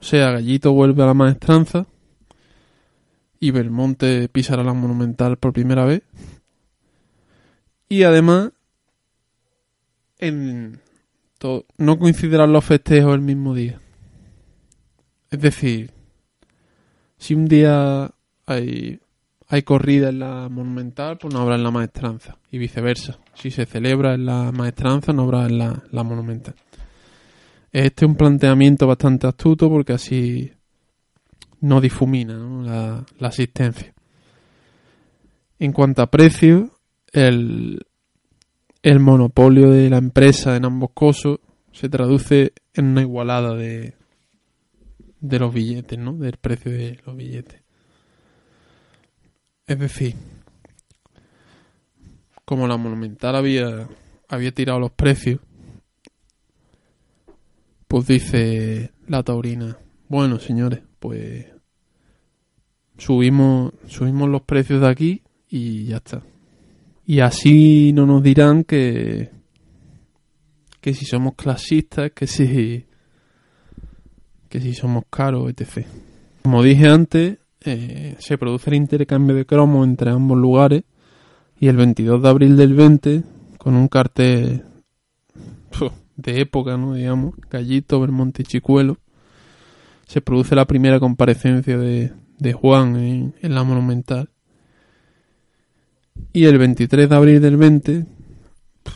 O 0.00 0.04
sea, 0.04 0.30
Gallito 0.32 0.72
vuelve 0.72 1.02
a 1.02 1.06
la 1.06 1.14
maestranza 1.14 1.86
y 3.38 3.50
Belmonte 3.50 4.28
pisará 4.28 4.64
la 4.64 4.72
monumental 4.72 5.36
por 5.36 5.52
primera 5.52 5.84
vez. 5.84 6.02
Y 7.88 8.04
además, 8.04 8.52
en, 10.18 10.80
no 11.76 11.98
coincidirán 11.98 12.52
los 12.52 12.64
festejos 12.64 13.14
el 13.14 13.20
mismo 13.20 13.54
día. 13.54 13.80
Es 15.30 15.40
decir, 15.40 15.90
si 17.18 17.34
un 17.34 17.46
día 17.46 18.10
hay, 18.46 19.00
hay 19.52 19.62
corrida 19.62 20.10
en 20.10 20.20
la 20.20 20.48
monumental, 20.48 21.18
pues 21.18 21.34
no 21.34 21.40
habrá 21.40 21.56
en 21.56 21.64
la 21.64 21.72
maestranza. 21.72 22.38
Y 22.52 22.58
viceversa. 22.58 23.18
Si 23.34 23.50
se 23.50 23.66
celebra 23.66 24.14
en 24.14 24.24
la 24.24 24.52
maestranza, 24.52 25.12
no 25.12 25.24
habrá 25.24 25.46
en 25.46 25.58
la, 25.58 26.04
monumental. 26.04 26.54
Este 27.72 28.04
es 28.04 28.08
un 28.08 28.14
planteamiento 28.14 28.86
bastante 28.86 29.26
astuto 29.26 29.68
porque 29.68 29.92
así 29.92 30.52
no 31.62 31.80
difumina 31.80 32.34
La, 32.38 33.04
la, 33.18 33.28
asistencia. 33.28 33.92
En 35.58 35.72
cuanto 35.72 36.02
a 36.02 36.10
precio, 36.10 36.78
el, 37.12 37.84
el 38.82 39.00
monopolio 39.00 39.70
de 39.70 39.90
la 39.90 39.98
empresa 39.98 40.54
en 40.54 40.64
ambos 40.64 40.90
cosos 40.94 41.40
se 41.72 41.88
traduce 41.88 42.52
en 42.72 42.86
una 42.86 43.00
igualada 43.00 43.56
de, 43.56 43.94
de 45.20 45.38
los 45.40 45.52
billetes, 45.52 45.98
¿no? 45.98 46.12
Del 46.14 46.36
precio 46.36 46.70
de 46.70 47.00
los 47.04 47.16
billetes. 47.16 47.59
Es 49.70 49.78
decir, 49.78 50.16
como 52.44 52.66
la 52.66 52.76
Monumental 52.76 53.36
había, 53.36 53.88
había 54.26 54.50
tirado 54.50 54.80
los 54.80 54.90
precios, 54.90 55.38
pues 57.86 58.08
dice 58.08 58.90
la 59.06 59.22
taurina, 59.22 59.78
bueno 60.08 60.40
señores, 60.40 60.80
pues 60.98 61.46
subimos, 62.98 63.72
subimos 63.86 64.28
los 64.28 64.42
precios 64.42 64.80
de 64.80 64.88
aquí 64.88 65.22
y 65.48 65.84
ya 65.84 65.98
está. 65.98 66.24
Y 67.06 67.20
así 67.20 67.92
no 67.92 68.06
nos 68.06 68.24
dirán 68.24 68.64
que, 68.64 69.30
que 70.80 70.94
si 70.94 71.04
somos 71.04 71.36
clasistas, 71.36 72.10
que 72.10 72.26
si, 72.26 72.86
que 74.48 74.60
si 74.60 74.74
somos 74.74 75.04
caros, 75.08 75.48
etc. 75.48 75.86
Como 76.42 76.60
dije 76.64 76.88
antes, 76.88 77.39
eh, 77.64 78.16
se 78.18 78.38
produce 78.38 78.70
el 78.70 78.76
intercambio 78.76 79.36
de 79.36 79.44
cromos 79.44 79.86
entre 79.86 80.10
ambos 80.10 80.38
lugares 80.38 80.84
y 81.58 81.68
el 81.68 81.76
22 81.76 82.22
de 82.22 82.28
abril 82.28 82.56
del 82.56 82.74
20, 82.74 83.22
con 83.58 83.74
un 83.74 83.88
cartel 83.88 84.64
de 86.16 86.40
época, 86.40 86.76
¿no? 86.76 86.94
digamos, 86.94 87.34
Gallito, 87.50 88.00
Belmonte 88.00 88.42
y 88.42 88.46
Chicuelo, 88.46 88.98
se 90.06 90.20
produce 90.20 90.54
la 90.54 90.66
primera 90.66 90.98
comparecencia 90.98 91.76
de, 91.76 92.12
de 92.38 92.52
Juan 92.52 92.96
en, 92.96 93.54
la 93.54 93.62
Monumental. 93.62 94.30
Y 96.32 96.46
el 96.46 96.58
23 96.58 97.08
de 97.08 97.14
abril 97.14 97.40
del 97.40 97.56
20, 97.56 98.06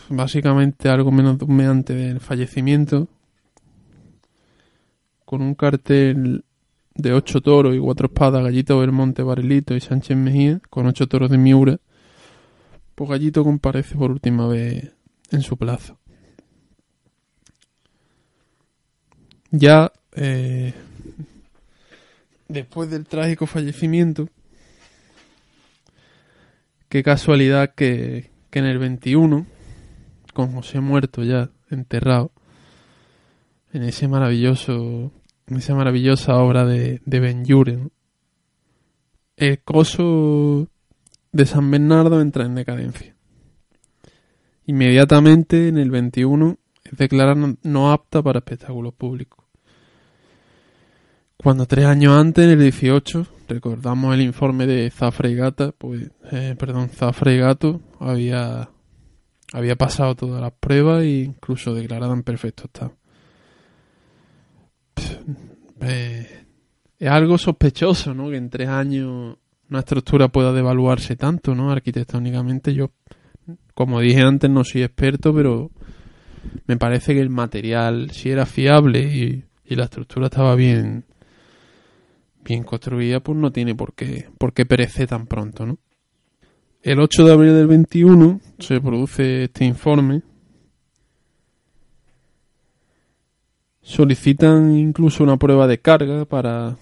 básicamente 0.09 0.89
algo 0.89 1.13
menos 1.13 1.39
de 1.39 1.45
un 1.45 1.61
antes 1.61 1.97
del 1.97 2.21
fallecimiento, 2.21 3.09
con 5.25 5.43
un 5.43 5.55
cartel 5.55 6.45
de 6.95 7.13
ocho 7.13 7.41
toros 7.41 7.75
y 7.75 7.79
cuatro 7.79 8.07
espadas, 8.07 8.43
Gallito 8.43 8.79
Belmonte, 8.79 9.23
Barelito 9.23 9.75
y 9.75 9.81
Sánchez 9.81 10.17
Mejía, 10.17 10.61
con 10.71 10.87
ocho 10.87 11.09
toros 11.09 11.31
de 11.31 11.39
Miura, 11.39 11.81
pues 12.95 13.11
Gallito 13.11 13.43
comparece 13.43 13.97
por 13.97 14.11
última 14.11 14.47
vez 14.47 14.93
en 15.31 15.43
su 15.43 15.57
plaza. 15.57 15.97
Ya 19.51 19.93
eh, 20.13 20.75
después 22.49 22.91
del 22.91 23.07
trágico 23.07 23.47
fallecimiento, 23.47 24.29
qué 26.89 27.03
casualidad 27.03 27.75
que, 27.75 28.31
que 28.51 28.59
en 28.61 28.67
el 28.67 28.79
21, 28.79 29.47
con 30.33 30.53
José 30.53 30.81
muerto 30.81 31.25
ya, 31.25 31.51
enterrado, 31.71 32.33
en 33.73 33.83
ese 33.83 34.07
maravilloso 34.07 35.13
esa 35.49 35.75
maravillosa 35.75 36.37
obra 36.37 36.65
de, 36.65 37.01
de 37.05 37.21
Ben 37.21 37.45
Juren. 37.47 37.91
El 39.37 39.61
coso 39.63 40.69
de 41.33 41.47
San 41.47 41.71
Bernardo 41.71 42.21
entra 42.21 42.45
en 42.45 42.55
decadencia. 42.55 43.15
Inmediatamente 44.67 45.69
en 45.69 45.79
el 45.79 45.91
21 45.91 46.59
es 46.85 46.99
declarada 46.99 47.55
no 47.63 47.93
apta 47.93 48.23
para 48.23 48.39
espectáculos 48.39 48.95
públicos. 48.95 49.45
Cuando 51.37 51.67
tres 51.67 51.85
años 51.85 52.19
antes, 52.19 52.45
en 52.45 52.53
el 52.53 52.61
18, 52.61 53.27
recordamos 53.49 54.15
el 54.15 54.23
informe 54.23 54.67
de 54.67 54.91
Zafra 54.91 55.29
y 55.29 55.35
Gata, 55.35 55.73
pues, 55.77 56.11
eh, 56.31 56.55
perdón, 56.59 56.89
Zafra 56.89 57.33
y 57.33 57.39
Gato 57.39 57.83
había, 58.01 58.71
había 59.53 59.77
pasado 59.77 60.15
todas 60.15 60.41
las 60.41 60.53
pruebas 60.53 61.03
e 61.03 61.25
incluso 61.25 61.75
declarada 61.75 62.15
en 62.15 62.23
perfecto 62.23 62.65
estado. 62.65 62.97
Eh, 65.81 66.45
es 66.99 67.09
algo 67.09 67.37
sospechoso, 67.37 68.15
¿no? 68.15 68.31
Que 68.31 68.37
en 68.37 68.49
tres 68.49 68.69
años 68.69 69.37
una 69.69 69.81
estructura 69.81 70.29
pueda 70.29 70.53
devaluarse 70.53 71.17
tanto, 71.17 71.55
¿no? 71.55 71.71
Arquitectónicamente 71.71 72.75
yo, 72.75 72.93
como 73.75 74.01
dije 74.01 74.21
antes, 74.21 74.49
no 74.51 74.65
soy 74.65 74.83
experto, 74.83 75.35
pero 75.35 75.71
me 76.67 76.77
parece 76.77 77.15
que 77.15 77.21
el 77.21 77.31
material, 77.31 78.11
si 78.11 78.31
era 78.31 78.47
fiable 78.47 79.01
y, 79.01 79.45
la 79.75 79.85
estructura 79.85 80.27
estaba 80.27 80.55
bien, 80.55 81.05
bien 82.45 82.63
construida, 82.63 83.19
pues 83.19 83.37
no 83.37 83.51
tiene 83.51 83.75
por 83.75 83.93
qué, 83.95 84.29
por 84.39 84.53
qué 84.53 84.65
perecer 84.65 85.09
tan 85.09 85.27
pronto, 85.27 85.67
¿no? 85.67 85.79
El 86.81 87.01
8 87.01 87.25
de 87.25 87.33
abril 87.33 87.55
del 87.55 87.67
21 87.67 88.41
se 88.61 88.81
produce 88.81 89.45
este 89.45 89.65
informe 89.65 90.23
solicitan 93.85 94.77
incluso 94.77 95.23
una 95.23 95.37
prueba 95.37 95.67
de 95.69 95.79
carga 95.79 96.25
para 96.25 96.77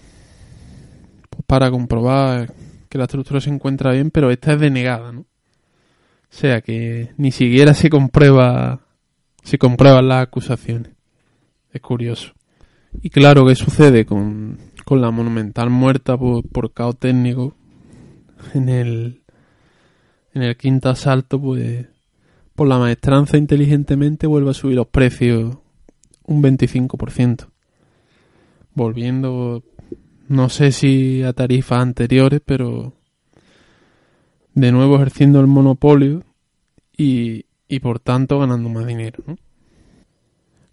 para 1.46 1.70
comprobar 1.70 2.55
que 2.88 2.96
la 2.96 3.05
estructura 3.05 3.40
se 3.40 3.50
encuentra 3.50 3.92
bien, 3.92 4.11
pero 4.11 4.30
esta 4.30 4.53
es 4.53 4.61
denegada, 4.61 5.12
¿no? 5.12 5.20
O 5.20 6.34
sea 6.34 6.62
que 6.62 7.11
ni 7.18 7.32
siquiera 7.32 7.74
se 7.74 7.90
comprueba 7.90 8.80
se 9.42 9.59
comprueban 9.59 10.09
las 10.09 10.22
acusaciones. 10.22 10.92
Es 11.72 11.80
curioso. 11.80 12.32
Y 13.03 13.11
claro, 13.11 13.46
¿qué 13.46 13.57
sucede 13.57 14.07
con, 14.07 14.59
con 14.84 15.00
la 15.00 15.11
monumental 15.11 15.70
muerta 15.70 16.16
por, 16.16 16.46
por 16.48 16.72
caos 16.72 16.96
técnico? 16.98 17.57
En 18.55 18.68
el, 18.68 19.22
en 20.34 20.42
el 20.42 20.57
quinto 20.57 20.88
asalto, 20.88 21.40
pues, 21.40 21.86
por 22.55 22.68
la 22.68 22.78
maestranza 22.78 23.36
inteligentemente 23.36 24.26
vuelve 24.26 24.50
a 24.50 24.55
subir 24.55 24.76
los 24.76 24.88
precios 24.88 25.59
un 26.24 26.42
25%. 26.42 27.48
Volviendo, 28.74 29.62
no 30.28 30.48
sé 30.48 30.72
si 30.72 31.22
a 31.22 31.32
tarifas 31.32 31.80
anteriores, 31.80 32.40
pero 32.44 32.94
de 34.54 34.72
nuevo 34.72 34.96
ejerciendo 34.96 35.40
el 35.40 35.46
monopolio 35.46 36.24
y, 36.96 37.46
y 37.68 37.80
por 37.80 38.00
tanto 38.00 38.38
ganando 38.38 38.68
más 38.68 38.86
dinero. 38.86 39.22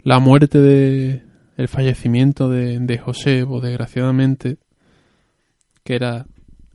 La 0.04 0.20
muerte 0.20 0.60
de 0.60 1.24
el 1.58 1.68
fallecimiento 1.68 2.50
de, 2.50 2.80
de 2.80 2.98
José, 2.98 3.46
pues 3.46 3.64
desgraciadamente, 3.64 4.58
que 5.84 5.96
era 5.96 6.26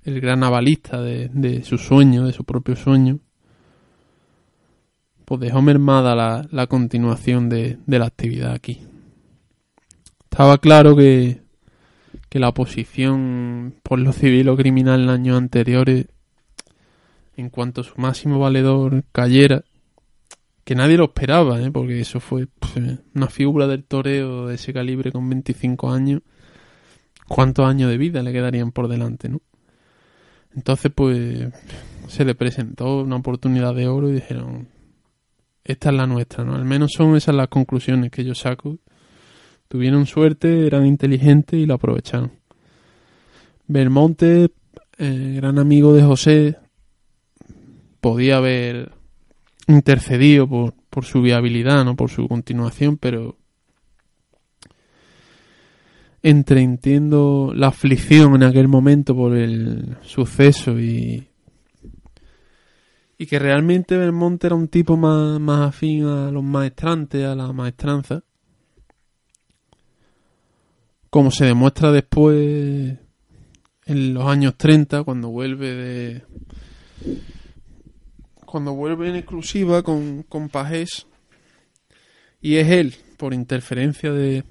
el 0.02 0.20
gran 0.20 0.44
avalista 0.44 1.00
de, 1.00 1.30
de 1.32 1.62
su 1.62 1.78
sueño, 1.78 2.26
de 2.26 2.34
su 2.34 2.44
propio 2.44 2.76
sueño, 2.76 3.20
pues 5.24 5.40
dejó 5.40 5.62
mermada 5.62 6.14
la, 6.14 6.46
la 6.50 6.66
continuación 6.66 7.48
de, 7.48 7.78
de, 7.86 7.98
la 7.98 8.06
actividad 8.06 8.52
aquí. 8.52 8.82
Estaba 10.30 10.58
claro 10.58 10.96
que, 10.96 11.40
que 12.28 12.38
la 12.38 12.48
oposición 12.48 13.74
por 13.82 13.98
lo 13.98 14.12
civil 14.12 14.48
o 14.48 14.56
criminal 14.56 15.02
en 15.02 15.10
años 15.10 15.38
anteriores, 15.38 16.06
en 17.36 17.48
cuanto 17.50 17.80
a 17.80 17.84
su 17.84 17.94
máximo 17.96 18.38
valedor 18.38 19.04
cayera, 19.12 19.64
que 20.64 20.74
nadie 20.74 20.96
lo 20.96 21.04
esperaba, 21.04 21.60
¿eh? 21.60 21.70
porque 21.70 22.00
eso 22.00 22.20
fue 22.20 22.46
pues, 22.46 22.98
una 23.14 23.28
figura 23.28 23.66
del 23.66 23.84
toreo 23.84 24.46
de 24.46 24.54
ese 24.54 24.72
calibre 24.72 25.12
con 25.12 25.28
25 25.28 25.90
años. 25.90 26.22
¿Cuántos 27.28 27.66
años 27.66 27.90
de 27.90 27.98
vida 27.98 28.22
le 28.22 28.32
quedarían 28.32 28.72
por 28.72 28.88
delante, 28.88 29.28
no? 29.28 29.40
Entonces, 30.54 30.92
pues, 30.94 31.48
se 32.08 32.24
le 32.24 32.34
presentó 32.34 33.00
una 33.00 33.16
oportunidad 33.16 33.74
de 33.74 33.88
oro 33.88 34.10
y 34.10 34.14
dijeron, 34.14 34.68
esta 35.64 35.88
es 35.88 35.96
la 35.96 36.06
nuestra, 36.06 36.44
¿no? 36.44 36.54
Al 36.54 36.64
menos 36.64 36.92
son 36.94 37.16
esas 37.16 37.34
las 37.34 37.48
conclusiones 37.48 38.10
que 38.10 38.24
yo 38.24 38.34
saco. 38.34 38.78
Tuvieron 39.68 40.04
suerte, 40.04 40.66
eran 40.66 40.86
inteligentes 40.86 41.58
y 41.58 41.64
lo 41.64 41.74
aprovecharon. 41.74 42.32
Belmonte, 43.66 44.50
eh, 44.98 45.32
gran 45.36 45.58
amigo 45.58 45.94
de 45.94 46.02
José, 46.02 46.58
podía 48.00 48.36
haber 48.36 48.92
intercedido 49.66 50.46
por, 50.46 50.74
por 50.90 51.06
su 51.06 51.22
viabilidad, 51.22 51.82
no 51.84 51.96
por 51.96 52.10
su 52.10 52.28
continuación, 52.28 52.98
pero 52.98 53.38
entre 56.22 56.60
entiendo 56.60 57.52
la 57.54 57.68
aflicción 57.68 58.34
en 58.34 58.42
aquel 58.42 58.68
momento 58.68 59.14
por 59.14 59.36
el 59.36 59.96
suceso 60.02 60.78
y 60.78 61.28
y 63.16 63.26
que 63.26 63.38
realmente 63.38 63.96
Belmonte 63.96 64.48
era 64.48 64.56
un 64.56 64.68
tipo 64.68 64.96
más, 64.96 65.38
más 65.40 65.68
afín 65.68 66.04
a 66.04 66.30
los 66.30 66.42
maestrantes, 66.42 67.24
a 67.24 67.34
la 67.34 67.52
maestranza. 67.52 68.22
Como 71.10 71.30
se 71.30 71.44
demuestra 71.44 71.92
después 71.92 72.98
en 73.86 74.14
los 74.14 74.26
años 74.26 74.56
30, 74.56 75.04
cuando 75.04 75.28
vuelve 75.28 75.74
de. 75.74 76.22
Cuando 78.44 78.74
vuelve 78.74 79.08
en 79.08 79.16
exclusiva 79.16 79.82
con, 79.82 80.24
con 80.24 80.48
Pajés. 80.48 81.06
Y 82.40 82.56
es 82.56 82.68
él, 82.68 82.94
por 83.16 83.32
interferencia 83.32 84.12
de, 84.12 84.44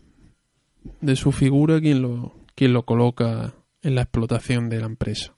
de 1.01 1.15
su 1.15 1.31
figura, 1.31 1.79
quien 1.79 2.01
lo, 2.01 2.35
quien 2.55 2.73
lo 2.73 2.85
coloca 2.85 3.53
en 3.81 3.95
la 3.95 4.01
explotación 4.01 4.69
de 4.69 4.79
la 4.79 4.85
empresa. 4.85 5.35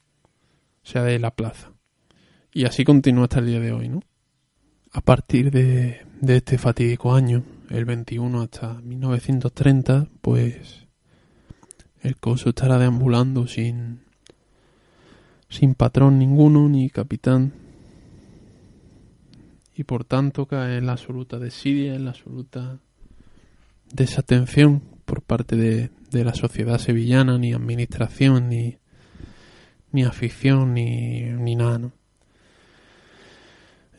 O 0.82 0.86
sea, 0.88 1.02
de 1.02 1.18
la 1.18 1.32
plaza. 1.32 1.75
Y 2.56 2.64
así 2.64 2.84
continúa 2.84 3.24
hasta 3.24 3.40
el 3.40 3.48
día 3.48 3.60
de 3.60 3.70
hoy, 3.70 3.90
¿no? 3.90 4.00
A 4.92 5.02
partir 5.02 5.50
de, 5.50 6.06
este 6.26 6.56
fatídico 6.56 7.14
año, 7.14 7.44
el 7.68 7.84
21 7.84 8.40
hasta 8.40 8.80
1930, 8.80 10.08
pues 10.22 10.86
el 12.00 12.16
coso 12.16 12.48
estará 12.48 12.78
deambulando 12.78 13.46
sin, 13.46 14.00
sin 15.50 15.74
patrón 15.74 16.18
ninguno 16.18 16.66
ni 16.70 16.88
capitán. 16.88 17.52
y 19.74 19.84
por 19.84 20.04
tanto 20.04 20.46
cae 20.46 20.78
en 20.78 20.86
la 20.86 20.92
absoluta 20.92 21.38
desidia, 21.38 21.94
en 21.94 22.06
la 22.06 22.12
absoluta 22.12 22.78
desatención 23.92 24.80
por 25.04 25.20
parte 25.20 25.56
de, 25.56 25.90
de 26.10 26.24
la 26.24 26.32
sociedad 26.32 26.78
sevillana, 26.78 27.36
ni 27.36 27.52
administración, 27.52 28.48
ni, 28.48 28.78
ni 29.92 30.04
afición, 30.04 30.72
ni, 30.72 31.20
ni 31.20 31.54
nada, 31.54 31.78
¿no? 31.78 31.95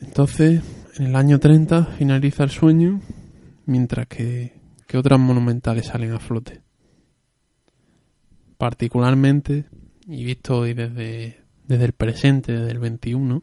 Entonces, 0.00 0.62
en 0.98 1.06
el 1.06 1.16
año 1.16 1.38
30 1.38 1.84
finaliza 1.98 2.44
el 2.44 2.50
sueño, 2.50 3.00
mientras 3.66 4.06
que, 4.06 4.52
que 4.86 4.98
otras 4.98 5.18
monumentales 5.18 5.86
salen 5.86 6.12
a 6.12 6.18
flote. 6.18 6.62
Particularmente, 8.56 9.66
y 10.06 10.24
visto 10.24 10.58
hoy 10.58 10.74
desde, 10.74 11.44
desde 11.66 11.84
el 11.84 11.92
presente, 11.92 12.52
desde 12.52 12.72
el 12.72 12.78
21, 12.78 13.42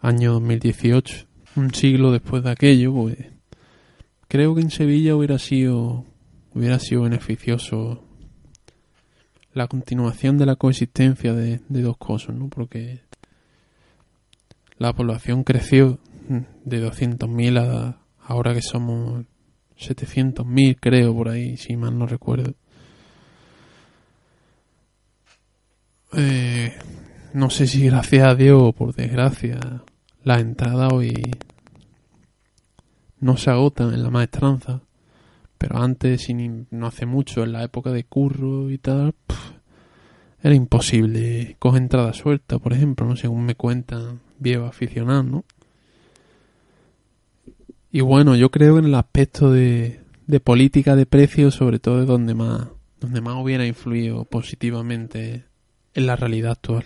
año 0.00 0.32
2018, 0.32 1.26
un 1.56 1.74
siglo 1.74 2.12
después 2.12 2.42
de 2.44 2.50
aquello, 2.50 2.92
pues 2.92 3.16
creo 4.28 4.54
que 4.54 4.60
en 4.60 4.70
Sevilla 4.70 5.16
hubiera 5.16 5.38
sido 5.38 6.04
hubiera 6.54 6.78
sido 6.78 7.02
beneficioso 7.02 8.02
la 9.52 9.66
continuación 9.66 10.38
de 10.38 10.46
la 10.46 10.56
coexistencia 10.56 11.34
de, 11.34 11.60
de 11.68 11.82
dos 11.82 11.98
cosas, 11.98 12.34
¿no? 12.34 12.48
Porque 12.48 13.00
la 14.78 14.92
población 14.92 15.44
creció 15.44 15.98
de 16.64 16.86
200.000 16.86 17.58
a 17.58 17.98
ahora 18.26 18.54
que 18.54 18.62
somos 18.62 19.24
700.000, 19.78 20.78
creo, 20.80 21.14
por 21.14 21.28
ahí, 21.28 21.56
si 21.56 21.76
mal 21.76 21.98
no 21.98 22.06
recuerdo. 22.06 22.54
Eh, 26.14 26.72
no 27.34 27.50
sé 27.50 27.66
si 27.66 27.86
gracias 27.86 28.26
a 28.26 28.34
Dios 28.34 28.60
o 28.62 28.72
por 28.72 28.94
desgracia, 28.94 29.82
la 30.24 30.40
entrada 30.40 30.88
hoy 30.88 31.12
no 33.20 33.36
se 33.36 33.50
agotan 33.50 33.92
en 33.94 34.02
la 34.02 34.10
maestranza. 34.10 34.80
Pero 35.58 35.78
antes, 35.78 36.22
sin, 36.22 36.66
no 36.70 36.86
hace 36.86 37.06
mucho, 37.06 37.42
en 37.42 37.52
la 37.52 37.64
época 37.64 37.90
de 37.90 38.04
curro 38.04 38.70
y 38.70 38.78
tal, 38.78 39.14
era 40.42 40.54
imposible 40.54 41.56
coger 41.58 41.82
entrada 41.82 42.12
suelta, 42.12 42.58
por 42.58 42.72
ejemplo, 42.72 43.06
¿no? 43.06 43.16
según 43.16 43.44
me 43.44 43.54
cuentan 43.54 44.20
viejos 44.38 44.68
aficionados, 44.68 45.24
¿no? 45.24 45.44
Y 47.90 48.00
bueno, 48.00 48.36
yo 48.36 48.50
creo 48.50 48.78
en 48.78 48.86
el 48.86 48.94
aspecto 48.94 49.50
de, 49.50 50.00
de 50.26 50.40
política 50.40 50.96
de 50.96 51.06
precios, 51.06 51.54
sobre 51.54 51.78
todo 51.78 52.02
es 52.02 52.06
donde 52.06 52.34
más, 52.34 52.68
donde 53.00 53.20
más 53.20 53.36
hubiera 53.42 53.66
influido 53.66 54.24
positivamente 54.24 55.44
en 55.94 56.06
la 56.06 56.16
realidad 56.16 56.52
actual. 56.52 56.84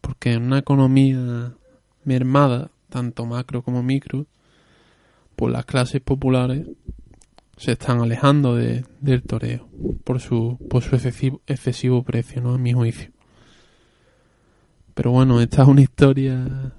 Porque 0.00 0.34
en 0.34 0.44
una 0.44 0.58
economía 0.58 1.54
mermada, 2.04 2.70
tanto 2.88 3.26
macro 3.26 3.62
como 3.62 3.82
micro, 3.82 4.26
pues 5.34 5.52
las 5.52 5.64
clases 5.64 6.00
populares 6.00 6.66
se 7.56 7.72
están 7.72 8.00
alejando 8.00 8.54
de, 8.54 8.84
del 9.00 9.22
toreo 9.22 9.68
por 10.04 10.20
su, 10.20 10.58
por 10.70 10.82
su 10.82 10.94
excesivo, 10.94 11.40
excesivo 11.46 12.02
precio, 12.02 12.40
¿no? 12.42 12.54
A 12.54 12.58
mi 12.58 12.72
juicio. 12.72 13.10
Pero 14.96 15.10
bueno, 15.10 15.42
esta 15.42 15.60
es 15.60 15.68
una 15.68 15.82
historia, 15.82 16.72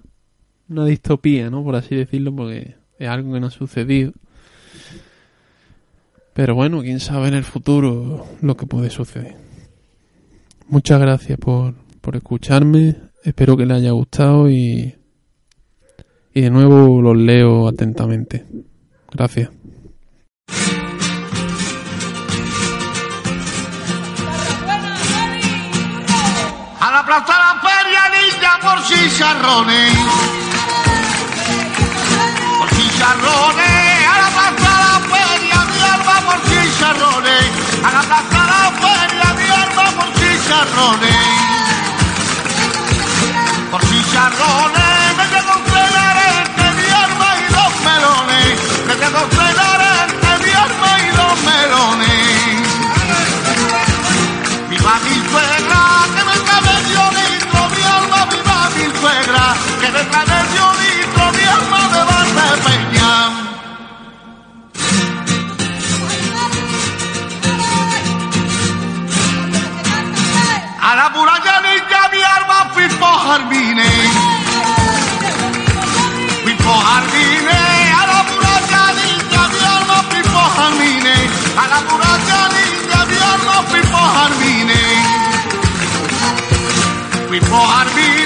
una 0.68 0.86
distopía, 0.86 1.52
¿no? 1.52 1.64
Por 1.64 1.76
así 1.76 1.96
decirlo, 1.96 2.36
porque 2.36 2.76
es 2.98 3.08
algo 3.08 3.32
que 3.32 3.40
no 3.40 3.46
ha 3.46 3.52
sucedido. 3.52 4.12
Pero 6.34 6.56
bueno, 6.56 6.82
quién 6.82 7.00
sabe 7.00 7.28
en 7.28 7.36
el 7.36 7.44
futuro 7.44 8.26
lo 8.42 8.58
que 8.58 8.66
puede 8.66 8.90
suceder. 8.90 9.36
Muchas 10.68 11.00
gracias 11.00 11.38
por, 11.38 11.76
por 12.02 12.16
escucharme. 12.16 12.96
Espero 13.24 13.56
que 13.56 13.68
les 13.68 13.78
haya 13.78 13.92
gustado 13.92 14.50
y, 14.50 14.96
y 16.34 16.42
de 16.42 16.50
nuevo 16.50 17.00
los 17.04 17.16
leo 17.16 17.68
atentamente. 17.68 18.46
Gracias. 19.12 19.52
Chicharrones. 28.88 29.94
Por 32.58 32.70
chicharrones. 32.70 34.08
A 34.08 34.16
la 34.24 34.30
plaza 34.36 34.72
la 34.86 34.96
feria, 35.12 35.60
mi 35.72 35.80
alma 35.96 36.16
por 36.28 36.40
chicharrones. 36.48 37.46
A 37.84 37.90
la 37.92 38.02
plaza 38.08 38.42
la 38.54 38.64
feria, 38.84 39.28
mi 39.38 39.48
alma 39.64 39.86
por 39.98 40.10
chicharrones. 40.18 41.24
Por 43.72 43.82
chicharrones, 43.90 45.10
me 45.18 45.26
tengo 45.36 45.54
que 45.64 45.70
frenar 45.72 46.18
entre 46.40 46.68
mi 46.78 46.88
alma 47.06 47.30
y 47.44 47.46
dos 47.58 47.74
melones. 47.88 48.56
Me 48.88 48.94
tengo 48.96 49.20
que 49.28 49.36
frenar 49.36 49.80
entre 50.04 50.32
mi 50.46 50.54
alma 50.66 50.90
y 51.00 51.10
dos 51.20 51.38
melones. 51.52 52.28
Mi 54.70 54.78
suegra, 54.78 55.77
suegra, 59.00 59.46
que 59.80 59.88
venga 59.92 60.20
medio 60.34 60.66
litro, 60.82 61.24
mi 61.36 61.46
alma 61.58 61.82
de 61.94 62.02
Valdepeña. 62.10 63.14
A 70.90 70.92
la 70.96 71.08
muralla 71.10 71.56
niña, 71.68 72.02
mi 72.14 72.22
alma, 72.38 72.60
Pipo 72.76 73.10
Jardines. 73.26 74.12
Pipo 76.46 76.74
Jardines, 76.88 77.94
a 78.00 78.02
la 78.12 78.20
mi 80.12 80.40
Jardines. 80.58 81.30
A 81.58 81.60
la 81.68 81.80
mi 81.82 82.38
Jardines, 87.74 88.17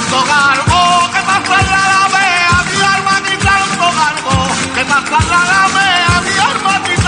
Que 0.00 0.06
tanto 0.06 0.24
garbo, 0.24 1.10
¿qué 1.12 1.20
pasa 1.20 1.56
a 1.60 2.62
mi 2.64 2.80
alma 2.80 3.22
que 3.22 3.32
hay 3.32 3.38
tanto 3.38 3.86
garbo? 3.98 4.34
¿Qué 4.74 4.84
pasa 4.86 5.18
a 5.18 6.20
mi 6.22 6.36
que 6.84 7.00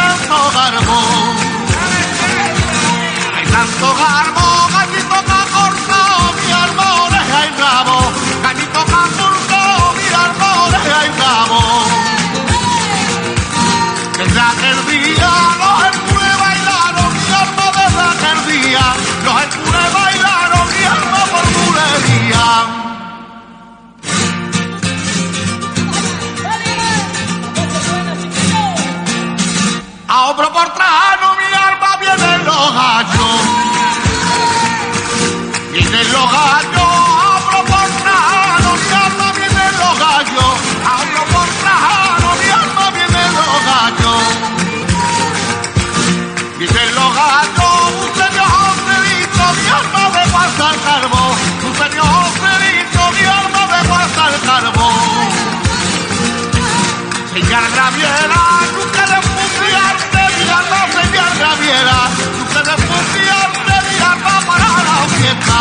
hay 3.36 3.46
tanto 3.46 3.88
tanto 4.02 4.44
que 4.76 5.86
mi 6.44 6.52
y 7.46 7.50
rabo. 7.62 7.98
Gatito 8.42 8.84
que 8.84 8.92
ha 8.92 9.06
cortado 9.18 9.92
mi 9.96 10.08
alma, 10.24 10.48
oreja 10.66 10.98
y 11.06 11.12
día 14.86 15.30
los 15.60 15.82
bailaron 16.44 17.10
mi 17.14 17.28
alma 17.42 17.66
desde 17.78 18.02
aquel 18.12 18.38
día. 18.52 18.84
Los 19.24 19.71
A 30.42 30.91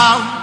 out. 0.02 0.41